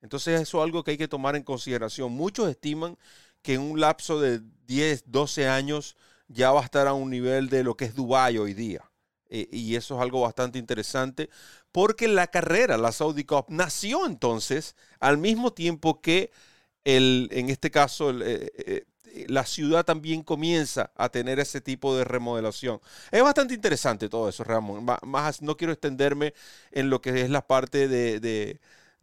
Entonces 0.00 0.40
eso 0.40 0.58
es 0.58 0.64
algo 0.64 0.82
que 0.82 0.92
hay 0.92 0.98
que 0.98 1.08
tomar 1.08 1.36
en 1.36 1.42
consideración. 1.42 2.12
Muchos 2.12 2.48
estiman 2.48 2.98
que 3.42 3.54
en 3.54 3.60
un 3.60 3.80
lapso 3.80 4.20
de 4.20 4.40
10, 4.66 5.04
12 5.06 5.48
años 5.48 5.96
ya 6.28 6.50
va 6.52 6.60
a 6.60 6.64
estar 6.64 6.86
a 6.86 6.94
un 6.94 7.10
nivel 7.10 7.48
de 7.48 7.62
lo 7.64 7.76
que 7.76 7.84
es 7.84 7.94
Dubái 7.94 8.38
hoy 8.38 8.54
día. 8.54 8.90
E, 9.28 9.48
y 9.50 9.76
eso 9.76 9.96
es 9.96 10.02
algo 10.02 10.20
bastante 10.20 10.58
interesante 10.58 11.30
porque 11.72 12.06
la 12.06 12.26
carrera, 12.26 12.76
la 12.76 12.92
Saudi 12.92 13.24
Cup, 13.24 13.46
nació 13.48 14.06
entonces 14.06 14.76
al 15.00 15.18
mismo 15.18 15.52
tiempo 15.52 16.00
que 16.02 16.30
el, 16.84 17.28
en 17.32 17.48
este 17.48 17.70
caso, 17.70 18.10
eh, 18.10 18.52
eh, 18.56 18.84
la 19.28 19.44
ciudad 19.44 19.84
también 19.84 20.22
comienza 20.22 20.90
a 20.96 21.08
tener 21.08 21.38
ese 21.38 21.60
tipo 21.60 21.96
de 21.96 22.04
remodelación. 22.04 22.80
Es 23.10 23.22
bastante 23.22 23.54
interesante 23.54 24.08
todo 24.08 24.28
eso, 24.28 24.44
Ramón. 24.44 24.86
Más, 25.02 25.42
no 25.42 25.56
quiero 25.56 25.72
extenderme 25.72 26.34
en 26.70 26.90
lo 26.90 27.00
que 27.00 27.22
es 27.22 27.30
la 27.30 27.46
parte 27.46 27.88
de, 27.88 28.60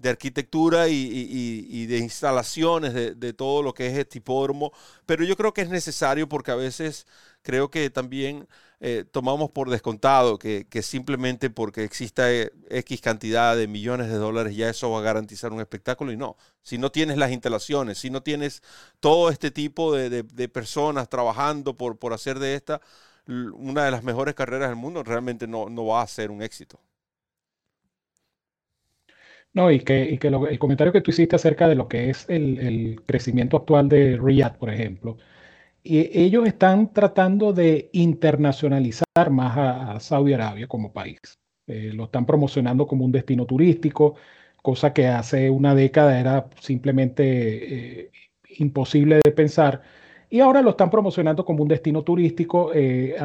arquitectura 0.08 0.88
y, 0.88 1.86
de 1.88 1.98
instalaciones 1.98 2.94
de, 2.94 3.34
todo 3.34 3.62
lo 3.64 3.74
que 3.74 3.88
es 3.88 3.98
este 3.98 4.20
hipódromo, 4.20 4.72
pero 5.06 5.24
yo 5.26 5.36
creo 5.36 5.54
que 5.54 5.62
es 5.62 5.70
necesario 5.70 6.30
porque 6.30 6.52
a 6.52 6.56
veces 6.56 7.06
creo 7.42 7.70
que 7.70 7.90
también 7.90 8.48
eh, 8.80 9.04
tomamos 9.12 9.50
por 9.52 9.70
descontado 9.70 10.40
que, 10.40 10.66
simplemente 10.82 11.50
porque 11.50 11.84
exista 11.84 12.32
eh, 12.32 12.52
X 12.70 13.02
cantidad 13.02 13.58
de 13.58 13.68
millones 13.68 14.08
de 14.08 14.16
dólares 14.16 14.56
ya 14.56 14.70
eso 14.70 14.90
va 14.92 15.00
a 15.00 15.02
garantizar 15.02 15.52
un 15.52 15.60
espectáculo 15.60 16.14
y 16.14 16.18
no. 16.18 16.38
Si 16.62 16.78
no 16.78 16.92
tienes 16.92 17.18
las 17.18 17.32
instalaciones, 17.32 17.98
si 17.98 18.10
no 18.10 18.24
tienes 18.24 18.62
todo 19.02 19.30
este 19.30 19.52
tipo 19.52 19.94
de, 19.94 20.24
personas 20.50 21.10
trabajando 21.10 21.76
por, 21.76 21.98
por 21.98 22.14
hacer 22.14 22.40
de 22.40 22.56
esta 22.56 22.80
una 23.30 23.86
de 23.86 23.92
las 23.92 24.04
mejores 24.04 24.34
carreras 24.34 24.70
del 24.70 24.76
mundo, 24.76 25.04
realmente 25.04 25.48
no, 25.48 25.86
va 25.86 26.02
a 26.02 26.08
ser 26.08 26.32
un 26.32 26.42
éxito. 26.42 26.80
No, 29.54 29.72
y 29.72 29.80
que, 29.80 30.20
el 30.22 30.60
comentario 30.60 30.94
que 30.94 31.02
tú 31.02 31.12
hiciste 31.12 31.36
acerca 31.36 31.68
de 31.68 31.76
lo 31.76 31.88
que 31.88 32.10
es 32.10 32.30
el, 32.30 32.60
el 32.60 33.02
crecimiento 33.06 33.58
actual 33.58 33.90
de 33.90 34.18
Riyadh, 34.18 34.58
por 34.58 34.70
ejemplo, 34.70 35.18
y 35.84 36.18
ellos 36.20 36.46
están 36.48 36.94
tratando 36.94 37.54
de 37.54 37.90
internacionalizar 37.94 39.30
más 39.32 39.58
a, 39.58 40.00
Saudi 40.00 40.34
Arabia 40.34 40.68
como 40.68 40.92
país. 40.94 41.20
Eh, 41.68 41.92
lo 41.94 42.06
están 42.06 42.26
promocionando 42.26 42.88
como 42.88 43.06
un 43.06 43.12
destino 43.12 43.46
turístico. 43.46 44.16
cosa 44.62 44.94
que 44.94 45.08
hace 45.08 45.50
una 45.50 45.74
década 45.76 46.20
era 46.20 46.50
simplemente 46.60 48.04
eh, 48.04 48.12
imposible 48.58 49.20
de 49.24 49.32
pensar. 49.32 49.82
Y 50.30 50.42
ahora 50.42 50.62
lo 50.62 50.72
están 50.72 50.90
promocionando 50.92 51.46
como 51.46 51.64
un 51.64 51.70
destino 51.70 52.04
turístico. 52.04 52.72
Eh, 52.74 53.16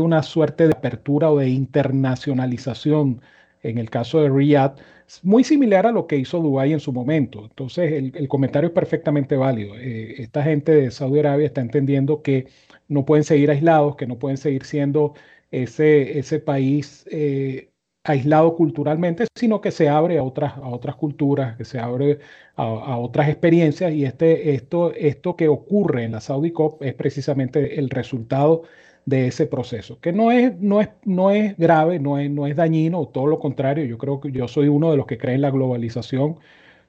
una 0.00 0.22
suerte 0.22 0.68
de 0.68 0.74
apertura 0.74 1.30
o 1.30 1.38
de 1.38 1.48
internacionalización 1.50 3.20
en 3.68 3.78
el 3.78 3.90
caso 3.90 4.20
de 4.20 4.28
Riyadh, 4.30 4.78
muy 5.22 5.44
similar 5.44 5.86
a 5.86 5.92
lo 5.92 6.06
que 6.06 6.16
hizo 6.16 6.40
Dubái 6.40 6.72
en 6.72 6.80
su 6.80 6.92
momento. 6.92 7.44
Entonces, 7.44 7.92
el, 7.92 8.28
comentario 8.28 8.68
es 8.68 8.74
perfectamente 8.74 9.36
válido. 9.36 9.76
Eh, 9.76 10.16
esta 10.22 10.42
gente 10.42 10.72
de 10.72 10.90
Saudi 10.90 11.20
Arabia 11.20 11.46
está 11.46 11.60
entendiendo 11.60 12.22
que 12.22 12.48
no 12.88 13.04
pueden 13.04 13.24
seguir 13.24 13.50
aislados, 13.50 13.96
que 13.96 14.06
no 14.06 14.18
pueden 14.18 14.36
seguir 14.36 14.64
siendo 14.64 15.14
ese, 15.50 16.18
ese 16.18 16.40
país 16.40 17.06
eh, 17.10 17.70
aislado 18.04 18.54
culturalmente, 18.56 19.26
sino 19.34 19.60
que 19.60 19.70
se 19.70 19.88
abre 19.88 20.18
a 20.18 20.22
otras, 20.22 20.56
a 20.56 20.68
otras 20.68 20.96
culturas, 20.96 21.56
que 21.56 21.64
se 21.64 21.78
abre 21.78 22.18
a, 22.56 22.98
otras 22.98 23.28
experiencias 23.28 23.92
y 23.92 24.04
este, 24.04 24.54
esto, 24.54 24.92
esto 24.94 25.36
que 25.36 25.48
ocurre 25.48 26.04
en 26.04 26.12
la 26.12 26.20
Saudi 26.20 26.52
Cup 26.52 26.78
es 26.80 26.94
precisamente 26.94 27.78
el 27.78 27.90
resultado 27.90 28.62
ese 29.06 29.46
proceso, 29.46 30.00
que 30.00 30.12
no 30.12 30.32
es, 30.32 30.58
no 30.58 30.80
es, 30.80 30.88
no 31.04 31.30
es 31.30 31.56
grave, 31.56 32.00
no 32.00 32.18
es, 32.18 32.30
no 32.30 32.46
es 32.46 32.56
dañino, 32.56 33.06
todo 33.06 33.26
lo 33.26 33.38
contrario, 33.38 33.84
yo 33.84 33.98
creo 33.98 34.20
que 34.20 34.32
yo 34.32 34.48
soy 34.48 34.68
uno 34.68 34.90
de 34.90 34.96
los 34.96 35.06
que 35.06 35.18
cree 35.18 35.36
en 35.36 35.42
la 35.42 35.50
globalización 35.50 36.38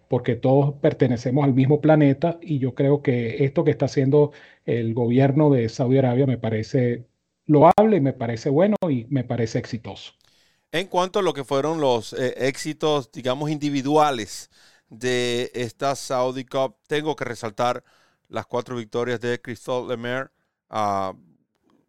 porque 0.08 0.36
todos 0.36 0.74
pertenecemos 0.76 1.44
al 1.44 1.54
mismo 1.54 1.82
planeta 1.82 2.40
y 2.42 2.60
yo 2.60 2.74
creo 2.74 3.02
que 3.02 3.44
esto 3.44 3.64
que 3.64 3.72
está 3.72 3.86
haciendo 3.86 4.32
el 4.66 4.94
gobierno 4.94 5.50
de 5.50 5.70
Saudi 5.70 5.98
Arabia 5.98 6.26
me 6.26 6.38
parece 6.38 7.06
loable, 7.46 8.02
me 8.02 8.14
parece 8.14 8.50
bueno 8.50 8.76
y 8.90 9.06
me 9.10 9.24
parece 9.24 9.60
exitoso. 9.60 10.14
En 10.72 10.88
cuanto 10.88 11.20
a 11.20 11.22
lo 11.22 11.34
que 11.34 11.44
fueron 11.44 11.80
los 11.80 12.14
eh, 12.14 12.34
éxitos, 12.48 13.12
digamos, 13.12 13.50
individuales 13.50 14.50
de 14.90 15.52
esta 15.54 15.96
Saudi 15.96 16.46
Cup, 16.46 16.76
tengo 16.88 17.16
que 17.16 17.26
resaltar 17.26 17.84
las 18.28 18.46
cuatro 18.46 18.76
victorias 18.76 19.20
de 19.22 19.42
Christophe 19.42 19.90
Lemaire. 19.90 20.30
Uh, 20.70 21.14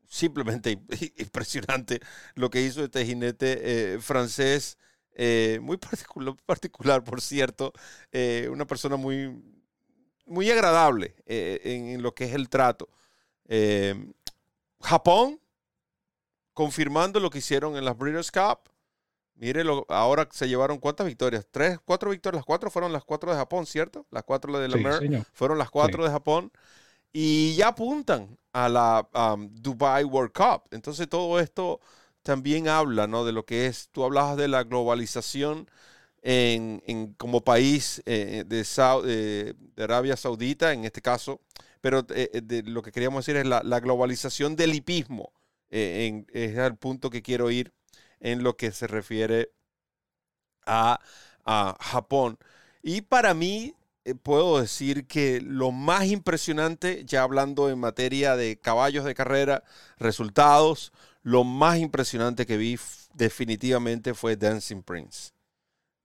simplemente 0.09 0.81
impresionante 1.19 2.01
lo 2.35 2.51
que 2.51 2.63
hizo 2.63 2.83
este 2.83 3.05
jinete 3.05 3.95
eh, 3.95 3.99
francés, 4.01 4.79
eh, 5.13 5.59
muy 5.63 5.77
particular, 5.77 6.35
particular, 6.47 7.05
por 7.05 7.21
cierto, 7.21 7.73
una 8.51 8.67
persona 8.67 8.97
muy, 8.97 9.43
muy 10.27 10.51
agradable 10.51 11.15
en, 11.27 11.89
en, 11.89 12.03
lo 12.03 12.15
que 12.15 12.25
es 12.25 12.35
el 12.35 12.49
trato. 12.49 12.89
Japón, 14.81 15.41
confirmando 16.55 17.21
lo 17.21 17.31
que 17.31 17.39
hicieron 17.39 17.77
en 17.77 17.85
las 17.85 17.97
Breeders' 17.97 18.31
Cup. 18.31 18.71
Mire, 19.35 19.63
ahora 19.89 20.29
se 20.33 20.49
llevaron 20.49 20.79
cuántas 20.79 21.07
victorias? 21.07 21.47
Tres, 21.51 21.79
cuatro 21.85 22.11
victorias. 22.11 22.41
Las 22.41 22.47
cuatro 22.47 22.71
fueron 22.71 22.93
las 22.93 23.05
cuatro 23.05 23.31
de 23.31 23.37
Japón, 23.37 23.67
¿cierto? 23.67 24.07
Las 24.11 24.25
cuatro 24.25 24.59
de 24.59 24.69
la 24.69 24.77
Mer 24.77 25.25
fueron 25.33 25.59
las 25.59 25.71
cuatro 25.71 26.03
de 26.03 26.11
Japón. 26.11 26.51
Y 27.13 27.55
ya 27.55 27.69
apuntan 27.69 28.37
a 28.53 28.69
la 28.69 29.09
um, 29.15 29.49
Dubai 29.55 30.05
World 30.05 30.33
Cup. 30.33 30.65
Entonces 30.71 31.09
todo 31.09 31.41
esto 31.41 31.81
también 32.23 32.69
habla, 32.69 33.07
¿no? 33.07 33.25
De 33.25 33.33
lo 33.33 33.45
que 33.45 33.67
es, 33.67 33.89
tú 33.91 34.05
hablabas 34.05 34.37
de 34.37 34.49
la 34.49 34.65
globalización 34.65 35.69
en, 36.23 36.83
en 36.87 37.15
como 37.15 37.45
país 37.45 38.03
eh, 38.07 38.45
de, 38.47 39.55
de, 39.77 39.83
Arabia 39.83 40.17
Saudita, 40.17 40.73
en 40.73 40.85
este 40.85 41.01
caso, 41.03 41.41
pero 41.81 42.01
eh, 42.11 42.31
eh, 42.35 42.41
de, 42.43 42.63
lo 42.65 42.83
que 42.83 42.93
queríamos 42.93 43.25
decir 43.25 43.37
es 43.41 43.47
la, 43.47 43.63
la 43.65 43.81
globalización 43.81 44.57
del 44.57 44.75
hipismo 44.75 45.33
eh, 45.71 46.25
es 46.33 46.57
el 46.57 46.77
punto 46.77 47.11
que 47.11 47.23
quiero 47.23 47.51
ir 47.51 47.73
en 48.21 48.43
lo 48.43 48.57
que 48.57 48.73
se 48.73 48.87
refiere 48.87 49.53
a, 50.67 51.01
Japón. 51.81 52.39
Y 52.83 53.01
para 53.03 53.33
mí, 53.35 53.75
eh, 53.75 53.77
puedo 54.15 54.61
decir 54.61 55.07
que 55.07 55.41
lo 55.41 55.71
más 55.73 56.07
impresionante, 56.07 57.05
ya 57.05 57.23
hablando 57.23 57.71
en 57.71 57.79
materia 57.79 58.37
de 58.37 58.59
caballos 58.59 59.05
de 59.05 59.15
carrera, 59.15 59.65
resultados, 59.99 60.93
lo 61.23 61.45
más 61.45 61.79
impresionante 61.79 62.47
que 62.47 62.57
vi 62.57 62.79
definitivamente 63.15 64.15
fue 64.15 64.37
Dancing 64.37 64.83
Prince. 64.83 65.33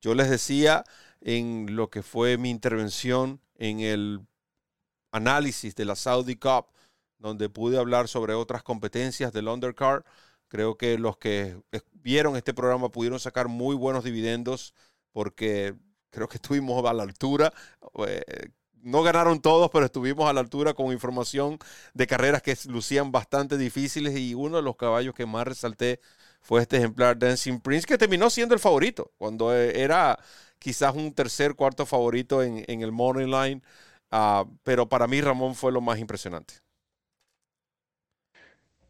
Yo 0.02 0.16
les 0.16 0.30
decía 0.30 0.84
en 1.22 1.76
lo 1.76 1.90
que 1.90 2.04
fue 2.04 2.38
mi 2.38 2.50
intervención 2.50 3.40
en 3.56 3.80
el 3.80 4.22
análisis 5.12 5.76
de 5.76 5.86
la 5.86 5.96
Saudi 5.96 6.36
Cup 6.36 6.68
donde 7.24 7.48
pude 7.50 7.78
hablar 7.78 8.10
sobre 8.10 8.34
otras 8.34 8.64
competencias 8.64 9.32
del 9.32 9.48
undercard. 9.48 10.04
Creo 10.50 10.78
que 10.78 10.98
los 10.98 11.18
que 11.18 11.58
vieron 11.94 12.36
este 12.36 12.54
programa 12.54 12.92
pudieron 12.92 13.20
sacar 13.20 13.48
muy 13.48 13.78
buenos 13.78 14.04
dividendos 14.04 14.74
porque 15.14 15.74
creo 16.14 16.28
que 16.28 16.38
estuvimos 16.38 16.86
a 16.86 16.94
la 16.94 17.04
altura. 17.04 17.52
Eh, 18.08 18.22
no 18.84 19.02
ganaron 19.02 19.42
todos, 19.42 19.70
pero 19.72 19.86
estuvimos 19.86 20.30
a 20.30 20.34
la 20.34 20.42
altura 20.42 20.74
con 20.74 20.92
información 20.92 21.58
de 21.94 22.08
carreras 22.08 22.42
que 22.42 22.56
lucían 22.68 23.12
bastante 23.12 23.58
difíciles 23.58 24.16
y 24.18 24.34
uno 24.36 24.58
de 24.58 24.64
los 24.64 24.76
caballos 24.76 25.16
que 25.16 25.26
más 25.26 25.48
resalté 25.48 26.00
fue 26.42 26.62
este 26.62 26.78
ejemplar 26.78 27.18
Dancing 27.18 27.60
Prince, 27.60 27.88
que 27.88 27.98
terminó 27.98 28.30
siendo 28.30 28.54
el 28.54 28.60
favorito, 28.60 29.12
cuando 29.18 29.56
eh, 29.56 29.82
era 29.82 30.20
quizás 30.60 30.94
un 30.96 31.14
tercer, 31.14 31.56
cuarto 31.56 31.86
favorito 31.86 32.44
en, 32.44 32.64
el 32.68 32.92
morning 32.92 33.28
line, 33.28 33.62
ah, 34.12 34.46
pero 34.64 34.88
para 34.90 35.08
mí 35.08 35.22
Ramón 35.22 35.56
fue 35.56 35.72
lo 35.72 35.82
más 35.82 36.00
impresionante. 36.00 36.56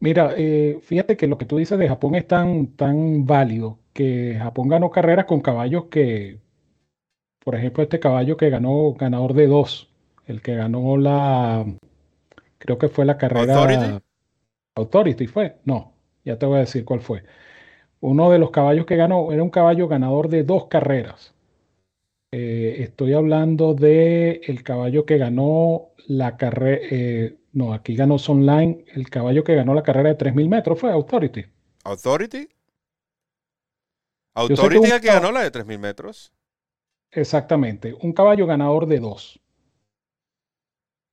Mira, 0.00 0.34
eh, 0.36 0.80
fíjate 0.82 1.16
que 1.16 1.28
lo 1.28 1.38
que 1.38 1.46
tú 1.46 1.56
dices 1.56 1.78
de 1.78 1.88
Japón 1.88 2.16
es 2.16 2.26
tan, 2.26 2.66
tan 2.76 3.24
válido 3.24 3.78
que 3.92 4.36
Japón 4.38 4.68
ganó 4.68 4.90
carreras 4.90 5.24
con 5.26 5.40
caballos 5.40 5.84
que, 5.86 6.40
por 7.44 7.54
ejemplo, 7.54 7.82
este 7.82 8.00
caballo 8.00 8.36
que 8.36 8.50
ganó 8.50 8.94
ganador 8.94 9.34
de 9.34 9.46
dos, 9.46 9.88
el 10.26 10.40
que 10.40 10.54
ganó 10.54 10.96
la, 10.96 11.64
creo 12.58 12.78
que 12.78 12.88
fue 12.88 13.04
la 13.04 13.18
carrera 13.18 13.54
Authority, 13.54 14.04
Authority 14.74 15.26
fue, 15.26 15.58
no, 15.64 15.92
ya 16.24 16.38
te 16.38 16.46
voy 16.46 16.56
a 16.56 16.60
decir 16.60 16.84
cuál 16.84 17.00
fue. 17.00 17.22
Uno 18.00 18.30
de 18.30 18.38
los 18.38 18.50
caballos 18.50 18.86
que 18.86 18.96
ganó 18.96 19.32
era 19.32 19.42
un 19.42 19.50
caballo 19.50 19.88
ganador 19.88 20.28
de 20.28 20.42
dos 20.42 20.66
carreras. 20.66 21.34
Eh, 22.32 22.82
estoy 22.82 23.12
hablando 23.12 23.74
de 23.74 24.40
el 24.44 24.62
caballo 24.62 25.06
que 25.06 25.18
ganó 25.18 25.90
la 26.06 26.36
carrera, 26.36 26.80
eh, 26.90 27.36
no, 27.52 27.72
aquí 27.72 27.94
ganó 27.94 28.16
Online. 28.16 28.84
El 28.92 29.08
caballo 29.08 29.44
que 29.44 29.54
ganó 29.54 29.72
la 29.74 29.82
carrera 29.82 30.08
de 30.08 30.18
3.000 30.18 30.48
metros 30.48 30.80
fue 30.80 30.90
Authority. 30.90 31.44
¿Authority? 31.84 32.48
¿Authority 34.34 34.90
el 34.90 35.00
que 35.00 35.06
ganó 35.06 35.30
la 35.30 35.42
de 35.42 35.52
3.000 35.52 35.78
metros? 35.78 36.32
Exactamente. 37.14 37.94
Un 38.00 38.12
caballo 38.12 38.46
ganador 38.46 38.86
de 38.86 38.98
dos. 38.98 39.40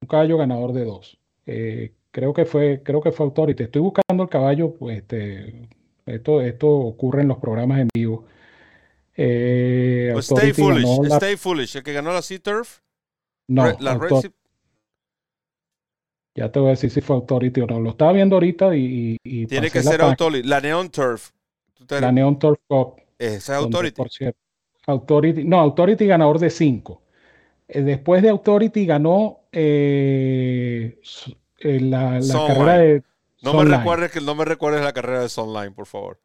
Un 0.02 0.08
caballo 0.08 0.38
ganador 0.38 0.74
de 0.74 0.86
dos. 0.86 1.20
Eh, 1.46 1.94
creo 2.12 2.34
que 2.34 2.46
fue, 2.46 2.82
creo 2.84 3.02
que 3.02 3.12
fue 3.12 3.26
Authority. 3.26 3.64
Estoy 3.64 3.82
buscando 3.82 4.24
el 4.24 4.30
caballo, 4.30 4.74
pues 4.74 4.98
este, 4.98 5.70
esto, 6.06 6.42
esto 6.42 6.68
ocurre 6.70 7.22
en 7.22 7.28
los 7.28 7.38
programas 7.38 7.80
en 7.80 7.90
vivo. 7.94 8.26
Eh, 9.16 10.10
pues 10.14 10.32
stay 10.32 10.54
Foolish, 10.54 11.14
Stay 11.14 11.36
Foolish, 11.36 11.78
el 11.78 11.84
que 11.84 11.94
ganó 11.94 12.12
la 12.14 12.22
Sea 12.22 12.40
Turf. 12.40 12.80
No, 13.48 13.66
la 13.80 13.98
ya 16.34 16.50
te 16.50 16.60
voy 16.60 16.70
a 16.70 16.72
decir 16.72 16.90
si 16.90 17.02
fue 17.02 17.18
Authority 17.18 17.62
o 17.62 17.68
no. 17.68 17.80
Lo 17.80 17.92
estaba 17.92 18.14
viendo 18.14 18.36
ahorita 18.36 18.76
y. 18.76 19.18
Tiene 19.48 19.70
que 19.70 19.84
ser 19.84 20.02
Authority. 20.02 20.48
La 20.48 20.62
Neon 20.62 20.90
Turf. 20.90 21.32
La 21.90 22.12
Neon 22.12 22.40
Turf 22.40 22.60
Cup. 22.68 23.02
Esa 23.18 23.58
es 23.58 23.64
Authority. 23.64 23.96
por 23.96 24.10
cierto, 24.10 24.40
Authority. 24.92 25.44
No, 25.44 25.60
Authority 25.60 26.06
ganador 26.06 26.40
de 26.40 26.50
5. 26.50 27.02
Eh, 27.68 27.82
después 27.82 28.22
de 28.22 28.30
Authority 28.30 28.86
ganó 28.86 29.42
eh, 29.52 31.00
eh, 31.60 31.80
la, 31.80 32.20
carrera 32.48 32.78
de. 32.78 33.04
No 33.42 33.54
me, 33.54 33.78
recuerdes 33.78 34.12
que, 34.12 34.22
no 34.22 34.36
me 34.36 34.46
recuerdes 34.46 34.84
la 34.84 34.94
carrera 34.94 35.22
de 35.22 35.30
Sunline, 35.30 35.74
por 35.74 35.88
favor. 35.88 36.20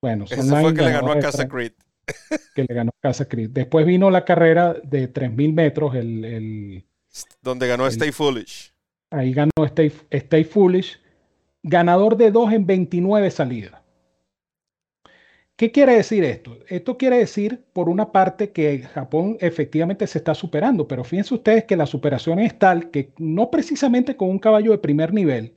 Bueno, 0.00 0.24
Ese 0.24 0.42
fue 0.42 0.74
que 0.74 0.82
le 0.82 0.90
ganó 0.90 1.12
a 1.12 1.20
Casa 1.20 1.48
Creed. 1.48 1.72
Que 2.54 2.64
le 2.64 2.74
ganó 2.74 2.90
a 2.90 3.00
Casa 3.00 3.26
Creed. 3.26 3.50
Después 3.50 3.86
vino 3.86 4.10
la 4.10 4.24
carrera 4.24 4.74
de 4.82 5.06
3000 5.06 5.52
metros, 5.52 5.94
el, 5.94 6.24
el 6.24 6.84
donde 7.42 7.68
ganó 7.68 7.86
Stay 7.86 8.10
Foolish. 8.10 8.72
Ahí 9.10 9.32
ganó 9.32 9.50
Stay, 10.10 10.44
Foolish, 10.44 10.98
ganador 11.62 12.16
de 12.16 12.30
2 12.30 12.52
en 12.54 12.66
29 12.66 13.30
salidas. 13.30 13.81
¿Qué 15.62 15.70
quiere 15.70 15.94
decir 15.94 16.24
esto? 16.24 16.58
Esto 16.66 16.98
quiere 16.98 17.18
decir, 17.18 17.62
por 17.72 17.88
una 17.88 18.10
parte, 18.10 18.50
que 18.50 18.80
Japón 18.80 19.36
efectivamente 19.38 20.08
se 20.08 20.18
está 20.18 20.34
superando, 20.34 20.88
pero 20.88 21.04
fíjense 21.04 21.34
ustedes 21.34 21.62
que 21.66 21.76
la 21.76 21.86
superación 21.86 22.40
es 22.40 22.58
tal 22.58 22.90
que 22.90 23.12
no 23.16 23.48
precisamente 23.48 24.16
con 24.16 24.28
un 24.28 24.40
caballo 24.40 24.72
de 24.72 24.78
primer 24.78 25.14
nivel, 25.14 25.54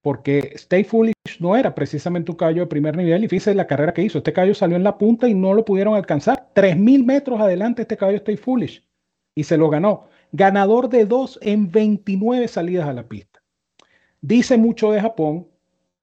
porque 0.00 0.52
Stay 0.54 0.84
Foolish 0.84 1.14
no 1.40 1.56
era 1.56 1.74
precisamente 1.74 2.30
un 2.30 2.36
caballo 2.36 2.60
de 2.60 2.66
primer 2.68 2.96
nivel, 2.96 3.24
y 3.24 3.26
fíjense 3.26 3.52
la 3.56 3.66
carrera 3.66 3.92
que 3.92 4.04
hizo. 4.04 4.18
Este 4.18 4.32
caballo 4.32 4.54
salió 4.54 4.76
en 4.76 4.84
la 4.84 4.96
punta 4.96 5.28
y 5.28 5.34
no 5.34 5.54
lo 5.54 5.64
pudieron 5.64 5.96
alcanzar. 5.96 6.48
3.000 6.54 7.04
metros 7.04 7.40
adelante 7.40 7.82
este 7.82 7.96
caballo 7.96 8.18
Stay 8.18 8.36
Foolish 8.36 8.86
y 9.34 9.42
se 9.42 9.56
lo 9.56 9.68
ganó 9.68 10.06
ganador 10.30 10.88
de 10.88 11.04
dos 11.04 11.36
en 11.42 11.72
29 11.72 12.46
salidas 12.46 12.86
a 12.88 12.92
la 12.92 13.08
pista. 13.08 13.42
Dice 14.20 14.56
mucho 14.56 14.92
de 14.92 15.00
Japón 15.00 15.48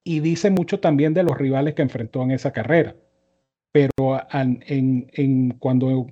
y 0.04 0.20
dice 0.20 0.50
mucho 0.50 0.78
también 0.78 1.14
de 1.14 1.22
los 1.22 1.38
rivales 1.38 1.72
que 1.72 1.80
enfrentó 1.80 2.22
en 2.22 2.32
esa 2.32 2.52
carrera. 2.52 2.94
Pero 3.74 4.22
en, 4.30 5.56
cuando 5.58 6.06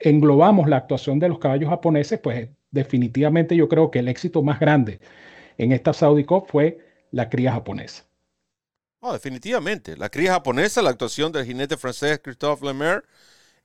englobamos 0.00 0.68
la 0.68 0.76
actuación 0.76 1.18
de 1.18 1.30
los 1.30 1.38
caballos 1.38 1.70
japoneses, 1.70 2.20
pues 2.20 2.50
definitivamente 2.70 3.56
yo 3.56 3.70
creo 3.70 3.90
que 3.90 4.00
el 4.00 4.08
éxito 4.08 4.42
más 4.42 4.60
grande 4.60 5.00
en 5.56 5.72
esta 5.72 5.94
Saudi 5.94 6.24
Cup 6.24 6.44
fue 6.48 6.78
la 7.12 7.30
cría 7.30 7.52
japonesa. 7.52 8.04
Definitivamente. 9.00 9.96
La 9.96 10.10
cría 10.10 10.32
japonesa, 10.32 10.82
la 10.82 10.90
actuación 10.90 11.32
del 11.32 11.46
jinete 11.46 11.78
francés 11.78 12.20
Christophe 12.22 12.66
Lemaire 12.66 13.02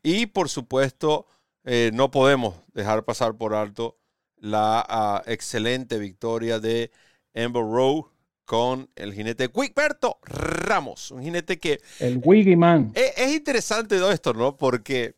y 0.02 0.28
por 0.28 0.47
supuesto 0.47 1.26
eh, 1.66 1.91
no 1.93 2.10
podemos 2.10 2.56
dejar 2.74 3.04
pasar 3.04 3.36
por 3.36 3.54
alto 3.54 3.97
la 4.38 4.86
ah, 4.88 5.24
excelente 5.26 5.97
victoria 5.99 6.60
de 6.60 6.89
Amber 7.36 7.64
Rowe 7.64 8.12
con 8.46 8.89
el 8.96 9.14
jinete 9.14 9.50
Wigberto 9.54 10.20
Ramos, 10.24 11.12
un 11.12 11.24
jinete 11.24 11.60
que... 11.60 11.80
El 12.00 12.22
Wiggy 12.24 12.56
Man. 12.56 12.92
Es, 12.96 13.14
es, 13.18 13.34
interesante 13.34 13.98
todo 13.98 14.12
esto, 14.12 14.34
¿no? 14.34 14.58
Porque 14.58 15.16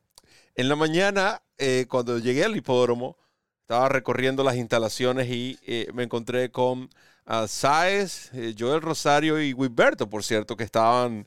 en 0.56 0.70
la 0.70 0.76
mañana, 0.76 1.42
eh, 1.58 1.88
cuando 1.90 2.20
llegué 2.20 2.44
al 2.44 2.56
hipódromo, 2.56 3.18
estaba 3.62 3.90
recorriendo 3.90 4.44
las 4.44 4.56
instalaciones 4.56 5.28
y 5.30 5.58
eh, 5.66 5.88
me 5.94 6.04
encontré 6.04 6.52
con 6.52 6.90
uh, 7.26 7.48
Saez, 7.48 8.30
eh, 8.34 8.54
Joel 8.58 8.82
Rosario 8.82 9.42
y 9.42 9.54
Wigberto, 9.54 10.08
por 10.10 10.24
cierto, 10.24 10.56
que 10.56 10.64
estaban, 10.64 11.26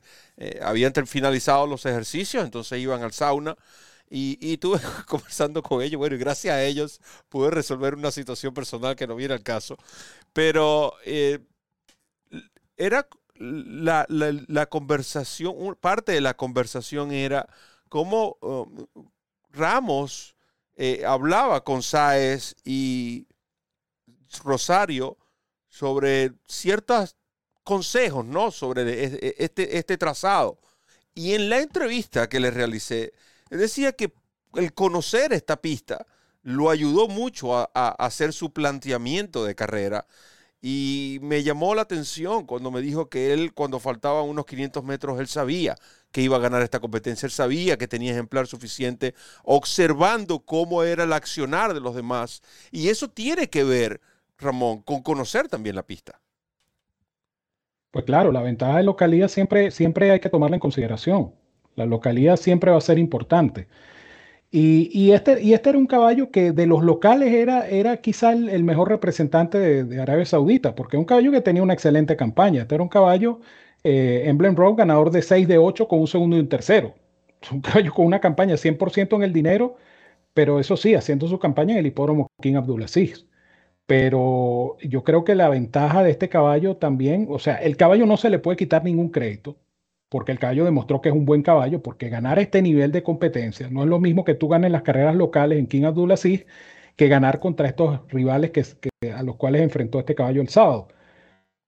habían 0.61 0.93
finalizado 1.07 1.67
los 1.67 1.85
ejercicios, 1.85 2.45
entonces 2.45 2.79
iban 2.79 3.03
al 3.03 3.11
sauna. 3.11 3.55
Y, 4.09 4.37
y 4.39 4.53
estuve 4.53 4.79
conversando 5.07 5.61
con 5.61 5.81
ellos, 5.81 5.97
bueno, 5.97 6.15
y 6.15 6.19
gracias 6.19 6.53
a 6.53 6.63
ellos 6.63 7.01
pude 7.27 7.51
resolver 7.51 7.95
una 7.95 8.11
situación 8.11 8.53
personal 8.53 8.95
que 8.95 9.07
no 9.07 9.17
viene 9.17 9.33
al 9.33 9.43
caso. 9.43 9.75
Pero 10.31 10.93
era 12.77 13.07
la, 13.39 14.05
la, 14.09 14.65
conversación, 14.67 15.77
parte 15.79 16.11
de 16.11 16.21
la 16.21 16.35
conversación 16.35 17.11
era 17.11 17.47
cómo 17.89 18.37
um, 18.41 18.87
Ramos 19.51 20.35
eh, 20.75 21.03
hablaba 21.05 21.63
con 21.63 21.83
Sáez 21.83 22.55
y 22.63 23.27
Rosario 24.43 25.17
sobre 25.67 26.33
ciertos 26.47 27.15
consejos, 27.63 28.25
¿no? 28.25 28.51
Sobre 28.51 29.03
este, 29.43 29.77
este 29.77 29.97
trazado. 29.97 30.59
Y 31.13 31.33
en 31.33 31.49
la 31.49 31.59
entrevista 31.59 32.29
que 32.29 32.39
le 32.39 32.51
realicé, 32.51 33.13
decía 33.49 33.91
que 33.93 34.13
el 34.53 34.73
conocer 34.73 35.33
esta 35.33 35.61
pista 35.61 36.05
lo 36.43 36.69
ayudó 36.69 37.07
mucho 37.07 37.55
a 37.55 37.89
hacer 37.99 38.31
su 38.31 38.53
planteamiento 38.53 39.43
de 39.43 39.55
carrera 39.55 40.07
y 40.61 41.19
me 41.21 41.43
llamó 41.43 41.75
la 41.75 41.83
atención 41.83 42.45
cuando 42.45 42.71
me 42.71 42.81
dijo 42.81 43.09
que 43.09 43.31
él, 43.33 43.53
cuando 43.53 43.79
faltaban 43.79 44.25
unos 44.25 44.45
500 44.45 44.83
metros, 44.83 45.19
él 45.19 45.27
sabía 45.27 45.75
que 46.11 46.21
iba 46.21 46.37
a 46.37 46.39
ganar 46.39 46.61
esta 46.63 46.79
competencia, 46.79 47.27
él 47.27 47.31
sabía 47.31 47.77
que 47.77 47.87
tenía 47.87 48.11
ejemplar 48.11 48.47
suficiente, 48.47 49.13
observando 49.43 50.39
cómo 50.39 50.83
era 50.83 51.03
el 51.03 51.13
accionar 51.13 51.73
de 51.73 51.79
los 51.79 51.95
demás. 51.95 52.41
Y 52.71 52.89
eso 52.89 53.07
tiene 53.07 53.49
que 53.49 53.63
ver, 53.63 54.01
Ramón, 54.37 54.81
con 54.81 55.03
conocer 55.03 55.47
también 55.47 55.75
la 55.75 55.83
pista. 55.83 56.19
Pues 57.91 58.05
claro, 58.05 58.31
la 58.31 58.41
ventaja 58.41 58.77
de 58.77 58.83
localidad 58.83 59.27
siempre, 59.27 59.71
siempre 59.71 60.11
hay 60.11 60.19
que 60.19 60.29
tomarla 60.29 60.55
en 60.55 60.61
consideración. 60.61 61.33
La 61.75 61.85
localidad 61.85 62.37
siempre 62.37 62.71
va 62.71 62.77
a 62.77 62.81
ser 62.81 62.97
importante. 62.97 63.67
Y, 64.49 65.11
este, 65.11 65.41
y 65.43 65.53
este 65.53 65.69
era 65.69 65.77
un 65.77 65.87
caballo 65.87 66.31
que 66.31 66.53
de 66.53 66.65
los 66.67 66.81
locales 66.81 67.33
era, 67.33 67.67
era 67.67 67.97
quizá 67.97 68.31
el, 68.31 68.63
mejor 68.63 68.89
representante 68.89 69.57
de, 69.59 70.01
Arabia 70.01 70.25
Saudita, 70.25 70.73
porque 70.73 70.95
es 70.95 70.99
un 70.99 71.05
caballo 71.05 71.31
que 71.31 71.41
tenía 71.41 71.61
una 71.63 71.73
excelente 71.73 72.15
campaña. 72.15 72.61
Este 72.61 72.75
era 72.75 72.83
un 72.83 72.89
caballo, 72.89 73.41
eh, 73.83 74.23
Emblem 74.25 74.55
Road, 74.55 74.75
ganador 74.75 75.11
de 75.11 75.21
6 75.21 75.47
de 75.47 75.57
8 75.57 75.87
con 75.87 75.99
un 75.99 76.07
segundo 76.07 76.37
y 76.37 76.39
un 76.39 76.49
tercero. 76.49 76.95
Un 77.51 77.61
caballo 77.61 77.93
con 77.93 78.05
una 78.05 78.19
campaña 78.19 78.55
100% 78.57 79.15
en 79.15 79.23
el 79.23 79.33
dinero, 79.33 79.77
pero 80.33 80.59
eso 80.59 80.77
sí, 80.77 80.95
haciendo 80.95 81.27
su 81.27 81.39
campaña 81.39 81.73
en 81.73 81.79
el 81.79 81.87
hipódromo 81.87 82.27
King 82.41 82.55
Abdulaziz. 82.55 83.27
Pero 83.85 84.77
yo 84.81 85.03
creo 85.03 85.23
que 85.23 85.35
la 85.35 85.49
ventaja 85.49 86.03
de 86.03 86.11
este 86.11 86.29
caballo 86.29 86.77
también, 86.77 87.27
o 87.29 87.39
sea, 87.39 87.55
el 87.57 87.77
caballo 87.77 88.05
no 88.05 88.17
se 88.17 88.29
le 88.29 88.39
puede 88.39 88.57
quitar 88.57 88.83
ningún 88.83 89.09
crédito 89.09 89.57
porque 90.09 90.31
el 90.31 90.39
caballo 90.39 90.65
demostró 90.65 91.01
que 91.01 91.09
es 91.09 91.15
un 91.15 91.25
buen 91.25 91.43
caballo, 91.43 91.81
porque 91.81 92.09
ganar 92.09 92.39
este 92.39 92.61
nivel 92.61 92.91
de 92.91 93.03
competencia 93.03 93.69
no 93.69 93.83
es 93.83 93.89
lo 93.89 93.99
mismo 93.99 94.23
que 94.23 94.35
tú 94.35 94.47
ganes 94.47 94.71
las 94.71 94.83
carreras 94.83 95.15
locales 95.15 95.59
en 95.59 95.67
King 95.67 95.83
Abdulaziz 95.83 96.45
que 96.95 97.07
ganar 97.07 97.39
contra 97.39 97.67
estos 97.67 98.01
rivales 98.09 98.51
que, 98.51 98.65
que, 98.79 99.11
a 99.11 99.21
los 99.23 99.35
cuales 99.35 99.61
enfrentó 99.61 99.99
este 99.99 100.15
caballo 100.15 100.41
el 100.41 100.49
sábado. 100.49 100.87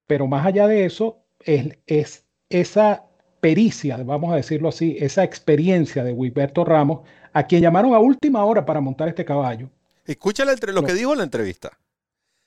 Pero 0.07 0.25
más 0.25 0.45
allá 0.45 0.67
de 0.67 0.85
eso, 0.85 1.23
es, 1.39 1.77
es 1.85 2.25
esa 2.49 3.05
pericia, 3.39 3.97
vamos 3.97 4.33
a 4.33 4.35
decirlo 4.35 4.69
así, 4.69 4.97
esa 4.99 5.23
experiencia 5.23 6.03
de 6.03 6.11
Wilberto 6.13 6.65
Ramos, 6.65 7.01
a 7.31 7.43
quien 7.43 7.61
llamaron 7.61 7.93
a 7.93 7.99
última 7.99 8.43
hora 8.43 8.65
para 8.65 8.81
montar 8.81 9.07
este 9.07 9.23
caballo. 9.23 9.69
Escúchale 10.05 10.55
lo 10.73 10.83
que 10.83 10.93
dijo 10.93 11.11
en 11.11 11.19
la 11.19 11.23
entrevista. 11.23 11.77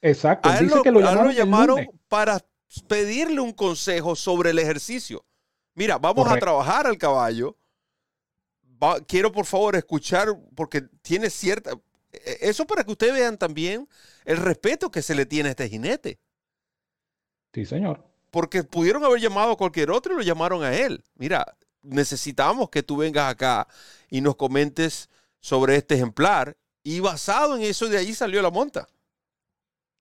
Exacto. 0.01 0.49
A 0.49 0.59
él 0.59 0.65
dice 0.65 0.77
lo, 0.77 0.83
que 0.83 0.91
lo 0.91 1.01
llamaron, 1.01 1.27
lo 1.27 1.33
llamaron 1.33 1.87
para 2.09 2.41
pedirle 2.89 3.41
un 3.41 3.53
consejo 3.53 4.17
sobre 4.17 4.51
el 4.51 4.59
ejercicio. 4.59 5.25
Mira, 5.75 5.99
vamos 5.99 6.25
Correcto. 6.25 6.37
a 6.37 6.41
trabajar 6.41 6.87
al 6.87 6.99
caballo. 6.99 7.57
Va, 8.83 9.01
quiero 9.01 9.33
por 9.33 9.47
favor 9.47 9.77
escuchar, 9.77 10.29
porque 10.55 10.83
tiene 11.03 11.31
cierta... 11.31 11.73
E, 12.13 12.39
eso 12.43 12.67
para 12.67 12.85
que 12.85 12.93
ustedes 12.93 13.15
vean 13.15 13.39
también 13.39 13.89
el 14.25 14.37
respeto 14.37 14.91
que 14.91 15.03
se 15.03 15.15
le 15.15 15.27
tiene 15.27 15.49
a 15.49 15.53
este 15.53 15.69
jinete. 15.69 16.19
Sí, 17.55 17.65
señor. 17.65 18.05
Porque 18.31 18.65
pudieron 18.65 19.05
haber 19.05 19.21
llamado 19.21 19.53
a 19.53 19.57
cualquier 19.57 19.91
otro 19.91 20.15
y 20.15 20.17
lo 20.17 20.23
llamaron 20.23 20.63
a 20.63 20.75
él. 20.75 21.03
Mira, 21.17 21.57
necesitamos 21.83 22.71
que 22.71 22.83
tú 22.83 22.97
vengas 22.97 23.31
acá 23.31 23.69
y 24.09 24.21
nos 24.21 24.37
comentes 24.37 25.11
sobre 25.41 25.77
este 25.77 25.95
ejemplar. 25.95 26.57
Y 26.83 27.01
basado 27.01 27.57
en 27.57 27.63
eso, 27.63 27.89
de 27.89 27.99
ahí 27.99 28.15
salió 28.15 28.43
la 28.43 28.51
monta. 28.51 28.89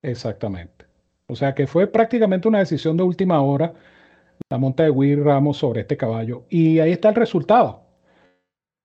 Exactamente. 0.01 0.85
O 1.27 1.35
sea 1.35 1.53
que 1.53 1.67
fue 1.67 1.87
prácticamente 1.87 2.47
una 2.47 2.59
decisión 2.59 2.97
de 2.97 3.03
última 3.03 3.41
hora 3.41 3.73
la 4.49 4.57
monta 4.57 4.83
de 4.83 4.89
Will 4.89 5.23
Ramos 5.23 5.57
sobre 5.57 5.81
este 5.81 5.97
caballo. 5.97 6.45
Y 6.49 6.79
ahí 6.79 6.91
está 6.91 7.09
el 7.09 7.15
resultado. 7.15 7.83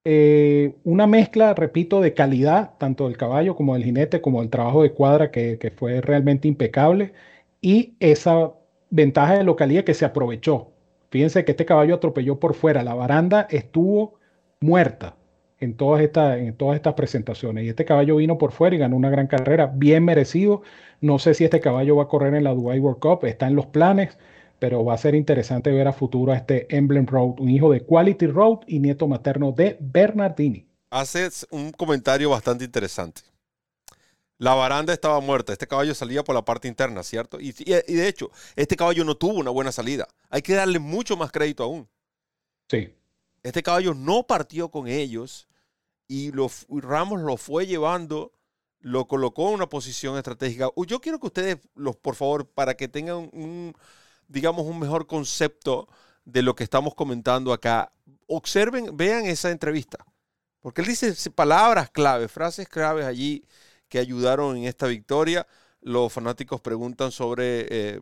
Eh, 0.05 0.77
una 0.85 1.07
mezcla, 1.07 1.55
repito, 1.55 2.01
de 2.01 2.15
calidad, 2.15 2.75
tanto 2.79 3.07
del 3.07 3.17
caballo 3.17 3.57
como 3.57 3.75
del 3.75 3.85
jinete, 3.85 4.21
como 4.21 4.41
del 4.41 4.51
trabajo 4.51 4.83
de 4.83 4.93
cuadra, 4.93 5.31
que, 5.31 5.59
que 5.59 5.71
fue 5.71 6.01
realmente 6.01 6.47
impecable, 6.47 7.13
y 7.61 7.97
esa 7.99 8.53
ventaja 8.91 9.35
de 9.39 9.45
localidad 9.45 9.85
que 9.85 9.95
se 9.95 10.05
aprovechó. 10.05 10.73
Fíjense 11.11 11.45
que 11.45 11.53
este 11.53 11.65
caballo 11.67 11.97
atropelló 11.97 12.39
por 12.39 12.55
fuera, 12.55 12.85
la 12.85 12.95
baranda 12.95 13.47
estuvo 13.51 14.21
muerta 14.61 15.17
en 15.59 15.77
todas, 15.77 16.03
estas, 16.03 16.39
en 16.39 16.55
todas 16.55 16.77
estas 16.77 16.95
presentaciones. 16.95 17.65
Y 17.65 17.69
este 17.69 17.85
caballo 17.85 18.17
vino 18.17 18.39
por 18.39 18.53
fuera 18.53 18.77
y 18.77 18.79
ganó 18.79 18.97
una 18.97 19.11
gran 19.11 19.27
carrera, 19.27 19.67
bien 19.75 20.05
merecido. 20.05 20.63
No 21.01 21.19
sé 21.19 21.35
si 21.35 21.45
este 21.45 21.61
caballo 21.61 21.97
va 21.97 22.05
a 22.05 22.09
correr 22.09 22.35
en 22.35 22.45
la 22.45 22.55
Dubai 22.55 22.79
World 22.79 23.01
Cup, 23.01 23.25
está 23.25 23.47
en 23.47 23.57
los 23.57 23.67
planes 23.67 24.19
pero 24.59 24.85
va 24.85 24.95
a 24.95 24.99
ser 24.99 25.15
interesante 25.15 25.71
ver 25.71 25.89
a 25.89 25.93
futuro 25.93 26.33
a 26.33 26.37
este 26.37 26.75
Emblem 26.75 27.07
Road, 27.07 27.41
un 27.41 27.51
hijo 27.51 27.71
de 27.71 27.85
Quality 27.85 28.27
Road 28.27 28.61
y 28.67 28.79
nieto 28.81 29.07
materno 29.07 29.53
de 29.53 29.77
Bernardini. 29.81 30.67
Haces 30.91 31.47
un 31.51 31.73
comentario 31.73 32.31
bastante 32.31 32.65
interesante. 32.65 33.23
La 34.39 34.55
baranda 34.55 34.93
estaba 34.93 35.19
muerta, 35.21 35.53
este 35.53 35.67
caballo 35.67 35.95
salía 35.95 36.23
por 36.23 36.35
la 36.35 36.45
parte 36.45 36.69
interna, 36.69 37.03
¿cierto? 37.03 37.41
Y, 37.41 37.55
y, 37.59 37.95
de 37.95 38.09
hecho, 38.09 38.31
este 38.55 38.77
caballo 38.77 39.03
no 39.05 39.17
tuvo 39.17 39.35
una 39.35 39.51
buena 39.51 39.73
salida. 39.73 40.07
Hay 40.29 40.43
que 40.43 40.55
darle 40.55 40.79
mucho 40.79 41.17
más 41.17 41.33
crédito 41.33 41.65
aún. 41.65 41.89
Sí. 42.69 42.95
Este 43.43 43.63
caballo 43.63 43.95
no 43.95 44.27
partió 44.27 44.71
con 44.71 44.89
ellos 44.89 45.49
y 46.07 46.33
lo, 46.33 46.51
Ramos 46.69 47.23
lo 47.23 47.37
fue 47.37 47.67
llevando, 47.67 48.33
lo 48.81 49.07
colocó 49.07 49.49
en 49.49 49.55
una 49.55 49.69
posición 49.69 50.17
estratégica. 50.17 50.69
Yo 50.87 51.01
quiero 51.01 51.19
que 51.19 51.27
ustedes, 51.27 51.59
los, 51.75 51.97
por 51.97 52.15
favor, 52.15 52.47
para 52.47 52.77
que 52.77 52.89
tengan 52.89 53.31
un, 53.33 53.75
digamos, 54.29 54.66
un 54.66 54.79
mejor 54.79 55.07
concepto 55.07 55.89
de 56.24 56.43
lo 56.43 56.55
que 56.55 56.64
estamos 56.64 56.95
comentando 56.95 57.53
acá, 57.53 57.93
observen, 58.27 58.97
vean 58.97 59.27
esa 59.27 59.51
entrevista. 59.51 60.05
Porque 60.61 60.81
él 60.81 60.89
dice 60.89 61.14
palabras 61.31 61.91
clave, 61.91 62.29
frases 62.29 62.68
claves 62.68 63.07
allí 63.07 63.45
que 63.89 63.99
ayudaron 63.99 64.57
en 64.57 64.64
esta 64.64 64.87
victoria. 64.87 65.47
Los 65.81 66.12
fanáticos 66.12 66.61
preguntan 66.61 67.12
sobre 67.12 67.66
eh, 67.70 68.01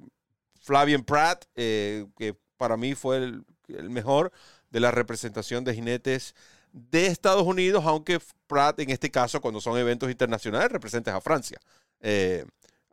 Flavian 0.60 1.04
Pratt, 1.04 1.44
eh, 1.54 2.06
que 2.16 2.34
para 2.56 2.76
mí 2.76 2.94
fue 2.94 3.18
el, 3.18 3.44
el, 3.68 3.90
mejor 3.90 4.32
de 4.70 4.80
la 4.80 4.90
representación 4.90 5.62
de 5.64 5.74
jinetes 5.74 6.34
de 6.72 7.06
Estados 7.06 7.46
Unidos, 7.46 7.84
aunque 7.86 8.18
Pratt 8.46 8.80
en 8.80 8.90
este 8.90 9.10
caso, 9.10 9.40
cuando 9.40 9.60
son 9.60 9.78
eventos 9.78 10.10
internacionales, 10.10 10.72
representa 10.72 11.14
a 11.14 11.20
Francia. 11.20 11.60
Eh, 12.00 12.44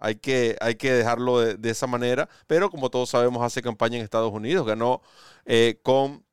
hay 0.01 0.15
que, 0.15 0.57
hay 0.61 0.75
que 0.75 0.91
dejarlo 0.91 1.39
de, 1.39 1.69
esa 1.69 1.87
manera. 1.87 2.27
Pero 2.47 2.69
como 2.71 2.89
todos 2.89 3.09
sabemos, 3.11 3.43
hace 3.43 3.61
campaña 3.61 3.97
en 3.97 4.03
Estados 4.03 4.33
Unidos. 4.33 4.65
Ganó 4.67 5.01
eh, 5.45 5.79
con 5.83 6.25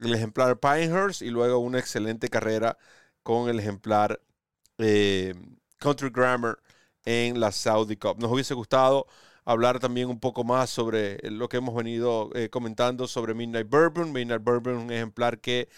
el 0.00 0.14
ejemplar 0.14 0.58
Pinehurst 0.58 1.22
y 1.22 1.30
luego 1.30 1.58
una 1.58 1.78
excelente 1.78 2.28
carrera 2.28 2.76
con 3.22 3.48
el 3.48 3.60
ejemplar 3.60 4.20
eh, 4.78 5.34
Country 5.78 6.10
Grammar 6.10 6.58
en 7.04 7.40
la 7.40 7.52
Saudi 7.52 7.96
Cup. 7.96 8.18
Nos 8.18 8.32
hubiese 8.32 8.54
gustado 8.54 9.06
hablar 9.44 9.78
también 9.80 10.08
un 10.08 10.20
poco 10.20 10.44
más 10.44 10.70
sobre 10.70 11.18
lo 11.30 11.48
que 11.48 11.58
hemos 11.58 11.74
venido 11.76 12.30
eh, 12.34 12.48
comentando 12.50 13.06
sobre 13.06 13.34
Midnight 13.34 13.68
Bourbon. 13.68 14.12
Midnight 14.12 14.42
Bourbon, 14.42 14.76
un 14.76 14.92
ejemplar 14.92 15.40
que, 15.40 15.68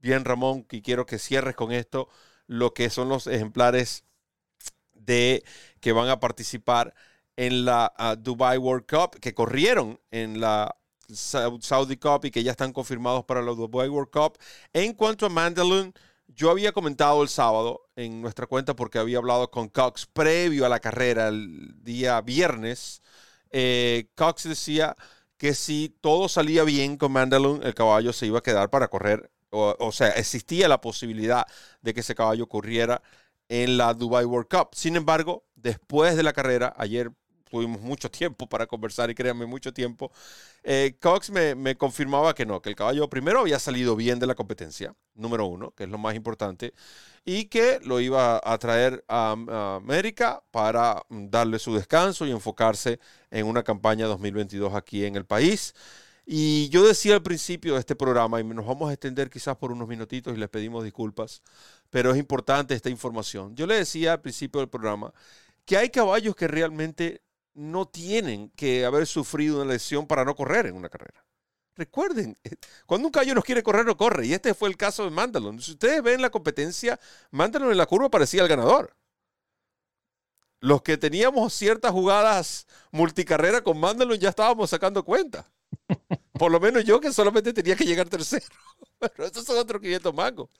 bien 0.00 0.24
Ramón, 0.24 0.66
y 0.70 0.82
quiero 0.82 1.06
que 1.06 1.18
cierres 1.18 1.54
con 1.54 1.72
esto, 1.72 2.08
lo 2.46 2.74
que 2.74 2.90
son 2.90 3.08
los 3.08 3.26
ejemplares 3.28 4.04
de 5.04 5.42
que 5.80 5.92
van 5.92 6.08
a 6.08 6.20
participar 6.20 6.94
en 7.36 7.64
la 7.64 7.92
uh, 7.98 8.16
Dubai 8.20 8.58
World 8.58 8.86
Cup, 8.86 9.18
que 9.20 9.34
corrieron 9.34 9.98
en 10.10 10.40
la 10.40 10.76
Saudi 11.12 11.96
Cup 11.96 12.24
y 12.24 12.30
que 12.30 12.42
ya 12.42 12.52
están 12.52 12.72
confirmados 12.72 13.24
para 13.24 13.42
la 13.42 13.52
Dubai 13.52 13.88
World 13.88 14.10
Cup. 14.10 14.38
En 14.72 14.92
cuanto 14.92 15.26
a 15.26 15.28
Mandalun, 15.28 15.92
yo 16.28 16.50
había 16.50 16.72
comentado 16.72 17.22
el 17.22 17.28
sábado 17.28 17.88
en 17.96 18.20
nuestra 18.20 18.46
cuenta 18.46 18.76
porque 18.76 18.98
había 18.98 19.18
hablado 19.18 19.50
con 19.50 19.68
Cox 19.68 20.06
previo 20.06 20.66
a 20.66 20.68
la 20.68 20.80
carrera 20.80 21.28
el 21.28 21.82
día 21.82 22.20
viernes. 22.20 23.02
Eh, 23.50 24.10
Cox 24.14 24.44
decía 24.48 24.96
que 25.36 25.54
si 25.54 25.96
todo 26.00 26.28
salía 26.28 26.64
bien 26.64 26.96
con 26.96 27.12
Mandalun, 27.12 27.62
el 27.64 27.74
caballo 27.74 28.12
se 28.12 28.26
iba 28.26 28.38
a 28.38 28.42
quedar 28.42 28.70
para 28.70 28.88
correr. 28.88 29.30
O, 29.50 29.74
o 29.78 29.92
sea, 29.92 30.10
existía 30.10 30.68
la 30.68 30.80
posibilidad 30.80 31.44
de 31.82 31.94
que 31.94 32.00
ese 32.00 32.14
caballo 32.14 32.46
corriera 32.48 33.02
en 33.50 33.76
la 33.76 33.92
Dubai 33.92 34.24
World 34.24 34.48
Cup. 34.48 34.68
Sin 34.72 34.96
embargo, 34.96 35.44
después 35.56 36.16
de 36.16 36.22
la 36.22 36.32
carrera, 36.32 36.72
ayer 36.78 37.10
tuvimos 37.50 37.80
mucho 37.80 38.08
tiempo 38.08 38.48
para 38.48 38.66
conversar 38.66 39.10
y 39.10 39.14
créanme, 39.14 39.44
mucho 39.44 39.74
tiempo. 39.74 40.12
Eh, 40.62 40.96
Cox 41.00 41.30
me, 41.30 41.76
confirmaba 41.76 42.32
que 42.32 42.46
no, 42.46 42.62
que 42.62 42.68
el 42.68 42.76
caballo 42.76 43.10
primero 43.10 43.40
había 43.40 43.58
salido 43.58 43.96
bien 43.96 44.20
de 44.20 44.28
la 44.28 44.36
competencia, 44.36 44.94
número 45.14 45.46
uno, 45.46 45.72
que 45.72 45.82
es 45.82 45.90
lo 45.90 45.98
más 45.98 46.14
importante, 46.14 46.72
y 47.24 47.46
que 47.46 47.80
lo 47.82 48.00
iba 48.00 48.40
a 48.42 48.56
traer 48.58 49.04
a, 49.08 49.32
América 49.82 50.44
para 50.52 51.02
darle 51.08 51.58
su 51.58 51.74
descanso 51.74 52.26
y 52.26 52.30
enfocarse 52.30 53.00
en 53.32 53.46
una 53.46 53.64
campaña 53.64 54.06
2022 54.06 54.74
aquí 54.74 55.04
en 55.04 55.16
el 55.16 55.26
país. 55.26 55.74
Y 56.24 56.68
yo 56.68 56.86
decía 56.86 57.14
al 57.14 57.22
principio 57.22 57.74
de 57.74 57.80
este 57.80 57.96
programa, 57.96 58.40
y 58.40 58.44
nos 58.44 58.64
vamos 58.64 58.88
a 58.88 58.92
extender 58.92 59.28
quizás 59.28 59.56
por 59.56 59.72
unos 59.72 59.88
minutitos 59.88 60.32
y 60.32 60.36
les 60.38 60.48
pedimos 60.48 60.84
disculpas, 60.84 61.42
pero 61.90 62.12
es 62.12 62.18
importante 62.18 62.74
esta 62.74 62.88
información. 62.88 63.54
Yo 63.56 63.66
le 63.66 63.74
decía 63.76 64.12
al 64.14 64.20
principio 64.20 64.60
del 64.60 64.68
programa 64.68 65.12
que 65.64 65.76
hay 65.76 65.90
caballos 65.90 66.34
que 66.34 66.48
realmente 66.48 67.22
no 67.54 67.86
tienen 67.86 68.50
que 68.50 68.84
haber 68.84 69.06
sufrido 69.06 69.56
una 69.56 69.72
lesión 69.72 70.06
para 70.06 70.24
no 70.24 70.34
correr 70.34 70.66
en 70.66 70.76
una 70.76 70.88
carrera. 70.88 71.24
Recuerden, 71.76 72.36
cuando 72.86 73.08
un 73.08 73.12
caballo 73.12 73.34
no 73.34 73.42
quiere 73.42 73.62
correr, 73.62 73.84
no 73.84 73.96
corre. 73.96 74.26
Y 74.26 74.34
este 74.34 74.54
fue 74.54 74.68
el 74.68 74.76
caso 74.76 75.04
de 75.04 75.10
Mandalon. 75.10 75.60
Si 75.60 75.72
ustedes 75.72 76.02
ven 76.02 76.22
la 76.22 76.30
competencia, 76.30 76.98
Mandalon 77.30 77.70
en 77.70 77.78
la 77.78 77.86
curva 77.86 78.08
parecía 78.10 78.42
el 78.42 78.48
ganador. 78.48 78.96
Los 80.60 80.82
que 80.82 80.98
teníamos 80.98 81.54
ciertas 81.54 81.90
jugadas 81.90 82.66
multicarrera 82.90 83.62
con 83.62 83.80
Mandalon 83.80 84.18
ya 84.18 84.28
estábamos 84.28 84.70
sacando 84.70 85.04
cuenta. 85.04 85.50
Por 86.32 86.52
lo 86.52 86.60
menos 86.60 86.84
yo 86.84 87.00
que 87.00 87.12
solamente 87.12 87.52
tenía 87.52 87.76
que 87.76 87.84
llegar 87.84 88.08
tercero. 88.08 88.44
Pero 88.98 89.24
esos 89.24 89.44
son 89.44 89.58
otros 89.58 89.80
500 89.80 90.14
mangos. 90.14 90.50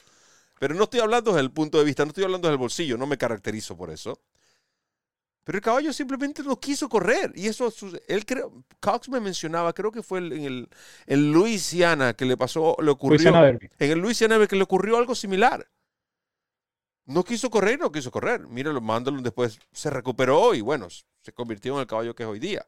Pero 0.60 0.74
no 0.74 0.84
estoy 0.84 1.00
hablando 1.00 1.30
desde 1.30 1.40
el 1.40 1.52
punto 1.52 1.78
de 1.78 1.84
vista, 1.84 2.04
no 2.04 2.10
estoy 2.10 2.24
hablando 2.24 2.46
del 2.46 2.58
bolsillo, 2.58 2.98
no 2.98 3.06
me 3.06 3.16
caracterizo 3.16 3.78
por 3.78 3.88
eso. 3.88 4.20
Pero 5.42 5.56
el 5.56 5.64
caballo 5.64 5.90
simplemente 5.90 6.42
no 6.42 6.60
quiso 6.60 6.86
correr. 6.86 7.32
Y 7.34 7.46
eso, 7.46 7.72
él 8.06 8.26
creo, 8.26 8.62
Cox 8.78 9.08
me 9.08 9.20
mencionaba, 9.20 9.72
creo 9.72 9.90
que 9.90 10.02
fue 10.02 10.18
en 10.18 10.44
el 10.44 10.68
en 11.06 11.32
Louisiana 11.32 12.12
que 12.12 12.26
le 12.26 12.36
pasó, 12.36 12.76
le 12.82 12.90
ocurrió. 12.90 13.34
En 13.78 13.90
el 13.90 13.98
Louisiana 14.00 14.46
que 14.46 14.54
le 14.54 14.62
ocurrió 14.62 14.98
algo 14.98 15.14
similar. 15.14 15.66
No 17.06 17.24
quiso 17.24 17.48
correr, 17.48 17.78
no 17.78 17.90
quiso 17.90 18.10
correr. 18.10 18.46
Míralo, 18.46 18.82
Mandalun 18.82 19.22
después 19.22 19.58
se 19.72 19.88
recuperó 19.88 20.54
y 20.54 20.60
bueno, 20.60 20.88
se 20.90 21.32
convirtió 21.32 21.72
en 21.72 21.80
el 21.80 21.86
caballo 21.86 22.14
que 22.14 22.24
es 22.24 22.28
hoy 22.28 22.38
día. 22.38 22.66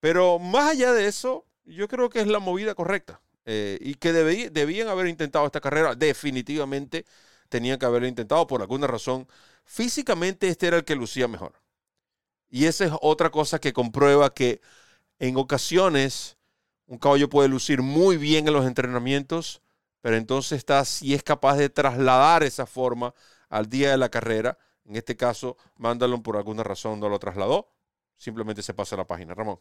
Pero 0.00 0.38
más 0.38 0.70
allá 0.70 0.94
de 0.94 1.06
eso, 1.08 1.44
yo 1.66 1.88
creo 1.88 2.08
que 2.08 2.20
es 2.20 2.26
la 2.26 2.38
movida 2.38 2.74
correcta. 2.74 3.20
Eh, 3.46 3.78
y 3.80 3.94
que 3.94 4.12
debían 4.12 4.88
haber 4.88 5.06
intentado 5.06 5.46
esta 5.46 5.60
carrera. 5.60 5.94
Definitivamente 5.94 7.06
tenían 7.48 7.78
que 7.78 7.86
haberlo 7.86 8.08
intentado 8.08 8.46
por 8.46 8.60
alguna 8.60 8.86
razón. 8.86 9.28
Físicamente 9.64 10.48
este 10.48 10.66
era 10.66 10.78
el 10.78 10.84
que 10.84 10.96
lucía 10.96 11.28
mejor. 11.28 11.54
Y 12.50 12.66
esa 12.66 12.84
es 12.86 12.92
otra 13.00 13.30
cosa 13.30 13.60
que 13.60 13.72
comprueba 13.72 14.32
que 14.34 14.60
en 15.18 15.36
ocasiones 15.36 16.36
un 16.86 16.98
caballo 16.98 17.28
puede 17.28 17.48
lucir 17.48 17.82
muy 17.82 18.16
bien 18.16 18.46
en 18.48 18.54
los 18.54 18.66
entrenamientos, 18.66 19.62
pero 20.00 20.16
entonces 20.16 20.58
está 20.58 20.84
si 20.84 21.14
es 21.14 21.22
capaz 21.22 21.56
de 21.56 21.68
trasladar 21.68 22.42
esa 22.44 22.66
forma 22.66 23.14
al 23.48 23.68
día 23.68 23.90
de 23.90 23.98
la 23.98 24.08
carrera. 24.10 24.58
En 24.84 24.96
este 24.96 25.16
caso, 25.16 25.56
Mandalon 25.76 26.22
por 26.22 26.36
alguna 26.36 26.62
razón 26.62 27.00
no 27.00 27.08
lo 27.08 27.18
trasladó. 27.18 27.68
Simplemente 28.16 28.62
se 28.62 28.74
pasa 28.74 28.94
a 28.96 28.98
la 28.98 29.06
página. 29.06 29.34
Ramón. 29.34 29.60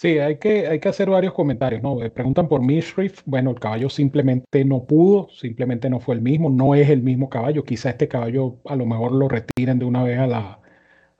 Sí, 0.00 0.18
hay 0.18 0.38
que, 0.38 0.66
hay 0.66 0.80
que 0.80 0.88
hacer 0.88 1.10
varios 1.10 1.34
comentarios, 1.34 1.82
¿no? 1.82 2.02
Eh, 2.02 2.08
preguntan 2.10 2.48
por 2.48 2.62
Mishriff. 2.62 3.20
Bueno, 3.26 3.50
el 3.50 3.60
caballo 3.60 3.90
simplemente 3.90 4.64
no 4.64 4.86
pudo, 4.86 5.28
simplemente 5.28 5.90
no 5.90 6.00
fue 6.00 6.14
el 6.14 6.22
mismo, 6.22 6.48
no 6.48 6.74
es 6.74 6.88
el 6.88 7.02
mismo 7.02 7.28
caballo. 7.28 7.64
Quizá 7.64 7.90
este 7.90 8.08
caballo 8.08 8.56
a 8.64 8.76
lo 8.76 8.86
mejor 8.86 9.12
lo 9.12 9.28
retiren 9.28 9.78
de 9.78 9.84
una 9.84 10.02
vez 10.02 10.18
a 10.18 10.26
la, 10.26 10.60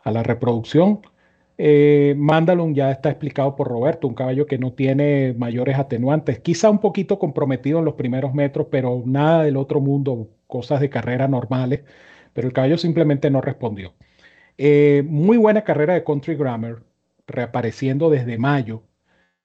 a 0.02 0.10
la 0.10 0.22
reproducción. 0.22 1.00
Eh, 1.58 2.14
Mandalun 2.16 2.74
ya 2.74 2.90
está 2.90 3.10
explicado 3.10 3.54
por 3.54 3.68
Roberto, 3.68 4.08
un 4.08 4.14
caballo 4.14 4.46
que 4.46 4.58
no 4.58 4.72
tiene 4.72 5.34
mayores 5.36 5.78
atenuantes, 5.78 6.40
quizá 6.40 6.70
un 6.70 6.80
poquito 6.80 7.18
comprometido 7.18 7.80
en 7.80 7.84
los 7.84 7.94
primeros 7.94 8.32
metros, 8.34 8.68
pero 8.70 9.02
nada 9.06 9.44
del 9.44 9.58
otro 9.58 9.80
mundo, 9.80 10.30
cosas 10.46 10.80
de 10.80 10.90
carrera 10.90 11.28
normales, 11.28 11.82
pero 12.32 12.48
el 12.48 12.54
caballo 12.54 12.78
simplemente 12.78 13.30
no 13.30 13.42
respondió. 13.42 13.94
Eh, 14.58 15.04
muy 15.06 15.36
buena 15.38 15.64
carrera 15.64 15.94
de 15.94 16.04
Country 16.04 16.34
Grammar, 16.36 16.82
reapareciendo 17.30 18.10
desde 18.10 18.38
mayo 18.38 18.84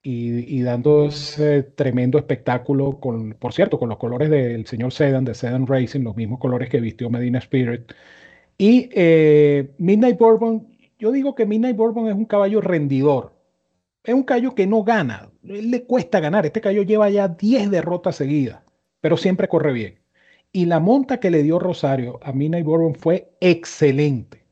y, 0.08 0.62
dando 0.62 1.06
ese 1.06 1.64
tremendo 1.64 2.20
espectáculo, 2.20 3.00
con, 3.00 3.34
por 3.34 3.54
cierto, 3.54 3.80
con 3.80 3.90
los 3.90 3.98
colores 3.98 4.30
del 4.30 4.68
señor 4.68 4.94
Sedan, 4.94 5.26
de 5.26 5.34
Sedan 5.34 5.66
Racing, 5.66 6.02
los 6.02 6.16
mismos 6.16 6.40
colores 6.40 6.70
que 6.70 6.80
vistió 6.80 7.10
Medina 7.10 7.40
Spirit. 7.40 7.92
Y 8.58 8.90
eh, 8.94 9.74
Midnight 9.80 10.20
Bourbon, 10.20 10.68
yo 11.00 11.12
digo 11.12 11.34
que 11.34 11.48
Midnight 11.48 11.76
Bourbon 11.76 12.08
es 12.08 12.14
un 12.14 12.26
caballo 12.26 12.62
rendidor. 12.62 13.34
Es 14.04 14.14
un 14.14 14.24
caballo 14.24 14.54
que 14.54 14.68
no 14.68 14.84
gana. 14.84 15.32
le 15.42 15.84
cuesta 15.86 16.20
ganar. 16.20 16.46
Este 16.46 16.62
caballo 16.62 16.84
lleva 16.84 17.10
ya 17.10 17.28
10 17.28 17.72
derrotas 17.72 18.16
seguidas, 18.16 18.62
pero 19.02 19.18
siempre 19.18 19.48
corre 19.48 19.74
bien. 19.74 20.00
Y 20.52 20.68
la 20.68 20.80
monta 20.80 21.20
que 21.20 21.32
le 21.32 21.42
dio 21.42 21.58
Rosario 21.58 22.20
a 22.24 22.32
Midnight 22.32 22.66
Bourbon 22.66 22.96
fue 22.96 23.32
excelente. 23.42 24.45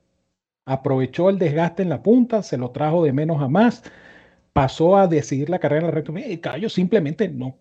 Aprovechó 0.66 1.30
el 1.30 1.40
desgaste 1.40 1.84
en 1.84 1.90
la 1.90 2.02
punta, 2.04 2.42
se 2.44 2.58
lo 2.58 2.72
trajo 2.72 3.04
de 3.04 3.14
menos 3.14 3.42
a 3.42 3.48
más, 3.50 3.84
pasó 4.54 4.98
a 4.98 5.08
decidir 5.08 5.50
la 5.50 5.60
carrera 5.60 5.82
en 5.82 5.88
la 5.88 5.92
recta. 5.92 6.14
El 6.20 6.40
caballo 6.40 6.70
simplemente 6.70 7.28
no, 7.30 7.58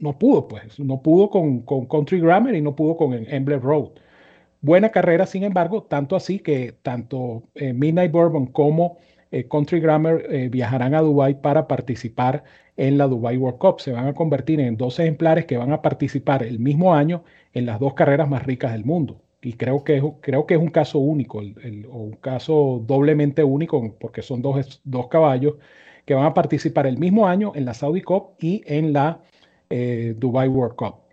no 0.00 0.18
pudo, 0.18 0.48
pues. 0.48 0.78
No 0.80 1.02
pudo 1.02 1.30
con, 1.30 1.60
con 1.62 1.86
Country 1.86 2.20
Grammar 2.20 2.54
y 2.54 2.62
no 2.62 2.74
pudo 2.76 2.96
con 2.96 3.12
Emblem 3.14 3.60
Road. 3.60 3.90
Buena 4.60 4.90
carrera, 4.90 5.26
sin 5.26 5.44
embargo, 5.44 5.82
tanto 5.84 6.16
así 6.16 6.38
que 6.40 6.72
tanto 6.82 7.44
eh, 7.54 7.72
Midnight 7.72 8.10
Bourbon 8.12 8.46
como 8.46 8.98
eh, 9.30 9.46
Country 9.48 9.80
Grammar 9.80 10.22
eh, 10.30 10.48
viajarán 10.48 10.94
a 10.94 11.02
Dubai 11.02 11.40
para 11.40 11.68
participar 11.68 12.44
en 12.76 12.98
la 12.98 13.06
Dubai 13.06 13.36
World 13.36 13.58
Cup. 13.58 13.80
Se 13.80 13.92
van 13.92 14.06
a 14.08 14.14
convertir 14.14 14.60
en 14.60 14.76
dos 14.76 14.98
ejemplares 14.98 15.46
que 15.46 15.56
van 15.56 15.72
a 15.72 15.82
participar 15.82 16.42
el 16.42 16.58
mismo 16.58 16.94
año 16.94 17.24
en 17.52 17.66
las 17.66 17.80
dos 17.80 17.94
carreras 17.94 18.28
más 18.28 18.44
ricas 18.44 18.72
del 18.72 18.84
mundo. 18.84 19.20
Y 19.46 19.52
creo 19.52 19.84
que 19.84 19.98
es, 19.98 20.02
creo 20.20 20.46
que 20.46 20.54
es 20.54 20.60
un 20.60 20.70
caso 20.70 20.98
único, 20.98 21.38
o 21.38 21.98
un 21.98 22.16
caso 22.20 22.82
doblemente 22.84 23.44
único, 23.44 23.94
porque 24.00 24.22
son 24.22 24.42
dos, 24.42 24.80
dos 24.84 25.06
caballos 25.08 25.54
que 26.04 26.14
van 26.14 26.26
a 26.26 26.34
participar 26.34 26.86
el 26.86 26.98
mismo 26.98 27.26
año 27.28 27.52
en 27.54 27.64
la 27.64 27.74
Saudi 27.74 28.02
Cup 28.02 28.34
y 28.40 28.62
en 28.66 28.92
la 28.92 29.20
Dubai 29.68 30.48
World 30.48 30.76
Cup. 30.76 31.06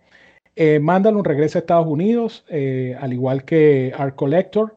Eh, 0.56 0.78
Mandalun 0.78 1.24
regresa 1.24 1.58
a 1.58 1.60
Estados 1.60 1.86
Unidos, 1.86 2.44
eh, 2.48 2.96
al 3.00 3.12
igual 3.12 3.44
que 3.44 3.92
Art 3.96 4.14
Collector. 4.14 4.74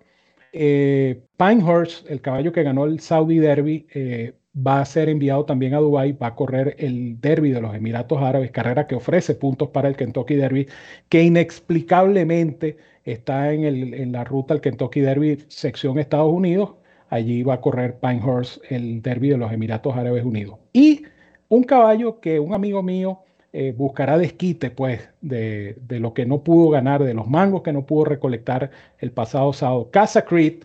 Eh, 0.53 1.21
Pinehurst, 1.37 2.09
el 2.09 2.21
caballo 2.21 2.51
que 2.51 2.63
ganó 2.63 2.85
el 2.85 2.99
Saudi 2.99 3.37
Derby, 3.37 3.87
eh, 3.93 4.33
va 4.55 4.81
a 4.81 4.85
ser 4.85 5.09
enviado 5.09 5.45
también 5.45 5.75
a 5.75 5.79
Dubai, 5.79 6.13
va 6.13 6.27
a 6.27 6.35
correr 6.35 6.75
el 6.79 7.21
Derby 7.21 7.51
de 7.51 7.61
los 7.61 7.75
Emiratos 7.75 8.19
Árabes, 8.21 8.49
carrera 8.51 8.87
que 8.87 8.95
ofrece 8.95 9.35
puntos 9.35 9.69
para 9.69 9.87
el 9.87 9.95
Kentucky 9.95 10.35
Derby, 10.35 10.67
que 11.09 11.23
inexplicablemente 11.23 12.77
está 13.11 13.53
en, 13.53 13.65
en 13.65 14.11
la 14.11 14.23
ruta 14.23 14.53
al 14.53 14.61
Kentucky 14.61 15.01
Derby 15.01 15.43
sección 15.47 15.99
Estados 15.99 16.31
Unidos. 16.31 16.71
Allí 17.09 17.43
va 17.43 17.55
a 17.55 17.61
correr 17.61 17.99
Pinehurst 17.99 18.61
el 18.69 19.01
Derby 19.01 19.29
de 19.29 19.37
los 19.37 19.51
Emiratos 19.51 19.95
Árabes 19.95 20.25
Unidos. 20.25 20.59
Y 20.73 21.03
un 21.49 21.63
caballo 21.63 22.19
que 22.19 22.39
un 22.39 22.53
amigo 22.53 22.83
mío 22.83 23.21
eh, 23.53 23.73
buscará 23.75 24.17
desquite, 24.17 24.69
pues, 24.71 25.09
de, 25.21 25.75
lo 25.89 26.13
que 26.13 26.25
no 26.25 26.43
pudo 26.43 26.69
ganar, 26.69 27.03
de 27.03 27.13
los 27.13 27.27
mangos 27.27 27.63
que 27.63 27.73
no 27.73 27.85
pudo 27.85 28.05
recolectar 28.05 28.71
el 28.99 29.11
pasado 29.11 29.53
sábado. 29.53 29.89
Casa 29.89 30.25
Creed 30.25 30.63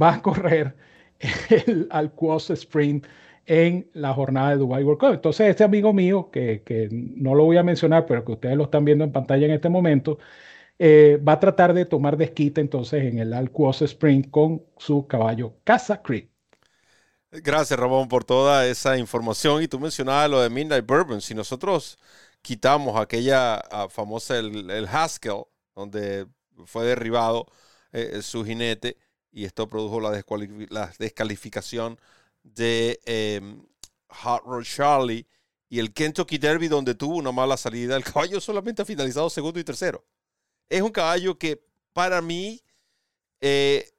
va 0.00 0.14
a 0.14 0.22
correr 0.22 0.74
el 1.66 1.86
Alcuos 1.90 2.50
Sprint 2.50 3.06
en 3.46 3.86
la 3.92 4.14
jornada 4.14 4.50
de 4.50 4.56
Dubai 4.56 4.82
World 4.82 5.00
Cup. 5.00 5.12
Entonces, 5.14 5.50
este 5.50 5.64
amigo 5.64 5.92
mío, 5.92 6.30
que, 6.32 6.88
no 6.90 7.34
lo 7.34 7.44
voy 7.44 7.58
a 7.58 7.62
mencionar, 7.62 8.06
pero 8.06 8.24
que 8.24 8.32
ustedes 8.32 8.56
lo 8.56 8.64
están 8.64 8.84
viendo 8.84 9.04
en 9.04 9.12
pantalla 9.12 9.46
en 9.46 9.52
este 9.52 9.68
momento, 9.68 10.18
eh, 10.84 11.16
va 11.16 11.34
a 11.34 11.38
tratar 11.38 11.74
de 11.74 11.84
tomar 11.84 12.16
desquite 12.16 12.60
entonces 12.60 13.04
en 13.04 13.20
el 13.20 13.32
Alcuos 13.34 13.82
Sprint 13.82 14.32
con 14.32 14.64
su 14.78 15.06
caballo 15.06 15.54
Casa 15.62 16.02
Creed. 16.02 16.26
Gracias, 17.30 17.78
Ramón, 17.78 18.08
por 18.08 18.24
toda 18.24 18.66
esa 18.66 18.98
información. 18.98 19.62
Y 19.62 19.68
tú 19.68 19.78
mencionabas 19.78 20.28
lo 20.28 20.40
de 20.40 20.50
Midnight 20.50 20.84
Bourbon. 20.84 21.20
Si 21.20 21.36
nosotros 21.36 22.00
quitamos 22.42 23.00
aquella 23.00 23.58
ah, 23.70 23.86
famosa, 23.88 24.36
el, 24.38 24.88
Haskell, 24.90 25.44
donde 25.76 26.26
fue 26.66 26.84
derribado 26.84 27.46
eh, 27.92 28.20
su 28.20 28.44
jinete 28.44 28.96
y 29.30 29.44
esto 29.44 29.68
produjo 29.68 30.00
la, 30.00 30.90
descalificación 30.98 31.96
de 32.42 32.98
em, 33.04 33.62
Hot 34.08 34.42
Rod 34.44 34.64
Charlie 34.64 35.28
y 35.68 35.78
el 35.78 35.92
Kentucky 35.92 36.38
Derby 36.38 36.66
donde 36.66 36.96
tuvo 36.96 37.14
una 37.18 37.30
mala 37.30 37.56
salida. 37.56 37.94
El 37.94 38.02
caballo 38.02 38.40
solamente 38.40 38.82
ha 38.82 38.84
finalizado 38.84 39.30
segundo 39.30 39.60
y 39.60 39.64
tercero. 39.64 40.04
Es 40.68 40.82
un 40.82 40.90
caballo 40.90 41.38
que 41.38 41.64
para 41.92 42.22
mí 42.22 42.62
eh, 43.40 43.90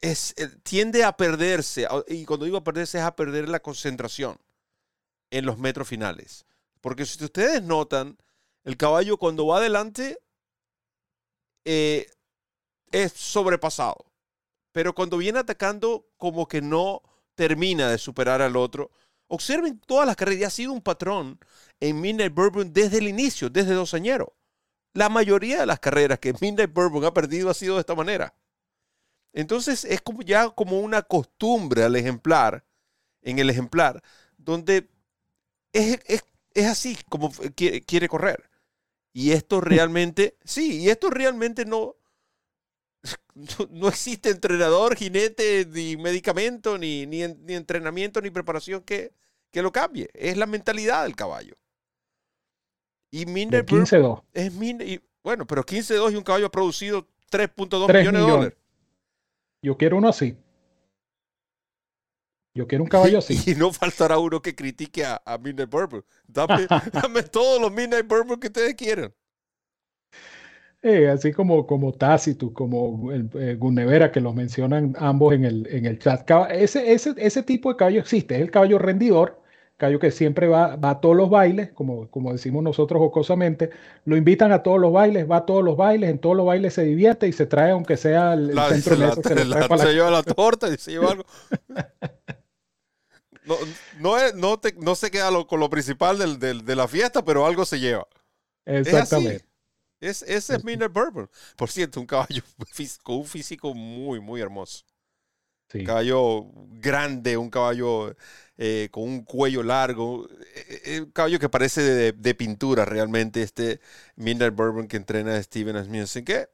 es, 0.00 0.34
eh, 0.36 0.48
tiende 0.62 1.04
a 1.04 1.16
perderse, 1.16 1.86
y 2.08 2.24
cuando 2.24 2.44
digo 2.44 2.62
perderse 2.64 2.98
es 2.98 3.04
a 3.04 3.16
perder 3.16 3.48
la 3.48 3.60
concentración 3.60 4.38
en 5.30 5.46
los 5.46 5.58
metros 5.58 5.88
finales. 5.88 6.46
Porque 6.80 7.06
si 7.06 7.22
ustedes 7.24 7.62
notan, 7.62 8.16
el 8.64 8.76
caballo 8.76 9.16
cuando 9.16 9.46
va 9.46 9.58
adelante 9.58 10.18
eh, 11.64 12.06
es 12.92 13.12
sobrepasado. 13.12 14.06
Pero 14.72 14.94
cuando 14.94 15.18
viene 15.18 15.38
atacando, 15.38 16.06
como 16.16 16.46
que 16.46 16.60
no 16.60 17.02
termina 17.34 17.90
de 17.90 17.98
superar 17.98 18.42
al 18.42 18.56
otro. 18.56 18.90
Observen 19.28 19.80
todas 19.80 20.06
las 20.06 20.16
carreras, 20.16 20.48
ha 20.48 20.56
sido 20.56 20.72
un 20.72 20.82
patrón 20.82 21.38
en 21.80 22.00
Midnight 22.00 22.34
Bourbon 22.34 22.72
desde 22.72 22.98
el 22.98 23.08
inicio, 23.08 23.50
desde 23.50 23.74
dos 23.74 23.94
añeros. 23.94 24.28
La 24.96 25.10
mayoría 25.10 25.60
de 25.60 25.66
las 25.66 25.78
carreras 25.78 26.18
que 26.18 26.32
Midnight 26.40 26.72
Bourbon 26.72 27.04
ha 27.04 27.12
perdido 27.12 27.50
ha 27.50 27.54
sido 27.54 27.74
de 27.74 27.80
esta 27.80 27.94
manera. 27.94 28.34
Entonces 29.34 29.84
es 29.84 30.00
como 30.00 30.22
ya 30.22 30.48
como 30.48 30.80
una 30.80 31.02
costumbre 31.02 31.84
al 31.84 31.94
ejemplar, 31.96 32.64
en 33.20 33.38
el 33.38 33.50
ejemplar, 33.50 34.02
donde 34.38 34.88
es, 35.74 36.00
así 36.66 36.96
como 37.10 37.30
quiere, 37.54 38.08
correr. 38.08 38.48
Y 39.12 39.32
esto 39.32 39.60
realmente, 39.60 40.38
sí, 40.44 40.80
y 40.80 40.88
esto 40.88 41.10
realmente 41.10 41.66
no, 41.66 41.96
no, 43.68 43.88
existe 43.88 44.30
entrenador, 44.30 44.96
jinete, 44.96 45.66
ni 45.66 45.98
medicamento, 45.98 46.78
ni, 46.78 47.04
ni, 47.04 47.22
entrenamiento, 47.22 48.22
ni 48.22 48.30
preparación 48.30 48.80
que, 48.82 49.12
que, 49.50 49.60
lo 49.60 49.72
cambie. 49.72 50.08
Es 50.14 50.38
la 50.38 50.46
mentalidad 50.46 51.02
del 51.02 51.16
caballo. 51.16 51.58
Y 53.10 53.24
15-2. 53.24 54.22
Es 54.32 54.52
y, 54.54 55.00
bueno, 55.22 55.46
pero 55.46 55.64
15-2 55.64 56.12
y 56.12 56.16
un 56.16 56.22
caballo 56.22 56.46
ha 56.46 56.50
producido 56.50 57.06
3.2 57.30 57.86
millones 57.86 58.22
de 58.22 58.30
dólares. 58.30 58.58
Yo 59.62 59.76
quiero 59.76 59.96
uno 59.96 60.08
así. 60.08 60.36
Yo 62.54 62.66
quiero 62.66 62.84
un 62.84 62.90
caballo 62.90 63.18
así. 63.18 63.38
Y 63.50 63.54
no 63.54 63.72
faltará 63.72 64.18
uno 64.18 64.40
que 64.40 64.54
critique 64.54 65.04
a, 65.04 65.38
Midnight 65.42 65.70
Bourbon. 65.70 66.04
Dame, 66.26 66.66
todos 67.30 67.60
los 67.60 67.72
Midnight 67.72 68.06
Bourbon 68.06 68.40
que 68.40 68.46
ustedes 68.48 68.74
quieran. 68.74 69.12
Eh, 70.82 71.08
así 71.08 71.32
como, 71.32 71.66
como 71.66 71.92
Tácito, 71.92 72.52
como 72.52 73.10
el, 73.10 73.28
eh, 73.34 74.10
que 74.12 74.20
los 74.20 74.34
mencionan 74.34 74.94
ambos 74.98 75.34
en 75.34 75.44
el, 75.44 75.66
en 75.68 75.84
el 75.84 75.98
chat. 75.98 76.30
Ese, 76.50 76.92
ese, 76.92 77.14
ese 77.16 77.42
tipo 77.42 77.72
de 77.72 77.76
caballo 77.76 78.00
existe, 78.00 78.36
es 78.36 78.42
el 78.42 78.50
caballo 78.50 78.78
rendidor, 78.78 79.42
Cayo 79.76 79.98
que 79.98 80.10
siempre 80.10 80.48
va, 80.48 80.76
va 80.76 80.90
a 80.90 81.00
todos 81.00 81.14
los 81.14 81.28
bailes, 81.28 81.70
como, 81.72 82.08
como 82.10 82.32
decimos 82.32 82.62
nosotros 82.62 82.98
jocosamente, 82.98 83.70
lo 84.06 84.16
invitan 84.16 84.50
a 84.52 84.62
todos 84.62 84.80
los 84.80 84.92
bailes, 84.92 85.30
va 85.30 85.38
a 85.38 85.46
todos 85.46 85.62
los 85.62 85.76
bailes, 85.76 86.08
en 86.10 86.18
todos 86.18 86.34
los 86.34 86.46
bailes 86.46 86.72
se 86.72 86.82
divierte 86.82 87.28
y 87.28 87.32
se 87.32 87.44
trae, 87.44 87.72
aunque 87.72 87.96
sea 87.96 88.32
el, 88.32 88.48
centro 88.48 88.96
de 88.96 89.12
se, 89.22 89.78
se 89.78 89.92
lleva 89.92 90.10
la 90.10 90.22
torta 90.22 90.68
y 90.68 90.78
se 90.78 90.92
lleva 90.92 91.10
algo. 91.10 91.24
No, 93.44 93.56
no, 94.00 94.32
no, 94.34 94.60
no 94.78 94.94
se 94.94 95.10
queda 95.10 95.30
con 95.46 95.60
lo 95.60 95.70
principal 95.70 96.18
del, 96.18 96.38
del, 96.38 96.64
de 96.64 96.74
la 96.74 96.88
fiesta, 96.88 97.24
pero 97.24 97.46
algo 97.46 97.64
se 97.64 97.78
lleva. 97.78 98.06
Exactamente. 98.64 99.44
Es, 100.00 100.22
ese 100.22 100.56
es 100.56 100.64
Miner 100.64 100.88
Bourbon. 100.88 101.30
Por 101.56 101.70
cierto, 101.70 102.00
un 102.00 102.06
caballo 102.06 102.42
con 103.02 103.16
un 103.16 103.24
físico 103.24 103.74
muy, 103.74 104.20
muy 104.20 104.40
hermoso. 104.40 104.84
Un 105.74 105.84
caballo 105.84 106.46
grande, 106.80 107.36
un 107.36 107.50
caballo 107.50 108.14
eh, 108.58 108.88
con 108.90 109.04
un 109.04 109.24
cuello 109.24 109.62
largo. 109.62 110.28
Eh, 110.54 110.82
eh, 110.84 111.00
un 111.00 111.10
caballo 111.10 111.38
que 111.38 111.48
parece 111.48 112.12
de, 112.12 112.34
pintura 112.34 112.84
realmente, 112.84 113.42
este 113.42 113.80
Midnight 114.16 114.54
Bourbon 114.54 114.88
que 114.88 114.96
entrena 114.96 115.42
Steven 115.42 115.76
Asmussen, 115.76 116.24
que 116.24 116.48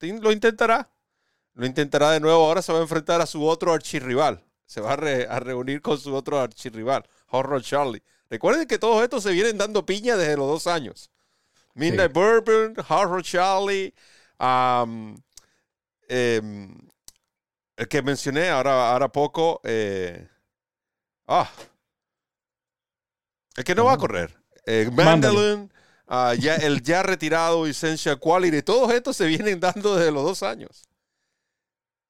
lo 0.00 0.32
intentará. 0.32 0.90
Lo 1.54 1.66
intentará 1.66 2.10
de 2.10 2.20
nuevo. 2.20 2.44
Ahora 2.44 2.62
se 2.62 2.72
va 2.72 2.78
a 2.78 2.82
enfrentar 2.82 3.20
a 3.20 3.26
su 3.26 3.44
otro 3.44 3.72
archirrival. 3.72 4.42
Se 4.66 4.80
va 4.80 4.92
a, 4.92 5.40
reunir 5.40 5.82
con 5.82 5.98
su 5.98 6.14
otro 6.14 6.40
archirrival, 6.40 7.06
Horror 7.28 7.62
Charlie. 7.62 8.02
Recuerden 8.30 8.66
que 8.66 8.78
todos 8.78 9.02
estos 9.02 9.22
se 9.22 9.32
vienen 9.32 9.58
dando 9.58 9.84
piña 9.84 10.16
desde 10.16 10.36
los 10.36 10.46
dos 10.46 10.66
años. 10.66 11.10
Midnight 11.74 12.12
Bourbon, 12.12 12.74
Horror 12.88 13.22
Charlie, 13.22 13.92
um, 14.38 15.14
el 17.76 17.88
que 17.88 18.02
mencioné 18.02 18.50
ahora, 18.50 18.92
ahora 18.92 19.10
poco, 19.10 19.60
eh, 19.64 20.28
ah, 21.26 21.50
el 23.56 23.64
que 23.64 23.74
no 23.74 23.84
va 23.84 23.94
a 23.94 23.98
correr, 23.98 24.38
eh, 24.66 24.90
ah, 26.06 26.34
ya, 26.38 26.56
el 26.56 26.82
ya 26.82 27.02
retirado 27.02 27.66
Essential 27.66 28.18
Quality, 28.18 28.62
todos 28.62 28.92
estos 28.92 29.16
se 29.16 29.26
vienen 29.26 29.60
dando 29.60 29.96
desde 29.96 30.12
los 30.12 30.24
dos 30.24 30.42
años. 30.42 30.84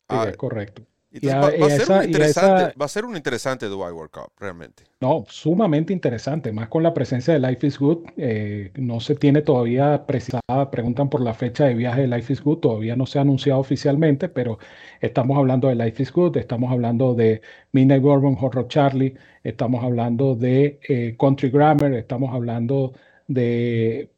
Sí, 0.08 0.16
ah, 0.18 0.32
correcto 0.36 0.86
va, 1.20 2.84
a 2.84 2.88
ser 2.88 3.04
un 3.04 3.16
interesante, 3.16 3.66
Dubai 3.66 3.92
World 3.92 4.10
Cup, 4.10 4.32
realmente. 4.38 4.84
No, 5.00 5.24
sumamente 5.28 5.92
interesante, 5.92 6.52
más 6.52 6.68
con 6.68 6.82
la 6.82 6.94
presencia 6.94 7.34
de 7.34 7.40
Life 7.40 7.66
is 7.66 7.78
Good. 7.78 7.98
Eh, 8.16 8.70
no 8.76 9.00
se 9.00 9.14
tiene 9.14 9.42
todavía 9.42 10.06
precisada, 10.06 10.70
preguntan 10.70 11.10
por 11.10 11.20
la 11.20 11.34
fecha 11.34 11.64
de 11.64 11.74
viaje 11.74 12.02
de 12.02 12.08
Life 12.08 12.32
is 12.32 12.42
Good, 12.42 12.58
todavía 12.58 12.96
no 12.96 13.06
se 13.06 13.18
ha 13.18 13.22
anunciado 13.22 13.60
oficialmente, 13.60 14.28
pero 14.28 14.58
estamos 15.00 15.36
hablando 15.36 15.68
de 15.68 15.74
Life 15.74 16.02
is 16.02 16.12
Good, 16.12 16.36
estamos 16.36 16.72
hablando 16.72 17.14
de 17.14 17.42
Midnight 17.72 18.02
Bourbon, 18.02 18.36
Horror 18.40 18.68
Charlie, 18.68 19.14
estamos 19.42 19.84
hablando 19.84 20.34
de 20.34 20.78
eh, 20.88 21.16
Country 21.18 21.50
Grammar, 21.50 21.92
estamos 21.94 22.32
hablando 22.32 22.92
de 22.92 23.11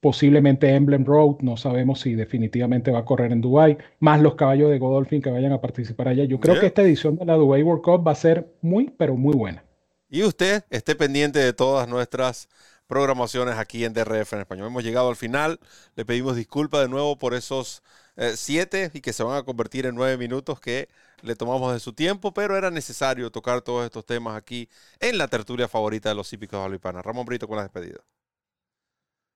posiblemente 0.01 0.75
Emblem 0.75 1.05
Road, 1.05 1.37
no 1.41 1.57
sabemos 1.57 2.01
si 2.01 2.15
definitivamente 2.15 2.91
va 2.91 3.01
a 3.01 3.05
correr 3.05 3.33
en 3.33 3.41
Dubai, 3.41 3.79
más 4.01 4.21
los 4.21 4.35
caballos 4.35 4.71
de 4.71 4.79
Godolphin 4.79 5.23
que 5.23 5.31
vayan 5.31 5.53
a 5.53 5.61
participar 5.61 6.09
allá. 6.09 6.25
Yo 6.25 6.41
creo 6.41 6.59
que 6.61 6.67
esta 6.67 6.83
edición 6.83 7.17
de 7.17 7.25
la 7.25 7.35
Dubai 7.35 7.63
World 7.63 7.83
Cup 7.83 8.07
va 8.07 8.13
a 8.13 8.17
ser 8.17 8.47
muy, 8.63 8.91
pero 8.97 9.17
muy 9.17 9.35
buena. 9.35 9.65
Y 10.09 10.23
usted 10.23 10.65
esté 10.71 10.95
pendiente 10.95 11.39
de 11.39 11.53
todas 11.53 11.89
nuestras 11.89 12.49
programaciones 12.87 13.57
aquí 13.57 13.85
en 13.85 13.95
DRF 13.95 14.35
en 14.35 14.41
español. 14.41 14.69
Hemos 14.69 14.85
llegado 14.85 15.09
al 15.09 15.17
final, 15.17 15.59
le 15.97 16.05
pedimos 16.05 16.37
disculpas 16.37 16.83
de 16.83 16.89
nuevo 16.89 17.19
por 17.19 17.35
esos 17.35 17.83
eh, 18.17 18.35
siete 18.37 18.91
y 18.95 19.01
que 19.01 19.13
se 19.13 19.23
van 19.23 19.37
a 19.37 19.43
convertir 19.43 19.87
en 19.87 19.95
nueve 19.95 20.17
minutos 20.17 20.61
que 20.61 20.89
le 21.23 21.35
tomamos 21.35 21.73
de 21.73 21.81
su 21.81 21.93
tiempo, 21.95 22.33
pero 22.33 22.57
era 22.57 22.71
necesario 22.71 23.31
tocar 23.31 23.63
todos 23.63 23.85
estos 23.85 24.05
temas 24.05 24.37
aquí 24.37 24.69
en 25.01 25.19
la 25.19 25.29
tertulia 25.29 25.69
favorita 25.69 26.11
de 26.11 26.15
los 26.15 26.33
hípicos 26.33 26.71
de 26.71 27.03
Ramón 27.03 27.25
Brito 27.25 27.49
con 27.49 27.57
la 27.57 27.63
despedida. 27.63 28.01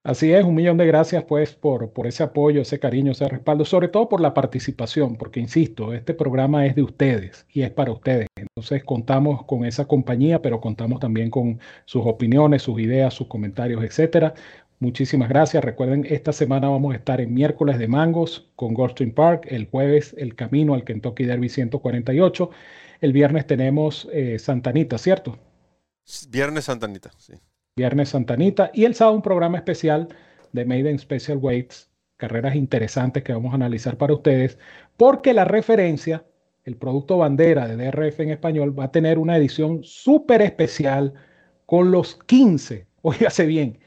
Así 0.04 0.32
es, 0.32 0.44
un 0.44 0.54
millón 0.54 0.78
de 0.78 0.86
gracias 0.86 1.24
pues 1.24 1.54
por, 1.54 1.92
por 1.92 2.06
ese 2.06 2.22
apoyo, 2.22 2.62
ese 2.62 2.78
cariño, 2.78 3.12
ese 3.12 3.28
respaldo, 3.28 3.64
sobre 3.64 3.88
todo 3.88 4.08
por 4.08 4.20
la 4.20 4.32
participación, 4.32 5.16
porque 5.16 5.40
insisto, 5.40 5.92
este 5.92 6.14
programa 6.14 6.64
es 6.64 6.76
de 6.76 6.82
ustedes 6.82 7.46
y 7.52 7.62
es 7.62 7.70
para 7.70 7.92
ustedes. 7.92 8.28
Entonces 8.36 8.84
contamos 8.84 9.44
con 9.44 9.64
esa 9.64 9.86
compañía, 9.86 10.40
pero 10.40 10.60
contamos 10.60 11.00
también 11.00 11.30
con 11.30 11.60
sus 11.84 12.06
opiniones, 12.06 12.62
sus 12.62 12.80
ideas, 12.80 13.12
sus 13.12 13.26
comentarios, 13.26 13.82
etcétera. 13.84 14.34
Muchísimas 14.80 15.28
gracias. 15.28 15.64
Recuerden, 15.64 16.06
esta 16.08 16.32
semana 16.32 16.68
vamos 16.68 16.94
a 16.94 16.96
estar 16.96 17.20
en 17.20 17.34
miércoles 17.34 17.78
de 17.78 17.88
mangos 17.88 18.48
con 18.54 18.74
Goldstream 18.74 19.12
Park, 19.12 19.46
el 19.50 19.66
jueves 19.68 20.14
el 20.16 20.36
camino 20.36 20.74
al 20.74 20.84
Kentucky 20.84 21.24
Derby 21.24 21.48
148. 21.48 22.50
El 23.00 23.12
viernes 23.12 23.46
tenemos 23.46 24.08
eh, 24.12 24.38
Santanita, 24.38 24.96
¿cierto? 24.96 25.36
Viernes 26.30 26.64
Santanita, 26.66 27.10
sí. 27.18 27.34
Viernes 27.78 28.08
Santanita 28.08 28.72
y 28.74 28.86
el 28.86 28.96
sábado 28.96 29.16
un 29.16 29.22
programa 29.22 29.56
especial 29.56 30.08
de 30.52 30.64
Maiden 30.64 30.98
Special 30.98 31.38
Weights, 31.38 31.88
carreras 32.16 32.56
interesantes 32.56 33.22
que 33.22 33.32
vamos 33.32 33.52
a 33.52 33.54
analizar 33.54 33.96
para 33.96 34.14
ustedes, 34.14 34.58
porque 34.96 35.32
la 35.32 35.44
referencia, 35.44 36.24
el 36.64 36.76
producto 36.76 37.18
bandera 37.18 37.68
de 37.68 37.76
DRF 37.76 38.18
en 38.18 38.30
español, 38.30 38.76
va 38.76 38.84
a 38.84 38.90
tener 38.90 39.16
una 39.16 39.36
edición 39.36 39.84
súper 39.84 40.42
especial 40.42 41.14
con 41.66 41.92
los 41.92 42.16
15, 42.26 42.88
oígase 43.02 43.46
bien, 43.54 43.78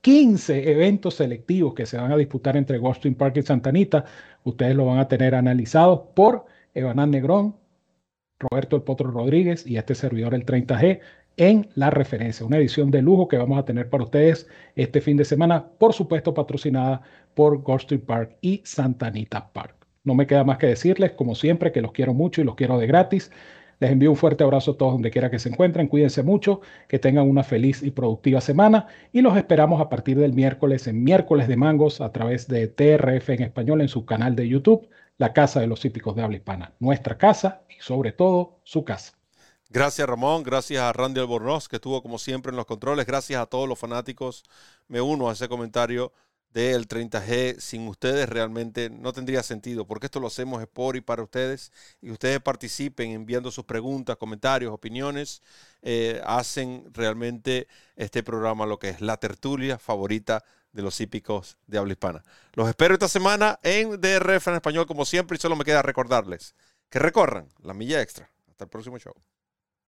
15 0.00 0.70
eventos 0.70 1.14
selectivos 1.14 1.74
que 1.74 1.86
se 1.86 1.96
van 1.96 2.12
a 2.12 2.16
disputar 2.16 2.56
entre 2.56 2.78
Ghosting 2.78 3.16
Park 3.16 3.38
y 3.38 3.42
Santanita. 3.42 4.04
Ustedes 4.44 4.76
lo 4.76 4.86
van 4.86 4.98
a 4.98 5.08
tener 5.08 5.34
analizados 5.34 6.02
por 6.14 6.46
Evanán 6.72 7.10
Negrón, 7.10 7.56
Roberto 8.38 8.76
El 8.76 8.82
Potro 8.82 9.10
Rodríguez 9.10 9.66
y 9.66 9.76
este 9.76 9.94
servidor 9.94 10.34
el 10.34 10.46
30G 10.46 11.00
en 11.40 11.70
la 11.74 11.88
referencia, 11.88 12.44
una 12.44 12.58
edición 12.58 12.90
de 12.90 13.00
lujo 13.00 13.26
que 13.26 13.38
vamos 13.38 13.58
a 13.58 13.64
tener 13.64 13.88
para 13.88 14.04
ustedes 14.04 14.46
este 14.76 15.00
fin 15.00 15.16
de 15.16 15.24
semana, 15.24 15.70
por 15.78 15.94
supuesto 15.94 16.34
patrocinada 16.34 17.00
por 17.32 17.62
Gulfstream 17.62 18.02
Park 18.02 18.36
y 18.42 18.60
Santa 18.62 19.06
Anita 19.06 19.50
Park. 19.50 19.74
No 20.04 20.14
me 20.14 20.26
queda 20.26 20.44
más 20.44 20.58
que 20.58 20.66
decirles, 20.66 21.12
como 21.12 21.34
siempre, 21.34 21.72
que 21.72 21.80
los 21.80 21.92
quiero 21.92 22.12
mucho 22.12 22.42
y 22.42 22.44
los 22.44 22.56
quiero 22.56 22.78
de 22.78 22.86
gratis. 22.86 23.32
Les 23.78 23.90
envío 23.90 24.10
un 24.10 24.18
fuerte 24.18 24.44
abrazo 24.44 24.72
a 24.72 24.76
todos 24.76 24.92
donde 24.92 25.10
quiera 25.10 25.30
que 25.30 25.38
se 25.38 25.48
encuentren. 25.48 25.88
Cuídense 25.88 26.22
mucho, 26.22 26.60
que 26.88 26.98
tengan 26.98 27.26
una 27.26 27.42
feliz 27.42 27.82
y 27.82 27.90
productiva 27.90 28.42
semana 28.42 28.88
y 29.10 29.22
los 29.22 29.34
esperamos 29.38 29.80
a 29.80 29.88
partir 29.88 30.18
del 30.18 30.34
miércoles 30.34 30.86
en 30.88 31.02
miércoles 31.02 31.48
de 31.48 31.56
mangos 31.56 32.02
a 32.02 32.12
través 32.12 32.48
de 32.48 32.68
TRF 32.68 33.30
en 33.30 33.44
español 33.44 33.80
en 33.80 33.88
su 33.88 34.04
canal 34.04 34.36
de 34.36 34.46
YouTube, 34.46 34.90
La 35.16 35.32
Casa 35.32 35.60
de 35.60 35.68
los 35.68 35.86
Hípicos 35.86 36.14
de 36.16 36.22
Habla 36.22 36.36
Hispana. 36.36 36.74
Nuestra 36.80 37.16
casa 37.16 37.62
y 37.70 37.80
sobre 37.80 38.12
todo 38.12 38.58
su 38.62 38.84
casa. 38.84 39.19
Gracias 39.72 40.08
Ramón, 40.08 40.42
gracias 40.42 40.82
a 40.82 40.92
Randy 40.92 41.20
Albornoz 41.20 41.68
que 41.68 41.76
estuvo 41.76 42.02
como 42.02 42.18
siempre 42.18 42.50
en 42.50 42.56
los 42.56 42.66
controles, 42.66 43.06
gracias 43.06 43.40
a 43.40 43.46
todos 43.46 43.68
los 43.68 43.78
fanáticos. 43.78 44.42
Me 44.88 45.00
uno 45.00 45.30
a 45.30 45.32
ese 45.32 45.48
comentario 45.48 46.12
del 46.52 46.88
30G. 46.88 47.60
Sin 47.60 47.86
ustedes 47.86 48.28
realmente 48.28 48.90
no 48.90 49.12
tendría 49.12 49.44
sentido, 49.44 49.86
porque 49.86 50.06
esto 50.06 50.18
lo 50.18 50.26
hacemos 50.26 50.66
por 50.66 50.96
y 50.96 51.00
para 51.00 51.22
ustedes. 51.22 51.70
Y 52.02 52.10
ustedes 52.10 52.40
participen 52.40 53.12
enviando 53.12 53.52
sus 53.52 53.64
preguntas, 53.64 54.16
comentarios, 54.16 54.72
opiniones. 54.72 55.40
Eh, 55.82 56.20
hacen 56.26 56.90
realmente 56.92 57.68
este 57.94 58.24
programa 58.24 58.66
lo 58.66 58.80
que 58.80 58.88
es 58.88 59.00
la 59.00 59.18
tertulia 59.18 59.78
favorita 59.78 60.42
de 60.72 60.82
los 60.82 61.00
hípicos 61.00 61.58
de 61.68 61.78
habla 61.78 61.92
hispana. 61.92 62.24
Los 62.54 62.68
espero 62.68 62.94
esta 62.94 63.08
semana 63.08 63.60
en 63.62 64.00
DRF 64.00 64.48
en 64.48 64.54
español, 64.54 64.86
como 64.86 65.04
siempre, 65.04 65.36
y 65.36 65.40
solo 65.40 65.54
me 65.54 65.64
queda 65.64 65.82
recordarles 65.82 66.56
que 66.88 66.98
recorran 66.98 67.48
la 67.62 67.72
milla 67.72 68.02
extra. 68.02 68.28
Hasta 68.48 68.64
el 68.64 68.70
próximo 68.70 68.98
show. 68.98 69.14